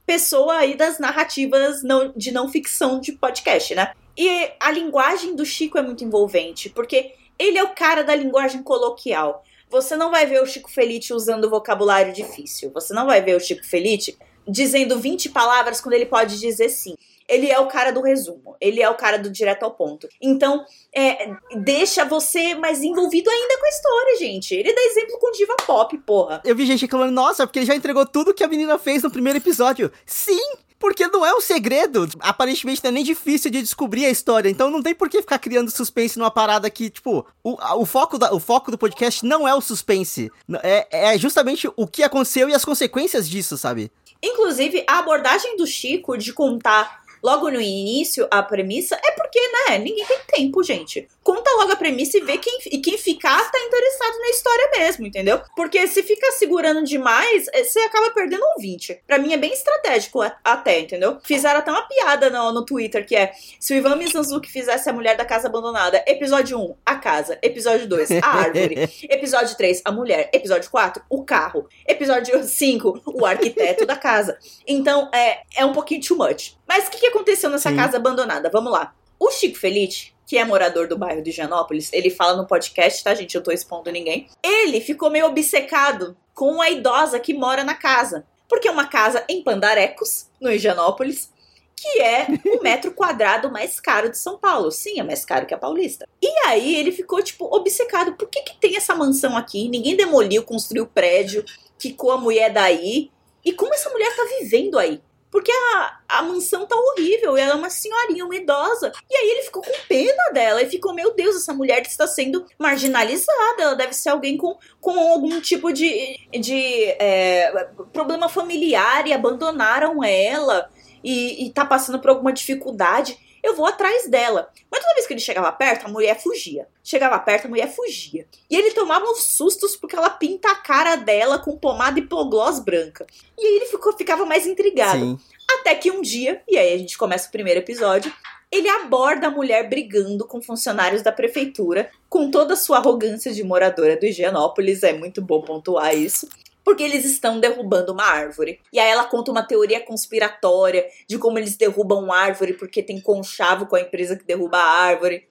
pessoa 0.06 0.58
aí 0.58 0.76
das 0.76 1.00
narrativas 1.00 1.84
não, 1.84 2.14
de 2.16 2.32
não 2.32 2.50
ficção 2.50 3.00
de 3.00 3.14
podcast, 3.14 3.74
né? 3.76 3.94
E 4.18 4.52
a 4.60 4.72
linguagem 4.72 5.36
do 5.36 5.46
Chico 5.46 5.78
é 5.78 5.82
muito 5.82 6.04
envolvente, 6.04 6.70
porque 6.70 7.14
ele 7.38 7.58
é 7.58 7.64
o 7.64 7.74
cara 7.74 8.04
da 8.04 8.16
linguagem 8.16 8.64
coloquial. 8.64 9.44
Você 9.70 9.96
não 9.96 10.12
vai 10.12 10.26
ver 10.26 10.42
o 10.42 10.46
Chico 10.46 10.70
Felice 10.70 11.14
usando 11.14 11.50
vocabulário 11.50 12.14
difícil. 12.14 12.72
Você 12.74 12.94
não 12.94 13.06
vai 13.06 13.22
ver 13.22 13.36
o 13.36 13.40
Chico 13.40 13.66
Felice 13.66 14.18
dizendo 14.48 15.00
20 15.00 15.30
palavras 15.30 15.80
quando 15.80 15.94
ele 15.94 16.06
pode 16.06 16.40
dizer 16.40 16.70
sim 16.70 16.96
ele 17.32 17.50
é 17.50 17.58
o 17.58 17.68
cara 17.68 17.94
do 17.94 18.02
resumo, 18.02 18.58
ele 18.60 18.82
é 18.82 18.90
o 18.90 18.96
cara 18.96 19.18
do 19.18 19.30
direto 19.30 19.64
ao 19.64 19.72
ponto. 19.72 20.06
Então, 20.22 20.66
é, 20.94 21.34
deixa 21.56 22.04
você 22.04 22.56
mais 22.56 22.84
envolvido 22.84 23.30
ainda 23.30 23.58
com 23.58 23.66
a 23.66 23.70
história, 23.70 24.18
gente. 24.18 24.54
Ele 24.54 24.74
dá 24.74 24.82
exemplo 24.82 25.18
com 25.18 25.32
diva 25.32 25.56
pop, 25.66 25.98
porra. 26.00 26.42
Eu 26.44 26.54
vi 26.54 26.66
gente 26.66 26.82
reclamando, 26.82 27.14
nossa, 27.14 27.48
porque 27.48 27.60
ele 27.60 27.66
já 27.66 27.74
entregou 27.74 28.06
tudo 28.06 28.34
que 28.34 28.44
a 28.44 28.50
menina 28.50 28.78
fez 28.78 29.02
no 29.02 29.10
primeiro 29.10 29.40
episódio. 29.40 29.90
Sim! 30.06 30.58
Porque 30.82 31.08
não 31.08 31.24
é 31.24 31.32
um 31.32 31.40
segredo. 31.40 32.10
Aparentemente 32.20 32.84
não 32.84 32.90
é 32.90 32.92
nem 32.92 33.04
difícil 33.04 33.52
de 33.52 33.62
descobrir 33.62 34.08
a 34.08 34.10
história. 34.10 34.50
Então 34.50 34.72
não 34.72 34.82
tem 34.82 34.96
por 34.96 35.08
que 35.08 35.22
ficar 35.22 35.38
criando 35.38 35.70
suspense 35.70 36.18
numa 36.18 36.32
parada 36.32 36.68
que, 36.72 36.90
tipo, 36.90 37.24
o, 37.44 37.58
o, 37.80 37.86
foco, 37.86 38.18
da, 38.18 38.34
o 38.34 38.40
foco 38.40 38.72
do 38.72 38.80
podcast 38.80 39.24
não 39.24 39.48
é 39.48 39.54
o 39.54 39.62
suspense. 39.62 40.32
É, 40.64 41.14
é 41.14 41.18
justamente 41.20 41.70
o 41.78 41.86
que 41.86 42.02
aconteceu 42.02 42.50
e 42.50 42.56
as 42.56 42.66
consequências 42.66 43.30
disso, 43.30 43.60
sabe? 43.60 43.92
Inclusive, 44.24 44.84
a 44.88 45.00
abordagem 45.00 45.56
do 45.56 45.68
Chico 45.68 46.18
de 46.18 46.34
contar 46.34 47.01
logo 47.22 47.50
no 47.50 47.62
início 47.62 48.28
a 48.32 48.42
premissa, 48.42 48.96
é 48.96 49.12
porque, 49.12 49.40
né, 49.40 49.78
ninguém 49.78 50.06
tem 50.06 50.20
tempo, 50.28 50.64
gente. 50.64 51.08
Conta 51.24 51.50
logo 51.58 51.72
a 51.72 51.76
premissa 51.76 52.18
e 52.18 52.22
vê 52.22 52.38
quem, 52.38 52.60
e 52.72 52.80
quem 52.80 52.98
ficar 52.98 53.52
tá 53.52 53.60
interessado 53.60 54.20
na 54.20 54.30
história 54.30 54.72
mesmo, 54.78 55.06
entendeu? 55.06 55.42
Porque 55.56 55.88
se 55.88 56.02
fica 56.04 56.32
segurando 56.32 56.84
demais, 56.84 57.48
é, 57.54 57.64
você 57.64 57.80
acaba 57.82 58.10
perdendo 58.12 58.44
um 58.44 58.60
20. 58.60 59.04
Pra 59.06 59.20
mim 59.20 59.34
é 59.34 59.38
bem 59.38 59.54
estratégico 59.54 60.22
até, 60.44 60.80
entendeu? 60.80 61.20
Fizeram 61.24 61.60
até 61.60 61.72
uma 61.72 61.88
piada 61.88 62.30
no, 62.30 62.52
no 62.52 62.66
Twitter 62.66 63.06
que 63.06 63.16
é: 63.16 63.34
se 63.60 63.74
o 63.74 63.78
Ivan 63.78 63.96
Mizanzuki 63.96 64.52
fizesse 64.52 64.90
a 64.90 64.94
mulher 64.94 65.16
da 65.16 65.26
casa 65.26 65.48
abandonada, 65.48 66.04
episódio 66.08 66.60
1, 66.60 66.76
a 66.86 66.96
casa. 66.96 67.38
Episódio 67.42 67.88
2, 67.88 68.12
a 68.24 68.28
árvore. 68.28 68.90
episódio 69.10 69.56
3, 69.56 69.82
a 69.86 69.92
mulher. 69.92 70.30
Episódio 70.34 70.70
4, 70.70 71.04
o 71.10 71.24
carro. 71.24 71.68
Episódio 71.88 72.44
5, 72.44 73.02
o 73.06 73.26
arquiteto 73.26 73.86
da 73.86 73.96
casa. 73.96 74.38
Então, 74.68 75.10
é, 75.14 75.42
é 75.56 75.66
um 75.66 75.74
pouquinho 75.74 76.02
too 76.02 76.18
much. 76.18 76.56
Mas 76.72 76.88
o 76.88 76.90
que, 76.90 77.00
que 77.00 77.08
aconteceu 77.08 77.50
nessa 77.50 77.70
Sim. 77.70 77.76
casa 77.76 77.98
abandonada? 77.98 78.50
Vamos 78.50 78.72
lá. 78.72 78.96
O 79.20 79.30
Chico 79.30 79.60
Felice, 79.60 80.14
que 80.26 80.38
é 80.38 80.46
morador 80.46 80.88
do 80.88 80.98
bairro 80.98 81.22
de 81.22 81.30
Janópolis, 81.30 81.92
ele 81.92 82.10
fala 82.10 82.38
no 82.38 82.48
podcast, 82.48 83.04
tá, 83.04 83.14
gente? 83.14 83.36
Eu 83.36 83.44
tô 83.44 83.52
expondo 83.52 83.92
ninguém. 83.92 84.30
Ele 84.42 84.80
ficou 84.80 85.10
meio 85.10 85.26
obcecado 85.26 86.16
com 86.34 86.62
a 86.62 86.70
idosa 86.70 87.20
que 87.20 87.34
mora 87.34 87.66
na 87.66 87.74
casa. 87.74 88.26
Porque 88.48 88.70
é 88.70 88.72
uma 88.72 88.88
casa 88.88 89.22
em 89.28 89.44
Pandarecos, 89.44 90.28
no 90.40 90.50
Higienópolis, 90.50 91.30
que 91.76 92.02
é 92.02 92.28
o 92.56 92.64
metro 92.64 92.94
quadrado 92.94 93.52
mais 93.52 93.78
caro 93.82 94.10
de 94.10 94.18
São 94.18 94.38
Paulo. 94.38 94.72
Sim, 94.72 94.98
é 94.98 95.04
mais 95.04 95.26
caro 95.26 95.46
que 95.46 95.54
a 95.54 95.58
Paulista. 95.58 96.08
E 96.22 96.30
aí 96.48 96.78
ele 96.78 96.94
ficou, 96.94 97.22
tipo, 97.22 97.54
obcecado. 97.54 98.14
Por 98.14 98.30
que, 98.30 98.44
que 98.44 98.58
tem 98.62 98.78
essa 98.78 98.96
mansão 98.96 99.36
aqui? 99.36 99.68
Ninguém 99.68 99.98
demoliu, 99.98 100.42
construiu 100.44 100.88
prédio, 100.88 101.44
ficou 101.78 102.12
a 102.12 102.18
mulher 102.18 102.50
daí. 102.50 103.12
E 103.44 103.52
como 103.52 103.74
essa 103.74 103.90
mulher 103.90 104.16
tá 104.16 104.24
vivendo 104.40 104.80
aí? 104.80 105.02
Porque 105.32 105.52
a, 105.52 106.00
a 106.10 106.22
mansão 106.24 106.66
tá 106.66 106.76
horrível 106.76 107.38
ela 107.38 107.54
é 107.54 107.56
uma 107.56 107.70
senhorinha, 107.70 108.26
uma 108.26 108.36
idosa. 108.36 108.92
E 109.10 109.16
aí 109.16 109.30
ele 109.30 109.44
ficou 109.44 109.64
com 109.64 109.72
pena 109.88 110.30
dela 110.34 110.62
e 110.62 110.70
ficou, 110.70 110.94
meu 110.94 111.14
Deus, 111.16 111.38
essa 111.38 111.54
mulher 111.54 111.82
está 111.84 112.06
sendo 112.06 112.46
marginalizada. 112.60 113.64
Ela 113.64 113.76
deve 113.76 113.94
ser 113.94 114.10
alguém 114.10 114.36
com, 114.36 114.58
com 114.82 115.00
algum 115.00 115.40
tipo 115.40 115.72
de, 115.72 116.20
de 116.38 116.86
é, 117.00 117.70
problema 117.94 118.28
familiar 118.28 119.08
e 119.08 119.14
abandonaram 119.14 120.04
ela 120.04 120.70
e, 121.02 121.46
e 121.46 121.50
tá 121.52 121.66
passando 121.66 122.00
por 122.00 122.10
alguma 122.10 122.34
dificuldade 122.34 123.18
eu 123.44 123.56
vou 123.56 123.66
atrás 123.66 124.08
dela. 124.08 124.50
Mas 124.70 124.82
toda 124.82 124.94
vez 124.94 125.08
que 125.08 125.14
ele 125.14 125.20
chegava 125.20 125.52
perto, 125.52 125.86
a 125.86 125.90
mulher 125.90 126.22
fugia. 126.22 126.68
Chegava 126.84 127.18
perto, 127.20 127.46
a 127.46 127.50
mulher 127.50 127.74
fugia. 127.74 128.28
E 128.50 128.56
ele 128.56 128.72
tomava 128.72 129.06
uns 129.06 129.24
sustos 129.24 129.76
porque 129.76 129.96
ela 129.96 130.10
pinta 130.10 130.52
a 130.52 130.56
cara 130.56 130.96
dela 130.96 131.40
com 131.40 131.58
pomada 131.58 132.00
hipoglós 132.00 132.60
branca. 132.60 133.06
E 133.38 133.46
aí 133.46 133.56
ele 133.56 133.66
ficou, 133.66 133.94
ficava 133.98 134.26
mais 134.26 134.46
intrigado. 134.46 135.00
Sim. 135.00 135.20
Até 135.60 135.76
que 135.76 135.92
um 135.92 136.02
dia, 136.02 136.42
e 136.48 136.58
aí 136.58 136.74
a 136.74 136.78
gente 136.78 136.98
começa 136.98 137.28
o 137.28 137.32
primeiro 137.32 137.60
episódio, 137.60 138.12
ele 138.52 138.68
aborda 138.68 139.28
a 139.28 139.32
mulher 139.32 139.70
brigando 139.70 140.28
com 140.28 140.42
funcionários 140.42 141.02
da 141.02 141.12
prefeitura, 141.12 141.90
com 142.10 142.30
toda 142.30 142.54
a 142.54 142.58
sua 142.58 142.78
arrogância 142.78 143.34
de 143.34 143.44
moradora 143.44 143.96
do 143.96 144.06
Higienópolis, 144.06 144.84
é 144.84 144.92
muito 144.92 145.22
bom 145.22 145.42
pontuar 145.42 145.96
isso. 145.96 146.28
Porque 146.64 146.84
eles 146.84 147.06
estão 147.06 147.40
derrubando 147.40 147.92
uma 147.92 148.04
árvore. 148.04 148.60
E 148.72 148.80
aí 148.80 148.90
ela 148.90 149.06
conta 149.06 149.32
uma 149.32 149.44
teoria 149.44 149.80
conspiratória 149.80 150.86
de 151.08 151.18
como 151.18 151.38
eles 151.38 151.56
derrubam 151.56 152.12
árvore 152.12 152.54
porque 152.54 152.84
tem 152.84 153.02
conchavo 153.02 153.66
com 153.66 153.76
a 153.76 153.82
empresa 153.82 154.16
que 154.16 154.26
derruba 154.26 154.58
a 154.58 154.80
árvore. 154.82 155.28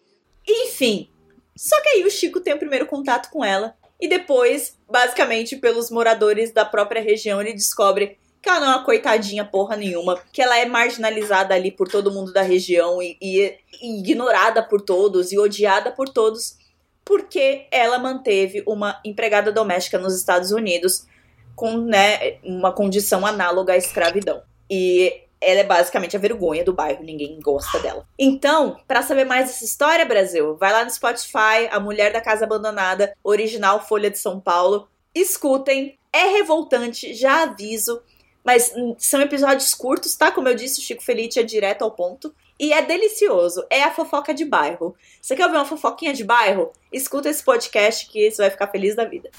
Enfim. 0.46 1.10
Só 1.56 1.80
que 1.82 1.88
aí 1.90 2.04
o 2.04 2.10
Chico 2.10 2.40
tem 2.40 2.54
o 2.54 2.58
primeiro 2.58 2.86
contato 2.86 3.30
com 3.30 3.44
ela 3.44 3.74
e 4.00 4.08
depois, 4.08 4.78
basicamente, 4.88 5.56
pelos 5.56 5.90
moradores 5.90 6.52
da 6.52 6.64
própria 6.64 7.02
região, 7.02 7.40
ele 7.40 7.52
descobre 7.52 8.18
que 8.40 8.48
ela 8.48 8.60
não 8.60 8.66
é 8.66 8.76
uma 8.76 8.84
coitadinha 8.84 9.44
porra 9.44 9.76
nenhuma, 9.76 10.18
que 10.32 10.40
ela 10.40 10.58
é 10.58 10.64
marginalizada 10.64 11.54
ali 11.54 11.70
por 11.70 11.86
todo 11.86 12.10
mundo 12.10 12.32
da 12.32 12.40
região 12.40 13.02
e, 13.02 13.18
e, 13.20 13.54
e 13.82 14.00
ignorada 14.00 14.62
por 14.62 14.80
todos 14.80 15.30
e 15.30 15.38
odiada 15.38 15.90
por 15.90 16.08
todos, 16.08 16.56
porque 17.04 17.66
ela 17.70 17.98
manteve 17.98 18.62
uma 18.66 18.98
empregada 19.04 19.52
doméstica 19.52 19.98
nos 19.98 20.16
Estados 20.16 20.50
Unidos 20.52 21.06
com 21.55 21.76
né, 21.78 22.38
uma 22.42 22.72
condição 22.72 23.26
análoga 23.26 23.72
à 23.72 23.76
escravidão. 23.76 24.42
E 24.68 25.22
ela 25.40 25.61
é 25.61 25.64
basicamente 25.64 26.16
a 26.16 26.20
vergonha 26.20 26.62
do 26.62 26.72
bairro, 26.72 27.03
ninguém 27.03 27.40
gosta 27.40 27.78
dela. 27.78 28.07
Então, 28.18 28.78
para 28.86 29.03
saber 29.03 29.24
mais 29.24 29.46
dessa 29.46 29.64
história, 29.64 30.05
Brasil, 30.05 30.57
vai 30.57 30.72
lá 30.72 30.84
no 30.84 30.90
Spotify, 30.90 31.68
A 31.70 31.80
Mulher 31.80 32.12
da 32.12 32.20
Casa 32.20 32.44
Abandonada, 32.44 33.14
original 33.24 33.86
Folha 33.86 34.11
de 34.11 34.18
São 34.18 34.38
Paulo. 34.38 34.88
Escutem, 35.14 35.98
é 36.12 36.36
revoltante, 36.36 37.14
já 37.14 37.44
aviso, 37.44 38.03
mas 38.44 38.72
são 38.98 39.20
episódios 39.22 39.74
curtos, 39.74 40.14
tá? 40.14 40.30
Como 40.30 40.48
eu 40.48 40.55
disse, 40.55 40.80
o 40.80 40.82
Chico 40.82 41.03
Felice 41.03 41.40
é 41.40 41.42
direto 41.42 41.82
ao 41.82 41.90
ponto. 41.90 42.34
E 42.59 42.74
é 42.74 42.82
delicioso, 42.82 43.64
é 43.70 43.82
a 43.82 43.90
fofoca 43.90 44.34
de 44.34 44.44
bairro. 44.44 44.94
Você 45.20 45.34
quer 45.34 45.46
ouvir 45.46 45.57
uma 45.57 45.64
fofoquinha 45.64 46.12
de 46.12 46.22
bairro? 46.22 46.70
Escuta 46.92 47.30
esse 47.30 47.42
podcast 47.42 48.07
que 48.07 48.30
você 48.30 48.42
vai 48.42 48.51
ficar 48.51 48.66
feliz 48.66 48.94
da 48.94 49.07
vida. 49.07 49.30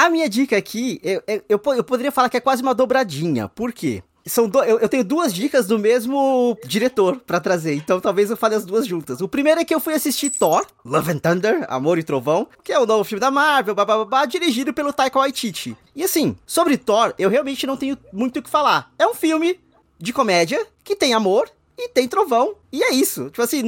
A 0.00 0.08
minha 0.08 0.30
dica 0.30 0.56
aqui, 0.56 0.98
eu, 1.04 1.22
eu, 1.46 1.60
eu, 1.76 1.84
poderia 1.84 2.10
falar 2.10 2.30
que 2.30 2.36
é 2.38 2.40
quase 2.40 2.62
uma 2.62 2.74
dobradinha. 2.74 3.50
Por 3.50 3.70
quê? 3.70 4.02
São 4.24 4.48
do, 4.48 4.64
eu, 4.64 4.78
eu, 4.78 4.88
tenho 4.88 5.04
duas 5.04 5.30
dicas 5.30 5.66
do 5.66 5.78
mesmo 5.78 6.56
diretor 6.64 7.20
para 7.20 7.38
trazer, 7.38 7.74
então 7.74 8.00
talvez 8.00 8.30
eu 8.30 8.36
fale 8.36 8.54
as 8.54 8.64
duas 8.64 8.86
juntas. 8.86 9.20
O 9.20 9.28
primeiro 9.28 9.60
é 9.60 9.64
que 9.64 9.74
eu 9.74 9.78
fui 9.78 9.92
assistir 9.92 10.30
Thor, 10.30 10.64
Love 10.86 11.12
and 11.12 11.18
Thunder, 11.18 11.66
Amor 11.68 11.98
e 11.98 12.02
Trovão, 12.02 12.48
que 12.64 12.72
é 12.72 12.78
o 12.78 12.86
novo 12.86 13.04
filme 13.04 13.20
da 13.20 13.30
Marvel, 13.30 13.74
babá, 13.74 14.24
dirigido 14.24 14.72
pelo 14.72 14.90
Taika 14.90 15.18
Waititi. 15.18 15.76
E 15.94 16.02
assim, 16.02 16.34
sobre 16.46 16.78
Thor, 16.78 17.12
eu 17.18 17.28
realmente 17.28 17.66
não 17.66 17.76
tenho 17.76 17.98
muito 18.10 18.38
o 18.38 18.42
que 18.42 18.48
falar. 18.48 18.90
É 18.98 19.06
um 19.06 19.12
filme 19.12 19.60
de 19.98 20.14
comédia 20.14 20.66
que 20.82 20.96
tem 20.96 21.12
amor 21.12 21.50
e 21.76 21.90
tem 21.90 22.08
trovão, 22.08 22.54
e 22.72 22.82
é 22.82 22.94
isso. 22.94 23.26
Tipo 23.26 23.42
assim, 23.42 23.64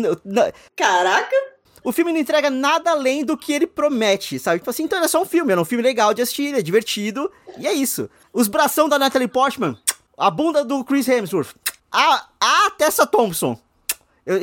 caraca! 0.74 1.51
O 1.84 1.92
filme 1.92 2.12
não 2.12 2.20
entrega 2.20 2.50
nada 2.50 2.90
além 2.90 3.24
do 3.24 3.36
que 3.36 3.52
ele 3.52 3.66
promete, 3.66 4.38
sabe? 4.38 4.58
Tipo 4.58 4.70
assim, 4.70 4.84
então 4.84 5.02
é 5.02 5.08
só 5.08 5.22
um 5.22 5.26
filme, 5.26 5.52
é 5.52 5.58
um 5.58 5.64
filme 5.64 5.82
legal 5.82 6.14
de 6.14 6.22
assistir, 6.22 6.54
é 6.54 6.62
divertido, 6.62 7.30
e 7.58 7.66
é 7.66 7.72
isso. 7.72 8.08
Os 8.32 8.48
bração 8.48 8.88
da 8.88 8.98
Natalie 8.98 9.28
Portman, 9.28 9.76
a 10.16 10.30
bunda 10.30 10.64
do 10.64 10.84
Chris 10.84 11.08
Hemsworth, 11.08 11.54
a, 11.90 12.26
a 12.40 12.70
Tessa 12.70 13.06
Thompson, 13.06 13.58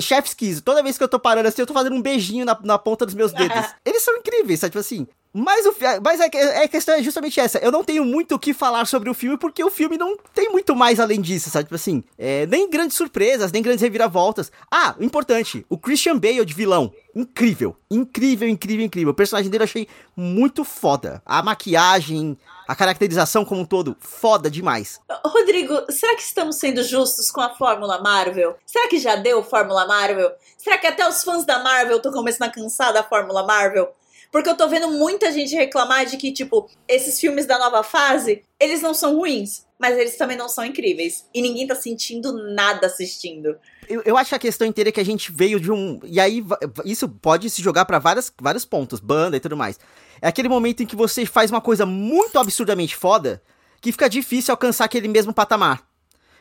Chef's 0.02 0.34
Kiss, 0.34 0.62
toda 0.62 0.84
vez 0.84 0.98
que 0.98 1.04
eu 1.04 1.08
tô 1.08 1.20
parando 1.20 1.48
assim, 1.48 1.62
eu 1.62 1.68
tô 1.68 1.74
fazendo 1.74 1.96
um 1.96 2.02
beijinho 2.02 2.46
na, 2.46 2.58
na 2.64 2.78
ponta 2.78 3.06
dos 3.06 3.16
meus 3.16 3.32
dedos. 3.32 3.66
Eles 3.86 4.04
são 4.04 4.18
incríveis, 4.18 4.60
sabe? 4.60 4.72
Tipo 4.72 4.80
assim, 4.80 5.08
mas, 5.34 5.66
o, 5.66 5.76
mas 6.04 6.20
a, 6.20 6.26
a, 6.26 6.68
questão 6.68 6.96
é 6.96 7.04
justamente 7.04 7.40
essa. 7.40 7.60
Eu 7.60 7.72
não 7.72 7.84
tenho 7.84 8.04
muito 8.04 8.34
o 8.34 8.40
que 8.40 8.54
falar 8.54 8.86
sobre 8.86 9.10
o 9.10 9.14
filme, 9.14 9.38
porque 9.38 9.64
o 9.64 9.70
filme 9.70 9.98
não 9.98 10.18
tem 10.34 10.50
muito 10.50 10.76
mais 10.76 11.00
além 11.00 11.22
disso, 11.22 11.50
sabe? 11.50 11.66
Tipo 11.66 11.76
assim, 11.76 12.04
é, 12.18 12.48
nem 12.48 12.70
grandes 12.70 12.98
surpresas, 12.98 13.52
nem 13.52 13.62
grandes 13.62 13.82
reviravoltas. 13.82 14.52
Ah, 14.72 14.96
importante, 15.00 15.66
o 15.70 15.78
Christian 15.78 16.18
Bale 16.18 16.44
de 16.44 16.54
vilão. 16.54 16.92
Incrível, 17.16 17.76
incrível, 17.92 18.48
incrível, 18.48 18.86
incrível. 18.86 19.12
O 19.12 19.16
personagem 19.16 19.52
dele 19.52 19.64
eu 19.64 19.66
achei 19.66 19.88
muito 20.16 20.64
foda. 20.64 21.22
A 21.26 21.44
maquiagem, 21.44 22.38
a 22.68 22.76
caracterização 22.76 23.46
como 23.46 23.62
um 23.62 23.66
todo, 23.66 23.96
foda 24.00 24.50
demais. 24.50 25.00
Rodrigo, 25.26 25.76
será 25.90 26.16
que 26.16 26.22
estamos 26.22 26.58
sendo 26.58 26.84
justos 26.84 27.30
com 27.30 27.42
a 27.42 27.50
Fórmula 27.50 28.02
Marvel? 28.02 28.56
Será 28.66 28.88
que 28.88 29.00
já 29.00 29.16
deu 29.16 29.44
Fórmula 29.44 29.86
Marvel? 29.86 30.32
Será 30.58 30.78
que 30.78 30.88
até 30.88 31.08
os 31.08 31.24
fãs 31.24 31.46
da 31.46 31.60
Marvel 31.64 31.98
estão 31.98 32.12
começando 32.12 32.48
a 32.48 32.52
cansar 32.52 32.94
da 32.94 33.04
Fórmula 33.04 33.44
Marvel? 33.44 33.92
Porque 34.32 34.50
eu 34.50 34.56
tô 34.56 34.68
vendo 34.68 34.92
muita 34.92 35.32
gente 35.32 35.56
reclamar 35.56 36.06
de 36.06 36.18
que, 36.18 36.32
tipo, 36.32 36.70
esses 36.88 37.20
filmes 37.20 37.46
da 37.46 37.58
nova 37.58 37.84
fase, 37.84 38.44
eles 38.60 38.82
não 38.82 38.94
são 38.94 39.16
ruins, 39.16 39.66
mas 39.80 39.98
eles 39.98 40.18
também 40.18 40.38
não 40.38 40.48
são 40.48 40.64
incríveis. 40.64 41.26
E 41.34 41.42
ninguém 41.42 41.66
tá 41.66 41.74
sentindo 41.74 42.32
nada 42.54 42.88
assistindo. 42.88 43.58
Eu, 43.88 44.04
eu 44.06 44.18
acho 44.18 44.30
que 44.30 44.36
a 44.36 44.40
questão 44.40 44.68
inteira 44.68 44.90
é 44.90 44.92
que 44.92 45.00
a 45.00 45.06
gente 45.06 45.32
veio 45.32 45.60
de 45.60 45.72
um. 45.72 46.00
E 46.04 46.20
aí, 46.20 46.44
isso 46.86 47.10
pode 47.10 47.50
se 47.50 47.62
jogar 47.62 47.86
para 47.86 47.98
vários 47.98 48.66
pontos, 48.66 49.00
banda 49.00 49.36
e 49.36 49.40
tudo 49.40 49.58
mais. 49.58 49.80
É 50.22 50.28
aquele 50.28 50.50
momento 50.50 50.84
em 50.84 50.86
que 50.86 50.96
você 50.96 51.26
faz 51.26 51.50
uma 51.50 51.62
coisa 51.62 51.86
muito 51.86 52.38
absurdamente 52.38 52.96
foda 52.96 53.42
que 53.82 53.92
fica 53.92 54.10
difícil 54.10 54.52
alcançar 54.52 54.86
aquele 54.86 55.08
mesmo 55.08 55.34
patamar. 55.34 55.88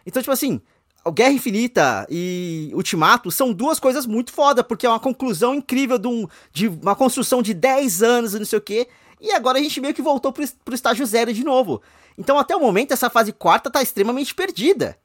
Então, 0.05 0.21
tipo 0.21 0.33
assim, 0.33 0.61
Guerra 1.11 1.33
Infinita 1.33 2.07
e 2.11 2.71
Ultimato 2.75 3.31
são 3.31 3.53
duas 3.53 3.79
coisas 3.79 4.07
muito 4.07 4.33
foda, 4.33 4.63
porque 4.63 4.87
é 4.87 4.89
uma 4.89 5.01
conclusão 5.01 5.55
incrível 5.55 5.99
de, 5.99 6.09
um, 6.09 6.29
de 6.53 6.69
uma 6.69 6.95
construção 6.95 7.41
de 7.41 7.55
10 7.55 8.03
anos 8.03 8.35
e 8.35 8.39
não 8.39 8.47
sei 8.47 8.59
o 8.59 8.63
quê. 8.63 8.89
E 9.21 9.33
agora 9.33 9.59
a 9.59 9.63
gente 9.63 9.81
meio 9.81 9.95
que 9.95 10.03
voltou 10.03 10.33
pro, 10.33 10.45
pro 10.65 10.75
estágio 10.75 11.05
zero 11.07 11.33
de 11.33 11.45
novo. 11.45 11.83
Então, 12.17 12.39
até 12.39 12.55
o 12.55 12.61
momento, 12.61 12.93
essa 12.93 13.09
fase 13.09 13.33
quarta 13.33 13.71
tá 13.71 13.83
extremamente 13.83 14.35
perdida. 14.35 14.97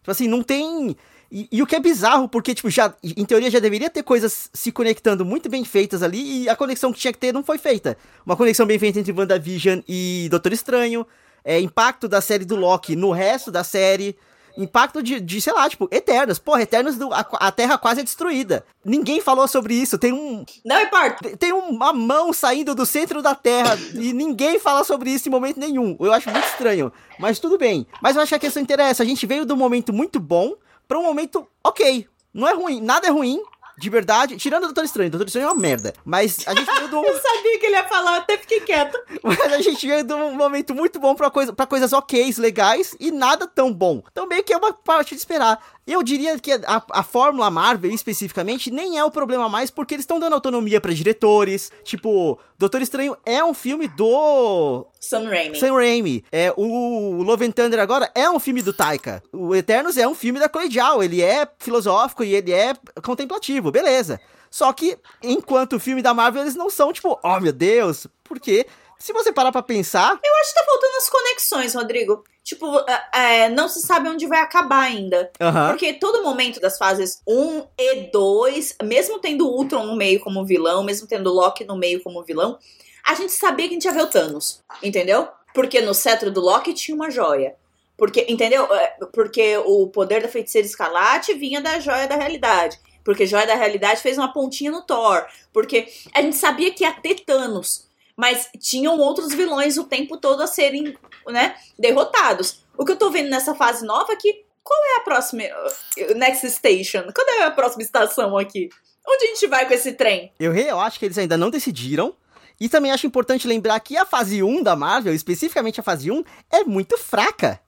Tipo 0.00 0.10
assim, 0.10 0.28
não 0.28 0.42
tem. 0.42 0.96
E, 1.30 1.48
e, 1.50 1.62
o 1.62 1.66
que 1.66 1.74
é 1.74 1.80
bizarro, 1.80 2.28
porque, 2.28 2.54
tipo, 2.54 2.70
já, 2.70 2.94
em 3.02 3.24
teoria 3.24 3.50
já 3.50 3.58
deveria 3.58 3.90
ter 3.90 4.02
coisas 4.02 4.50
se 4.52 4.70
conectando 4.70 5.24
muito 5.24 5.48
bem 5.48 5.64
feitas 5.64 6.02
ali, 6.02 6.42
e 6.42 6.48
a 6.48 6.54
conexão 6.54 6.92
que 6.92 6.98
tinha 7.00 7.12
que 7.12 7.18
ter 7.18 7.32
não 7.32 7.42
foi 7.42 7.58
feita. 7.58 7.96
Uma 8.24 8.36
conexão 8.36 8.66
bem 8.66 8.78
feita 8.78 9.00
entre 9.00 9.12
WandaVision 9.12 9.80
e 9.88 10.28
Doutor 10.30 10.52
Estranho, 10.52 11.06
é, 11.44 11.58
impacto 11.58 12.06
da 12.08 12.20
série 12.20 12.44
do 12.44 12.54
Loki 12.54 12.94
no 12.94 13.10
resto 13.10 13.50
da 13.50 13.64
série 13.64 14.16
impacto 14.56 15.02
de, 15.02 15.20
de, 15.20 15.40
sei 15.40 15.52
lá, 15.52 15.68
tipo, 15.68 15.88
Eternos. 15.90 16.38
Porra, 16.38 16.62
Eternos, 16.62 16.96
a, 17.12 17.46
a 17.46 17.52
Terra 17.52 17.78
quase 17.78 18.00
é 18.00 18.04
destruída. 18.04 18.64
Ninguém 18.84 19.20
falou 19.20 19.48
sobre 19.48 19.74
isso. 19.74 19.98
Tem 19.98 20.12
um. 20.12 20.44
Não 20.64 20.80
importa. 20.80 21.36
Tem 21.36 21.52
uma 21.52 21.92
mão 21.92 22.32
saindo 22.32 22.74
do 22.74 22.86
centro 22.86 23.22
da 23.22 23.34
Terra 23.34 23.76
e 23.94 24.12
ninguém 24.12 24.58
fala 24.58 24.84
sobre 24.84 25.10
isso 25.10 25.28
em 25.28 25.32
momento 25.32 25.58
nenhum. 25.58 25.96
Eu 26.00 26.12
acho 26.12 26.30
muito 26.30 26.46
estranho. 26.46 26.92
Mas 27.18 27.38
tudo 27.38 27.58
bem. 27.58 27.86
Mas 28.02 28.16
eu 28.16 28.22
acho 28.22 28.30
que 28.30 28.36
a 28.36 28.40
questão 28.40 28.62
interessa. 28.62 29.02
A 29.02 29.06
gente 29.06 29.26
veio 29.26 29.44
de 29.44 29.52
um 29.52 29.56
momento 29.56 29.92
muito 29.92 30.20
bom 30.20 30.54
para 30.86 30.98
um 30.98 31.02
momento 31.02 31.46
ok. 31.62 32.06
Não 32.32 32.48
é 32.48 32.52
ruim, 32.52 32.80
nada 32.80 33.06
é 33.06 33.10
ruim, 33.10 33.40
de 33.76 33.90
verdade, 33.90 34.36
tirando 34.36 34.64
o 34.64 34.66
Doutor 34.66 34.84
Estranho, 34.84 35.08
o 35.08 35.10
Doutor 35.10 35.26
Estranho 35.26 35.48
é 35.48 35.52
uma 35.52 35.60
merda. 35.60 35.92
Mas 36.04 36.46
a 36.46 36.54
gente 36.54 36.72
veio 36.72 36.88
do. 36.88 37.02
Eu 37.04 37.20
sabia 37.20 37.58
que 37.58 37.66
ele 37.66 37.76
ia 37.76 37.84
falar, 37.84 38.16
até 38.18 38.38
fiquei 38.38 38.60
quieto. 38.60 38.98
Mas 39.22 39.40
a 39.40 39.60
gente 39.60 39.86
veio 39.86 40.04
de 40.04 40.14
um 40.14 40.34
momento 40.34 40.74
muito 40.74 40.98
bom 41.00 41.14
pra, 41.14 41.30
coisa, 41.30 41.52
pra 41.52 41.66
coisas 41.66 41.92
ok, 41.92 42.32
legais 42.38 42.96
e 43.00 43.10
nada 43.10 43.46
tão 43.46 43.72
bom. 43.72 44.02
Então 44.10 44.26
meio 44.26 44.44
que 44.44 44.52
é 44.52 44.56
uma 44.56 44.72
parte 44.72 45.10
de 45.14 45.16
esperar. 45.16 45.58
Eu 45.86 46.02
diria 46.02 46.38
que 46.38 46.50
a, 46.52 46.82
a 46.90 47.02
Fórmula 47.02 47.50
Marvel, 47.50 47.90
especificamente, 47.90 48.70
nem 48.70 48.98
é 48.98 49.04
o 49.04 49.10
problema 49.10 49.48
mais, 49.50 49.70
porque 49.70 49.94
eles 49.94 50.04
estão 50.04 50.18
dando 50.18 50.32
autonomia 50.32 50.80
para 50.80 50.94
diretores. 50.94 51.70
Tipo, 51.82 52.38
Doutor 52.58 52.80
Estranho 52.80 53.16
é 53.26 53.44
um 53.44 53.52
filme 53.52 53.86
do. 53.88 54.86
Sam 54.98 55.28
Raimi. 55.28 55.58
Sam 55.58 55.74
Raimi. 55.74 56.24
É, 56.32 56.52
o 56.56 57.22
Love 57.22 57.44
and 57.44 57.50
Thunder 57.50 57.80
agora 57.80 58.10
é 58.14 58.28
um 58.30 58.40
filme 58.40 58.62
do 58.62 58.72
Taika. 58.72 59.22
O 59.30 59.54
Eternos 59.54 59.98
é 59.98 60.08
um 60.08 60.14
filme 60.14 60.40
da 60.40 60.48
Colegial. 60.48 61.02
Ele 61.02 61.20
é 61.20 61.46
filosófico 61.58 62.24
e 62.24 62.34
ele 62.34 62.52
é 62.52 62.74
contemplativo, 63.02 63.70
beleza. 63.70 64.18
Só 64.50 64.72
que, 64.72 64.96
enquanto 65.22 65.74
o 65.74 65.80
filme 65.80 66.00
da 66.00 66.14
Marvel, 66.14 66.42
eles 66.42 66.54
não 66.54 66.70
são 66.70 66.92
tipo, 66.92 67.18
oh 67.22 67.40
meu 67.40 67.52
Deus, 67.52 68.06
porque 68.22 68.66
se 69.04 69.12
você 69.12 69.30
parar 69.30 69.52
pra 69.52 69.60
pensar. 69.62 70.18
Eu 70.24 70.34
acho 70.36 70.48
que 70.48 70.58
tá 70.58 70.64
faltando 70.64 70.96
as 70.96 71.10
conexões, 71.10 71.74
Rodrigo. 71.74 72.24
Tipo, 72.42 72.66
é, 73.12 73.50
não 73.50 73.68
se 73.68 73.82
sabe 73.82 74.08
onde 74.08 74.26
vai 74.26 74.40
acabar 74.40 74.80
ainda. 74.80 75.30
Uhum. 75.38 75.68
Porque 75.68 75.92
todo 75.92 76.22
momento 76.22 76.58
das 76.58 76.78
fases 76.78 77.20
1 77.28 77.66
e 77.76 78.10
2, 78.10 78.76
mesmo 78.82 79.18
tendo 79.18 79.46
o 79.46 79.58
Ultron 79.58 79.84
no 79.84 79.94
meio 79.94 80.20
como 80.20 80.42
vilão, 80.46 80.82
mesmo 80.82 81.06
tendo 81.06 81.28
o 81.28 81.34
Loki 81.34 81.64
no 81.64 81.76
meio 81.76 82.02
como 82.02 82.22
vilão, 82.22 82.58
a 83.06 83.14
gente 83.14 83.32
sabia 83.32 83.68
que 83.68 83.74
a 83.74 83.76
gente 83.76 83.84
ia 83.84 83.92
ver 83.92 84.04
o 84.04 84.06
Thanos. 84.06 84.62
Entendeu? 84.82 85.28
Porque 85.52 85.82
no 85.82 85.92
cetro 85.92 86.30
do 86.30 86.40
Loki 86.40 86.72
tinha 86.72 86.94
uma 86.94 87.10
joia. 87.10 87.56
Porque, 87.98 88.24
entendeu? 88.26 88.64
É, 88.74 88.96
porque 89.12 89.58
o 89.58 89.86
poder 89.88 90.22
da 90.22 90.28
feiticeira 90.28 90.66
escarlate 90.66 91.34
vinha 91.34 91.60
da 91.60 91.78
joia 91.78 92.08
da 92.08 92.16
realidade. 92.16 92.80
Porque 93.04 93.26
joia 93.26 93.46
da 93.46 93.54
realidade 93.54 94.00
fez 94.00 94.16
uma 94.16 94.32
pontinha 94.32 94.70
no 94.70 94.80
Thor. 94.80 95.26
Porque 95.52 95.92
a 96.14 96.22
gente 96.22 96.36
sabia 96.36 96.72
que 96.72 96.84
ia 96.84 96.92
ter 96.94 97.16
Thanos 97.16 97.84
mas 98.16 98.48
tinham 98.60 98.98
outros 98.98 99.32
vilões 99.34 99.76
o 99.76 99.84
tempo 99.84 100.16
todo 100.16 100.42
a 100.42 100.46
serem, 100.46 100.96
né, 101.28 101.56
derrotados. 101.78 102.64
O 102.76 102.84
que 102.84 102.92
eu 102.92 102.96
tô 102.96 103.10
vendo 103.10 103.30
nessa 103.30 103.54
fase 103.54 103.84
nova 103.84 104.12
é 104.12 104.16
que 104.16 104.44
qual 104.62 104.80
é 104.94 104.96
a 104.96 105.00
próxima 105.00 105.42
uh, 105.44 106.14
next 106.14 106.48
station? 106.50 107.04
Quando 107.14 107.28
é 107.40 107.44
a 107.44 107.50
próxima 107.50 107.82
estação 107.82 108.36
aqui? 108.38 108.70
Onde 109.06 109.24
a 109.26 109.28
gente 109.28 109.46
vai 109.46 109.68
com 109.68 109.74
esse 109.74 109.92
trem? 109.92 110.32
Eu, 110.40 110.54
eu 110.54 110.80
acho 110.80 110.98
que 110.98 111.04
eles 111.04 111.18
ainda 111.18 111.36
não 111.36 111.50
decidiram. 111.50 112.16
E 112.58 112.68
também 112.68 112.92
acho 112.92 113.06
importante 113.06 113.48
lembrar 113.48 113.78
que 113.80 113.96
a 113.96 114.06
fase 114.06 114.42
1 114.42 114.62
da 114.62 114.76
Marvel, 114.76 115.12
especificamente 115.12 115.80
a 115.80 115.82
fase 115.82 116.10
1, 116.10 116.24
é 116.50 116.64
muito 116.64 116.96
fraca. 116.96 117.60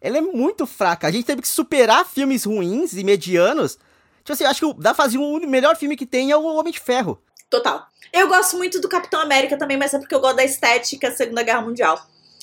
Ela 0.00 0.18
é 0.18 0.20
muito 0.20 0.66
fraca. 0.66 1.06
A 1.06 1.10
gente 1.10 1.26
teve 1.26 1.42
que 1.42 1.48
superar 1.48 2.04
filmes 2.04 2.44
ruins 2.44 2.94
e 2.94 3.04
medianos. 3.04 3.78
Tipo 4.24 4.32
assim, 4.32 4.44
eu 4.44 4.50
acho 4.50 4.74
que 4.74 4.80
da 4.82 4.94
fase 4.94 5.18
1 5.18 5.22
o 5.22 5.48
melhor 5.48 5.76
filme 5.76 5.96
que 5.96 6.06
tem 6.06 6.30
é 6.30 6.36
o 6.36 6.44
Homem 6.44 6.72
de 6.72 6.80
Ferro. 6.80 7.22
Total. 7.52 7.86
Eu 8.10 8.28
gosto 8.28 8.56
muito 8.56 8.80
do 8.80 8.88
Capitão 8.88 9.20
América 9.20 9.58
também, 9.58 9.76
mas 9.76 9.92
é 9.92 9.98
porque 9.98 10.14
eu 10.14 10.20
gosto 10.20 10.36
da 10.36 10.44
estética 10.44 11.10
Segunda 11.10 11.42
Guerra 11.42 11.60
Mundial. 11.60 12.00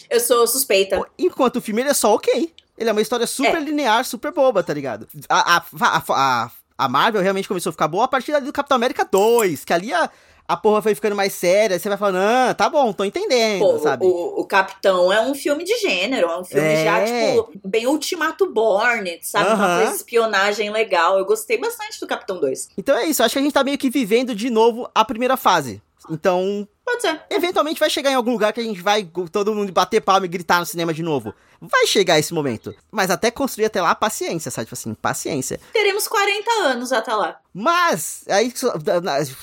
Eu 0.07 0.20
sou 0.20 0.45
suspeita. 0.45 1.01
Enquanto 1.18 1.55
o 1.55 1.62
filme 1.62 1.82
ele 1.82 1.89
é 1.89 1.93
só 1.95 2.14
ok. 2.14 2.53
Ele 2.78 2.89
é 2.89 2.91
uma 2.91 3.01
história 3.01 3.26
super 3.26 3.57
É. 3.57 3.60
linear, 3.60 4.05
super 4.05 4.32
boba, 4.32 4.62
tá 4.62 4.72
ligado? 4.72 5.07
A, 5.28 5.57
a, 5.57 5.64
a, 5.82 6.03
a, 6.10 6.51
a 6.78 6.88
Marvel 6.88 7.24
realmente 7.24 7.47
começou 7.47 7.72
a 7.72 7.74
ficar 7.74 7.88
boa 7.88 8.05
a 8.05 8.07
partir 8.07 8.39
do 8.39 8.53
Capitão 8.53 8.76
América 8.76 9.03
2, 9.03 9.66
que 9.66 9.74
ali 9.74 9.91
a, 9.91 10.12
a 10.50 10.58
porra 10.58 10.82
foi 10.82 10.95
ficando 10.95 11.16
mais 11.16 11.32
séria, 11.32 11.78
você 11.78 11.88
vai 11.88 11.97
falando, 11.97 12.18
ah, 12.18 12.56
tá 12.56 12.68
bom, 12.68 12.91
tô 12.91 13.04
entendendo, 13.04 13.60
Pô, 13.60 13.78
sabe? 13.78 14.04
o, 14.04 14.39
o 14.39 14.45
Capitão 14.45 15.14
é 15.14 15.22
um 15.22 15.36
filme 15.36 15.64
de 15.64 15.78
gênero, 15.78 16.28
é 16.28 16.39
um 16.39 16.43
filme 16.43 16.68
É. 16.68 16.84
já, 16.84 17.06
tipo, 17.06 17.52
bem 17.64 17.86
Ultimato 17.86 18.52
Born, 18.52 19.20
sabe? 19.22 19.54
Uma 19.54 19.76
coisa 19.78 19.91
de 19.91 19.97
espionagem 19.97 20.72
legal. 20.72 21.20
Eu 21.20 21.26
gostei 21.26 21.60
bastante 21.60 22.00
do 22.00 22.08
Capitão 22.08 22.39
2. 22.39 22.70
Então 22.76 22.97
é 22.97 23.06
isso, 23.06 23.22
acho 23.22 23.34
que 23.34 23.39
a 23.39 23.41
gente 23.43 23.54
tá 23.54 23.64
meio 23.64 23.78
que 23.78 23.91
vivendo 23.91 24.34
de 24.34 24.50
novo 24.50 24.89
a 24.95 25.06
primeira 25.06 25.38
fase. 25.38 25.80
Então, 26.10 26.68
Pode 26.86 27.01
ser. 27.01 27.22
eventualmente 27.30 27.80
vai 27.80 27.89
chegar 27.89 28.12
em 28.12 28.16
algum 28.16 28.32
lugar 28.32 28.51
que 28.53 28.60
a 28.60 28.64
gente 28.64 28.82
vai 28.82 29.03
todo 29.32 29.53
mundo 29.53 29.72
bater 29.72 30.01
palma 30.01 30.26
e 30.26 30.30
gritar 30.30 30.60
no 30.60 30.66
cinema 30.66 30.93
de 30.93 31.03
novo. 31.03 31.34
Vai 31.62 31.86
chegar 31.88 32.18
esse 32.18 32.34
momento. 32.34 32.74
Mas 32.91 33.10
até 33.12 33.30
construir 33.30 33.66
até 33.66 33.82
lá, 33.82 33.93
paciência, 33.93 34.49
sabe? 34.49 34.66
Tipo 34.66 34.76
assim, 34.76 34.93
paciência. 34.93 35.60
Teremos 35.74 36.07
40 36.07 36.49
anos 36.64 36.91
até 36.91 37.14
lá. 37.14 37.39
Mas, 37.53 38.24
aí, 38.30 38.51
só, 38.55 38.74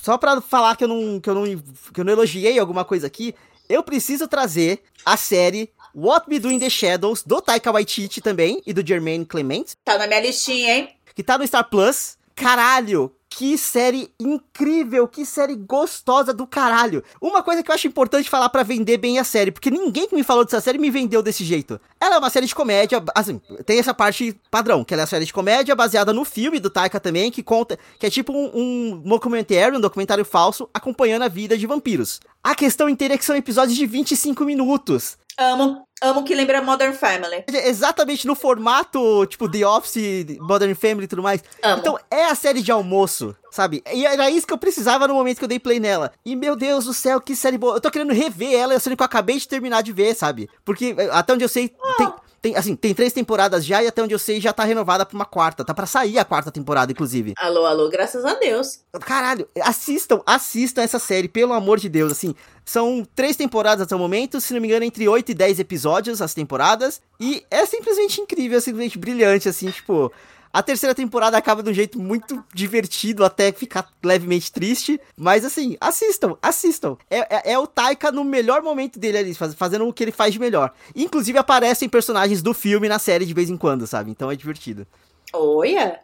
só 0.02 0.16
pra 0.18 0.40
falar 0.40 0.76
que 0.76 0.84
eu, 0.84 0.88
não, 0.88 1.20
que, 1.20 1.28
eu 1.28 1.34
não, 1.34 1.44
que 1.92 2.00
eu 2.00 2.04
não 2.04 2.12
elogiei 2.12 2.58
alguma 2.58 2.84
coisa 2.84 3.06
aqui, 3.06 3.34
eu 3.68 3.82
preciso 3.82 4.26
trazer 4.26 4.82
a 5.04 5.16
série 5.16 5.70
What 5.94 6.26
We 6.30 6.38
Do 6.38 6.50
in 6.50 6.58
the 6.58 6.70
Shadows, 6.70 7.22
do 7.22 7.40
Taika 7.40 7.70
Waititi 7.72 8.20
também, 8.20 8.62
e 8.66 8.72
do 8.72 8.86
Jermaine 8.86 9.24
Clement, 9.26 9.64
Tá 9.84 9.98
na 9.98 10.06
minha 10.06 10.20
listinha, 10.20 10.74
hein? 10.74 10.96
que 11.14 11.22
tá 11.22 11.36
no 11.38 11.46
Star 11.46 11.68
Plus. 11.68 12.16
Caralho, 12.34 13.10
que 13.36 13.58
série 13.58 14.08
incrível, 14.18 15.06
que 15.06 15.26
série 15.26 15.54
gostosa 15.54 16.32
do 16.32 16.46
caralho. 16.46 17.04
Uma 17.20 17.42
coisa 17.42 17.62
que 17.62 17.70
eu 17.70 17.74
acho 17.74 17.86
importante 17.86 18.30
falar 18.30 18.48
pra 18.48 18.62
vender 18.62 18.96
bem 18.96 19.18
a 19.18 19.24
série, 19.24 19.52
porque 19.52 19.70
ninguém 19.70 20.08
que 20.08 20.14
me 20.14 20.24
falou 20.24 20.42
dessa 20.42 20.58
série 20.58 20.78
me 20.78 20.88
vendeu 20.88 21.22
desse 21.22 21.44
jeito. 21.44 21.78
Ela 22.00 22.14
é 22.14 22.18
uma 22.18 22.30
série 22.30 22.46
de 22.46 22.54
comédia, 22.54 23.04
assim, 23.14 23.38
tem 23.66 23.78
essa 23.78 23.92
parte 23.92 24.34
padrão, 24.50 24.82
que 24.82 24.94
ela 24.94 25.02
é 25.02 25.04
uma 25.04 25.06
série 25.06 25.26
de 25.26 25.34
comédia 25.34 25.76
baseada 25.76 26.14
no 26.14 26.24
filme 26.24 26.58
do 26.58 26.70
Taika 26.70 26.98
também, 26.98 27.30
que 27.30 27.42
conta, 27.42 27.78
que 27.98 28.06
é 28.06 28.10
tipo 28.10 28.32
um, 28.32 28.50
um 28.54 29.02
documentário, 29.04 29.76
um 29.76 29.82
documentário 29.82 30.24
falso, 30.24 30.66
acompanhando 30.72 31.24
a 31.24 31.28
vida 31.28 31.58
de 31.58 31.66
vampiros. 31.66 32.20
A 32.42 32.54
questão 32.54 32.88
inteira 32.88 33.12
é 33.12 33.18
que 33.18 33.24
são 33.24 33.36
episódios 33.36 33.76
de 33.76 33.84
25 33.84 34.46
minutos. 34.46 35.18
Amo. 35.38 35.86
Amo 36.02 36.24
que 36.24 36.34
lembra 36.34 36.60
Modern 36.60 36.92
Family. 36.92 37.44
Exatamente 37.48 38.26
no 38.26 38.34
formato, 38.34 39.24
tipo, 39.26 39.50
The 39.50 39.66
Office, 39.66 40.38
Modern 40.40 40.74
Family 40.74 41.04
e 41.04 41.08
tudo 41.08 41.22
mais. 41.22 41.42
Amo. 41.62 41.80
Então, 41.80 41.98
é 42.10 42.26
a 42.26 42.34
série 42.34 42.60
de 42.60 42.70
almoço, 42.70 43.34
sabe? 43.50 43.82
E 43.92 44.04
era 44.04 44.30
isso 44.30 44.46
que 44.46 44.52
eu 44.52 44.58
precisava 44.58 45.08
no 45.08 45.14
momento 45.14 45.38
que 45.38 45.44
eu 45.44 45.48
dei 45.48 45.58
play 45.58 45.80
nela. 45.80 46.12
E, 46.24 46.36
meu 46.36 46.54
Deus 46.54 46.84
do 46.84 46.92
céu, 46.92 47.20
que 47.20 47.34
série 47.34 47.56
boa. 47.56 47.76
Eu 47.76 47.80
tô 47.80 47.90
querendo 47.90 48.12
rever 48.12 48.54
ela, 48.54 48.74
é 48.74 48.76
a 48.76 48.80
série 48.80 48.96
que 48.96 49.02
eu 49.02 49.06
acabei 49.06 49.38
de 49.38 49.48
terminar 49.48 49.82
de 49.82 49.92
ver, 49.92 50.14
sabe? 50.14 50.48
Porque, 50.64 50.94
até 51.10 51.32
onde 51.32 51.44
eu 51.44 51.48
sei, 51.48 51.74
tem... 51.96 52.12
Tem, 52.46 52.54
assim, 52.54 52.76
tem 52.76 52.94
três 52.94 53.12
temporadas 53.12 53.66
já 53.66 53.82
e 53.82 53.88
até 53.88 54.00
onde 54.00 54.14
eu 54.14 54.20
sei 54.20 54.40
já 54.40 54.52
tá 54.52 54.62
renovada 54.62 55.04
pra 55.04 55.16
uma 55.16 55.24
quarta. 55.24 55.64
Tá 55.64 55.74
pra 55.74 55.84
sair 55.84 56.16
a 56.16 56.24
quarta 56.24 56.52
temporada, 56.52 56.92
inclusive. 56.92 57.34
Alô, 57.36 57.66
alô, 57.66 57.88
graças 57.88 58.24
a 58.24 58.34
Deus. 58.34 58.82
Caralho, 59.00 59.48
assistam, 59.60 60.20
assistam 60.24 60.82
essa 60.82 61.00
série, 61.00 61.26
pelo 61.26 61.52
amor 61.52 61.80
de 61.80 61.88
Deus, 61.88 62.12
assim. 62.12 62.36
São 62.64 63.04
três 63.16 63.34
temporadas 63.34 63.82
até 63.82 63.96
o 63.96 63.98
momento, 63.98 64.40
se 64.40 64.54
não 64.54 64.60
me 64.60 64.68
engano, 64.68 64.84
entre 64.84 65.08
8 65.08 65.32
e 65.32 65.34
10 65.34 65.58
episódios 65.58 66.22
as 66.22 66.34
temporadas. 66.34 67.00
E 67.18 67.44
é 67.50 67.66
simplesmente 67.66 68.20
incrível, 68.20 68.58
é 68.58 68.60
simplesmente 68.60 68.96
brilhante, 68.96 69.48
assim, 69.48 69.68
tipo. 69.68 70.12
A 70.56 70.62
terceira 70.62 70.94
temporada 70.94 71.36
acaba 71.36 71.62
de 71.62 71.68
um 71.68 71.74
jeito 71.74 71.98
muito 72.00 72.42
divertido, 72.54 73.26
até 73.26 73.52
ficar 73.52 73.92
levemente 74.02 74.50
triste. 74.50 74.98
Mas 75.14 75.44
assim, 75.44 75.76
assistam, 75.78 76.38
assistam. 76.40 76.96
É, 77.10 77.50
é, 77.50 77.52
é 77.52 77.58
o 77.58 77.66
Taika 77.66 78.10
no 78.10 78.24
melhor 78.24 78.62
momento 78.62 78.98
dele 78.98 79.18
ali, 79.18 79.34
faz- 79.34 79.52
fazendo 79.54 79.86
o 79.86 79.92
que 79.92 80.02
ele 80.02 80.12
faz 80.12 80.32
de 80.32 80.40
melhor. 80.40 80.72
Inclusive 80.94 81.36
aparecem 81.36 81.90
personagens 81.90 82.40
do 82.40 82.54
filme 82.54 82.88
na 82.88 82.98
série 82.98 83.26
de 83.26 83.34
vez 83.34 83.50
em 83.50 83.56
quando, 83.58 83.86
sabe? 83.86 84.10
Então 84.10 84.30
é 84.30 84.34
divertido. 84.34 84.86
Olha. 85.30 86.00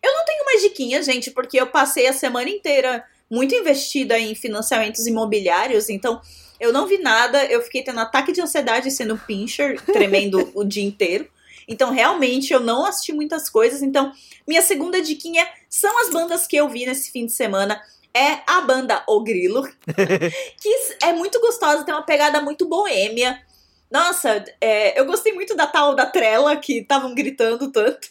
Eu 0.00 0.12
não 0.14 0.24
tenho 0.24 0.44
mais 0.44 0.62
diquinha, 0.62 1.02
gente, 1.02 1.32
porque 1.32 1.60
eu 1.60 1.66
passei 1.66 2.06
a 2.06 2.12
semana 2.12 2.48
inteira 2.48 3.04
muito 3.28 3.52
investida 3.52 4.16
em 4.16 4.32
financiamentos 4.36 5.08
imobiliários, 5.08 5.88
então 5.88 6.20
eu 6.60 6.72
não 6.72 6.86
vi 6.86 6.98
nada, 6.98 7.44
eu 7.46 7.60
fiquei 7.62 7.82
tendo 7.82 7.98
ataque 7.98 8.30
de 8.30 8.40
ansiedade 8.40 8.92
sendo 8.92 9.18
pincher, 9.18 9.80
tremendo 9.86 10.50
o 10.54 10.62
dia 10.62 10.84
inteiro. 10.84 11.28
Então, 11.68 11.90
realmente, 11.90 12.52
eu 12.52 12.60
não 12.60 12.84
assisti 12.84 13.12
muitas 13.12 13.48
coisas. 13.48 13.82
Então, 13.82 14.12
minha 14.46 14.62
segunda 14.62 15.00
diquinha 15.00 15.46
são 15.68 15.98
as 16.00 16.10
bandas 16.10 16.46
que 16.46 16.56
eu 16.56 16.68
vi 16.68 16.86
nesse 16.86 17.10
fim 17.10 17.26
de 17.26 17.32
semana. 17.32 17.80
É 18.14 18.40
a 18.46 18.60
banda 18.60 19.02
O 19.06 19.22
Grilo, 19.22 19.68
que 20.60 20.96
é 21.02 21.12
muito 21.12 21.40
gostosa, 21.40 21.84
tem 21.84 21.94
uma 21.94 22.06
pegada 22.06 22.40
muito 22.40 22.66
boêmia. 22.66 23.42
Nossa, 23.90 24.44
é, 24.60 24.98
eu 24.98 25.04
gostei 25.04 25.32
muito 25.32 25.54
da 25.54 25.66
tal 25.66 25.94
da 25.94 26.06
trela 26.06 26.56
que 26.56 26.78
estavam 26.78 27.14
gritando 27.14 27.70
tanto. 27.70 28.08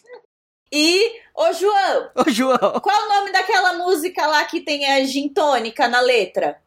E, 0.71 1.21
ô 1.33 1.53
João, 1.53 2.11
Ô, 2.15 2.29
João! 2.29 2.79
qual 2.81 2.95
é 2.95 3.05
o 3.05 3.09
nome 3.09 3.31
daquela 3.31 3.73
música 3.73 4.25
lá 4.27 4.43
que 4.45 4.61
tem 4.61 4.85
a 4.91 5.03
gin 5.05 5.29
tônica 5.29 5.87
na 5.87 6.01
letra? 6.01 6.61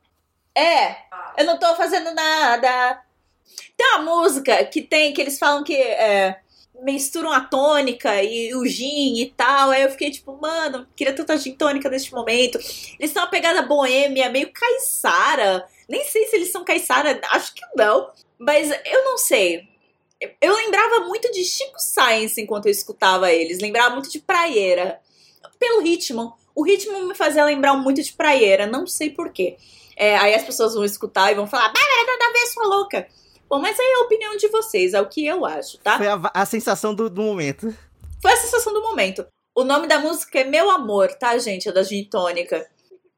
É, 0.56 0.96
eu 1.36 1.44
não 1.44 1.58
tô 1.58 1.74
fazendo 1.76 2.12
nada. 2.14 3.02
Tem 3.76 3.86
uma 3.94 4.16
música 4.16 4.64
que 4.64 4.82
tem, 4.82 5.12
que 5.12 5.20
eles 5.20 5.38
falam 5.38 5.62
que 5.62 5.76
é, 5.76 6.40
misturam 6.82 7.32
a 7.32 7.40
tônica 7.40 8.22
e 8.22 8.54
o 8.54 8.64
gin 8.66 9.20
e 9.20 9.30
tal. 9.36 9.70
Aí 9.70 9.82
eu 9.82 9.90
fiquei 9.90 10.10
tipo, 10.10 10.36
mano, 10.40 10.86
queria 10.96 11.14
tanta 11.14 11.36
gin 11.36 11.52
tônica 11.54 11.88
neste 11.88 12.12
momento. 12.12 12.58
Eles 12.98 13.12
têm 13.12 13.22
uma 13.22 13.30
pegada 13.30 13.62
boêmia, 13.62 14.28
meio 14.30 14.50
caiçara. 14.52 15.66
Nem 15.88 16.04
sei 16.04 16.26
se 16.26 16.36
eles 16.36 16.50
são 16.52 16.64
caiçara, 16.64 17.20
acho 17.30 17.54
que 17.54 17.62
não. 17.76 18.10
Mas 18.38 18.70
eu 18.70 19.04
não 19.04 19.18
sei. 19.18 19.68
Eu- 20.40 20.54
lembrava 20.56 21.00
muito 21.06 21.30
de 21.32 21.44
Chico 21.44 21.78
Science 21.78 22.40
enquanto 22.40 22.66
eu 22.66 22.72
escutava 22.72 23.32
eles. 23.32 23.60
Lembrava 23.60 23.94
muito 23.94 24.10
de 24.10 24.18
praieira. 24.18 25.00
Pelo 25.58 25.80
ritmo. 25.82 26.36
O 26.54 26.62
ritmo 26.64 27.06
me 27.06 27.14
fazia 27.14 27.44
lembrar 27.44 27.74
muito 27.74 28.02
de 28.02 28.12
praieira. 28.12 28.66
Não 28.66 28.86
sei 28.86 29.10
porquê. 29.10 29.56
É, 29.96 30.16
aí 30.16 30.34
as 30.34 30.44
pessoas 30.44 30.74
vão 30.74 30.84
escutar 30.84 31.30
e 31.32 31.34
vão 31.34 31.46
falar, 31.46 31.72
Bárbara, 31.72 32.06
nada 32.06 32.24
a 32.26 32.32
ver, 32.32 32.46
sua 32.52 32.66
louca. 32.66 33.08
Bom, 33.48 33.58
mas 33.58 33.78
aí 33.78 33.86
é 33.86 33.94
a 33.96 34.04
opinião 34.04 34.36
de 34.36 34.48
vocês, 34.48 34.94
é 34.94 35.00
o 35.00 35.08
que 35.08 35.24
eu 35.26 35.44
acho, 35.44 35.78
tá? 35.78 35.96
Foi 35.96 36.06
a, 36.06 36.20
a 36.34 36.46
sensação 36.46 36.94
do, 36.94 37.08
do 37.08 37.22
momento. 37.22 37.74
Foi 38.20 38.32
a 38.32 38.36
sensação 38.36 38.72
do 38.72 38.82
momento. 38.82 39.26
O 39.54 39.64
nome 39.64 39.86
da 39.86 39.98
música 39.98 40.40
é 40.40 40.44
Meu 40.44 40.70
Amor, 40.70 41.12
tá, 41.14 41.36
gente? 41.38 41.68
É 41.68 41.72
da 41.72 41.82
Gin 41.82 42.04
Tônica. 42.04 42.68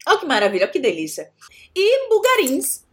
Olha 0.07 0.19
que 0.19 0.27
maravilha, 0.27 0.65
olha 0.65 0.73
que 0.73 0.79
delícia. 0.79 1.31
E 1.75 2.09
Bugarins, 2.09 2.85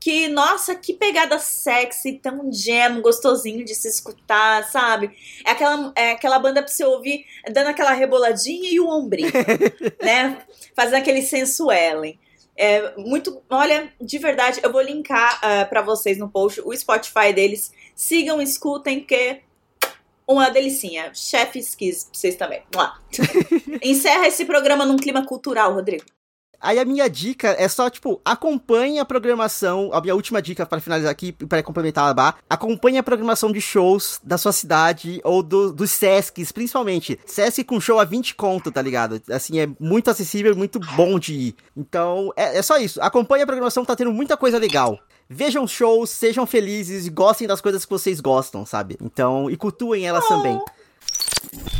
que, 0.00 0.28
nossa, 0.28 0.74
que 0.74 0.94
pegada 0.94 1.38
sexy, 1.38 2.14
tão 2.14 2.50
jam, 2.52 3.00
gostosinho 3.00 3.64
de 3.64 3.74
se 3.74 3.88
escutar, 3.88 4.64
sabe? 4.70 5.10
É 5.44 5.50
aquela, 5.50 5.92
é 5.96 6.10
aquela 6.12 6.38
banda 6.38 6.62
pra 6.62 6.72
você 6.72 6.84
ouvir 6.84 7.24
dando 7.52 7.68
aquela 7.68 7.92
reboladinha 7.92 8.70
e 8.70 8.80
o 8.80 8.88
ombrinho, 8.88 9.32
né? 10.02 10.38
Fazendo 10.74 10.96
aquele 10.96 11.22
sensuelen. 11.22 12.18
É 12.56 12.96
muito, 12.96 13.42
olha, 13.50 13.92
de 14.00 14.18
verdade, 14.18 14.60
eu 14.62 14.72
vou 14.72 14.80
linkar 14.80 15.38
ah, 15.42 15.64
pra 15.66 15.82
vocês 15.82 16.18
no 16.18 16.28
post 16.28 16.60
o 16.62 16.74
Spotify 16.74 17.32
deles. 17.34 17.70
Sigam, 17.94 18.40
escutem, 18.40 19.04
que 19.04 19.42
uma 20.26 20.50
delicinha. 20.50 21.12
Kiss 21.76 21.76
pra 22.06 22.14
vocês 22.14 22.34
também. 22.34 22.62
Vamos 22.72 22.88
lá. 22.88 23.00
Encerra 23.82 24.26
esse 24.26 24.44
programa 24.44 24.84
num 24.84 24.96
clima 24.96 25.24
cultural, 25.24 25.72
Rodrigo. 25.72 26.04
Aí 26.66 26.80
a 26.80 26.84
minha 26.84 27.08
dica 27.08 27.54
é 27.56 27.68
só, 27.68 27.88
tipo, 27.88 28.20
acompanhe 28.24 28.98
a 28.98 29.04
programação. 29.04 29.90
A 29.92 30.00
minha 30.00 30.16
última 30.16 30.42
dica 30.42 30.66
para 30.66 30.80
finalizar 30.80 31.12
aqui, 31.12 31.30
para 31.30 31.62
complementar 31.62 32.10
a 32.10 32.12
bar. 32.12 32.38
Acompanhe 32.50 32.98
a 32.98 33.04
programação 33.04 33.52
de 33.52 33.60
shows 33.60 34.18
da 34.24 34.36
sua 34.36 34.50
cidade 34.50 35.20
ou 35.22 35.44
do, 35.44 35.72
dos 35.72 35.92
Sescs, 35.92 36.50
principalmente. 36.50 37.20
Sesc 37.24 37.62
com 37.62 37.80
show 37.80 38.00
a 38.00 38.04
20 38.04 38.34
conto, 38.34 38.72
tá 38.72 38.82
ligado? 38.82 39.22
Assim, 39.30 39.60
é 39.60 39.68
muito 39.78 40.10
acessível 40.10 40.52
e 40.54 40.56
muito 40.56 40.80
bom 40.80 41.20
de 41.20 41.34
ir. 41.34 41.56
Então, 41.76 42.32
é, 42.36 42.58
é 42.58 42.62
só 42.62 42.78
isso. 42.78 43.00
Acompanhe 43.00 43.44
a 43.44 43.46
programação, 43.46 43.84
tá 43.84 43.94
tendo 43.94 44.12
muita 44.12 44.36
coisa 44.36 44.58
legal. 44.58 44.98
Vejam 45.28 45.68
shows, 45.68 46.10
sejam 46.10 46.46
felizes 46.46 47.06
e 47.06 47.10
gostem 47.10 47.46
das 47.46 47.60
coisas 47.60 47.84
que 47.84 47.90
vocês 47.90 48.20
gostam, 48.20 48.66
sabe? 48.66 48.96
Então, 49.00 49.48
e 49.48 49.56
cultuem 49.56 50.04
elas 50.04 50.26
também. 50.26 50.60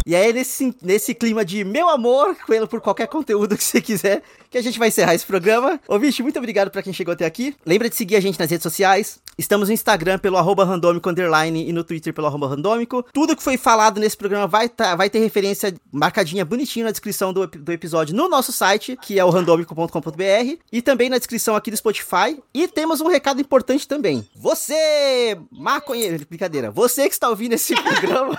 E 0.06 0.14
aí, 0.14 0.32
nesse, 0.32 0.74
nesse 0.80 1.14
clima 1.14 1.44
de 1.44 1.64
meu 1.64 1.88
amor, 1.88 2.36
pelo 2.46 2.68
por 2.68 2.80
qualquer 2.80 3.08
conteúdo 3.08 3.56
que 3.56 3.64
você 3.64 3.80
quiser, 3.80 4.22
que 4.48 4.56
a 4.56 4.62
gente 4.62 4.78
vai 4.78 4.88
encerrar 4.88 5.14
esse 5.14 5.26
programa. 5.26 5.80
Ouvinte, 5.88 6.22
muito 6.22 6.38
obrigado 6.38 6.70
pra 6.70 6.82
quem 6.82 6.92
chegou 6.92 7.12
até 7.12 7.24
aqui. 7.24 7.56
Lembra 7.66 7.88
de 7.88 7.96
seguir 7.96 8.16
a 8.16 8.20
gente 8.20 8.38
nas 8.38 8.50
redes 8.50 8.62
sociais. 8.62 9.18
Estamos 9.36 9.68
no 9.68 9.74
Instagram 9.74 10.18
pelo 10.18 10.36
arroba 10.36 10.64
randômico 10.64 11.10
underline 11.10 11.68
e 11.68 11.72
no 11.72 11.84
Twitter 11.84 12.14
pelo 12.14 12.26
arroba 12.26 12.48
randômico. 12.48 13.04
Tudo 13.12 13.36
que 13.36 13.42
foi 13.42 13.58
falado 13.58 14.00
nesse 14.00 14.16
programa 14.16 14.46
vai, 14.46 14.68
tá, 14.68 14.96
vai 14.96 15.10
ter 15.10 15.18
referência 15.18 15.74
marcadinha 15.92 16.44
bonitinho 16.44 16.86
na 16.86 16.90
descrição 16.90 17.32
do, 17.32 17.46
do 17.46 17.72
episódio 17.72 18.14
no 18.14 18.28
nosso 18.28 18.52
site, 18.52 18.96
que 19.02 19.18
é 19.18 19.24
o 19.24 19.30
randômico.com.br, 19.30 20.56
e 20.72 20.80
também 20.80 21.10
na 21.10 21.18
descrição 21.18 21.54
aqui 21.56 21.70
do 21.70 21.76
Spotify. 21.76 22.40
E 22.54 22.66
temos 22.68 23.00
um 23.00 23.08
recado 23.08 23.40
importante 23.40 23.86
também. 23.86 24.26
Você, 24.36 25.36
maconheiro, 25.50 26.24
brincadeira, 26.28 26.70
você 26.70 27.08
que 27.08 27.14
está 27.14 27.28
ouvindo 27.28 27.54
esse 27.54 27.74
programa... 27.82 28.38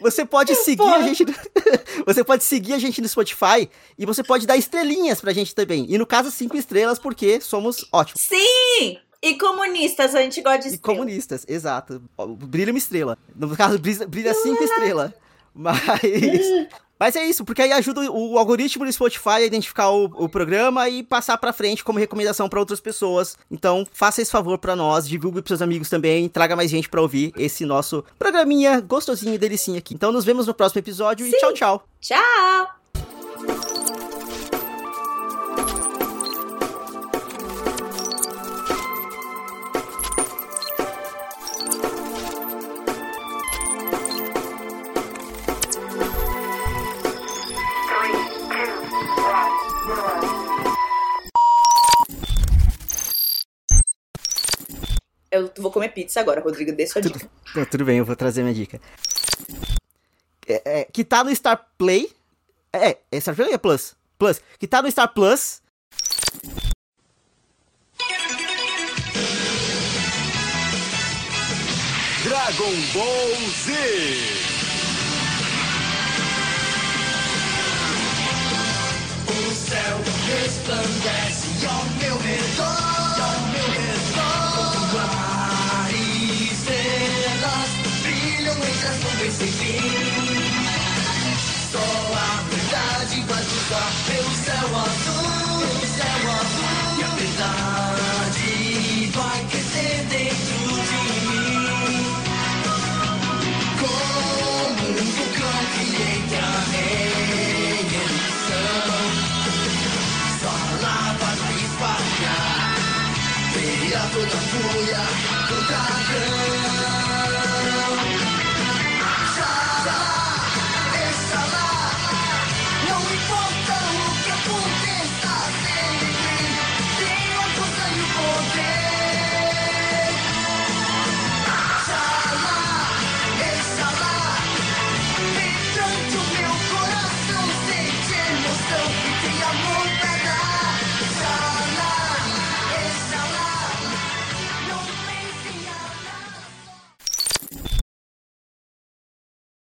Você 0.00 0.24
pode 0.24 0.54
seguir 0.54 0.82
a 0.92 1.02
gente. 1.02 1.24
no- 1.24 1.34
você 2.06 2.24
pode 2.24 2.44
seguir 2.44 2.72
a 2.74 2.78
gente 2.78 3.00
no 3.00 3.08
Spotify 3.08 3.68
e 3.98 4.06
você 4.06 4.22
pode 4.22 4.46
dar 4.46 4.56
estrelinhas 4.56 5.20
pra 5.20 5.32
gente 5.32 5.54
também. 5.54 5.86
E 5.88 5.98
no 5.98 6.06
caso, 6.06 6.30
cinco 6.30 6.56
estrelas, 6.56 6.98
porque 6.98 7.40
somos 7.40 7.86
ótimos. 7.92 8.20
Sim! 8.22 8.98
E 9.22 9.34
comunistas, 9.36 10.14
a 10.14 10.22
gente 10.22 10.40
gosta 10.40 10.60
de 10.60 10.68
E 10.68 10.74
estrela. 10.76 10.96
comunistas, 10.98 11.44
exato. 11.46 12.02
Brilha 12.38 12.72
uma 12.72 12.78
estrela. 12.78 13.18
No 13.36 13.54
caso, 13.54 13.78
brilha, 13.78 14.06
brilha 14.08 14.32
cinco 14.34 14.62
estrelas. 14.64 15.12
Mas. 15.54 16.00
Mas 17.00 17.16
é 17.16 17.24
isso, 17.24 17.46
porque 17.46 17.62
aí 17.62 17.72
ajuda 17.72 18.02
o 18.12 18.36
algoritmo 18.36 18.84
do 18.84 18.92
Spotify 18.92 19.30
a 19.30 19.40
identificar 19.40 19.88
o, 19.88 20.04
o 20.04 20.28
programa 20.28 20.86
e 20.86 21.02
passar 21.02 21.38
pra 21.38 21.50
frente 21.50 21.82
como 21.82 21.98
recomendação 21.98 22.46
pra 22.46 22.60
outras 22.60 22.78
pessoas. 22.78 23.38
Então, 23.50 23.86
faça 23.90 24.20
esse 24.20 24.30
favor 24.30 24.58
pra 24.58 24.76
nós, 24.76 25.08
divulgue 25.08 25.40
pros 25.40 25.48
seus 25.48 25.62
amigos 25.62 25.88
também, 25.88 26.28
traga 26.28 26.54
mais 26.54 26.70
gente 26.70 26.90
pra 26.90 27.00
ouvir 27.00 27.32
esse 27.38 27.64
nosso 27.64 28.04
programinha 28.18 28.80
gostosinho 28.80 29.34
e 29.34 29.38
delicinho 29.38 29.78
aqui. 29.78 29.94
Então, 29.94 30.12
nos 30.12 30.26
vemos 30.26 30.46
no 30.46 30.52
próximo 30.52 30.80
episódio 30.80 31.26
e 31.26 31.30
tchau, 31.32 31.54
tchau. 31.54 31.84
Tchau! 32.02 33.89
Eu 55.30 55.50
vou 55.58 55.70
comer 55.70 55.90
pizza 55.90 56.20
agora, 56.20 56.40
Rodrigo. 56.40 56.72
Dê 56.72 56.86
sua 56.86 57.00
dica. 57.00 57.30
Não, 57.54 57.64
tudo 57.64 57.84
bem, 57.84 57.98
eu 57.98 58.04
vou 58.04 58.16
trazer 58.16 58.42
minha 58.42 58.54
dica. 58.54 58.80
É, 60.46 60.80
é, 60.80 60.84
que 60.84 61.04
tá 61.04 61.22
no 61.22 61.34
Star 61.34 61.68
Play. 61.78 62.10
É, 62.72 62.98
é 63.10 63.20
Star 63.20 63.36
Play 63.36 63.48
ou 63.48 63.54
é 63.54 63.58
Plus? 63.58 63.94
Plus. 64.18 64.40
Que 64.58 64.66
tá 64.66 64.82
no 64.82 64.90
Star 64.90 65.12
Plus. 65.14 65.62
Dragon 72.24 72.74
Ball 72.92 73.36
Z. 73.64 73.72
O 79.28 79.54
céu 79.54 79.98
resplandece 80.26 81.29
Sicilio. 89.40 89.80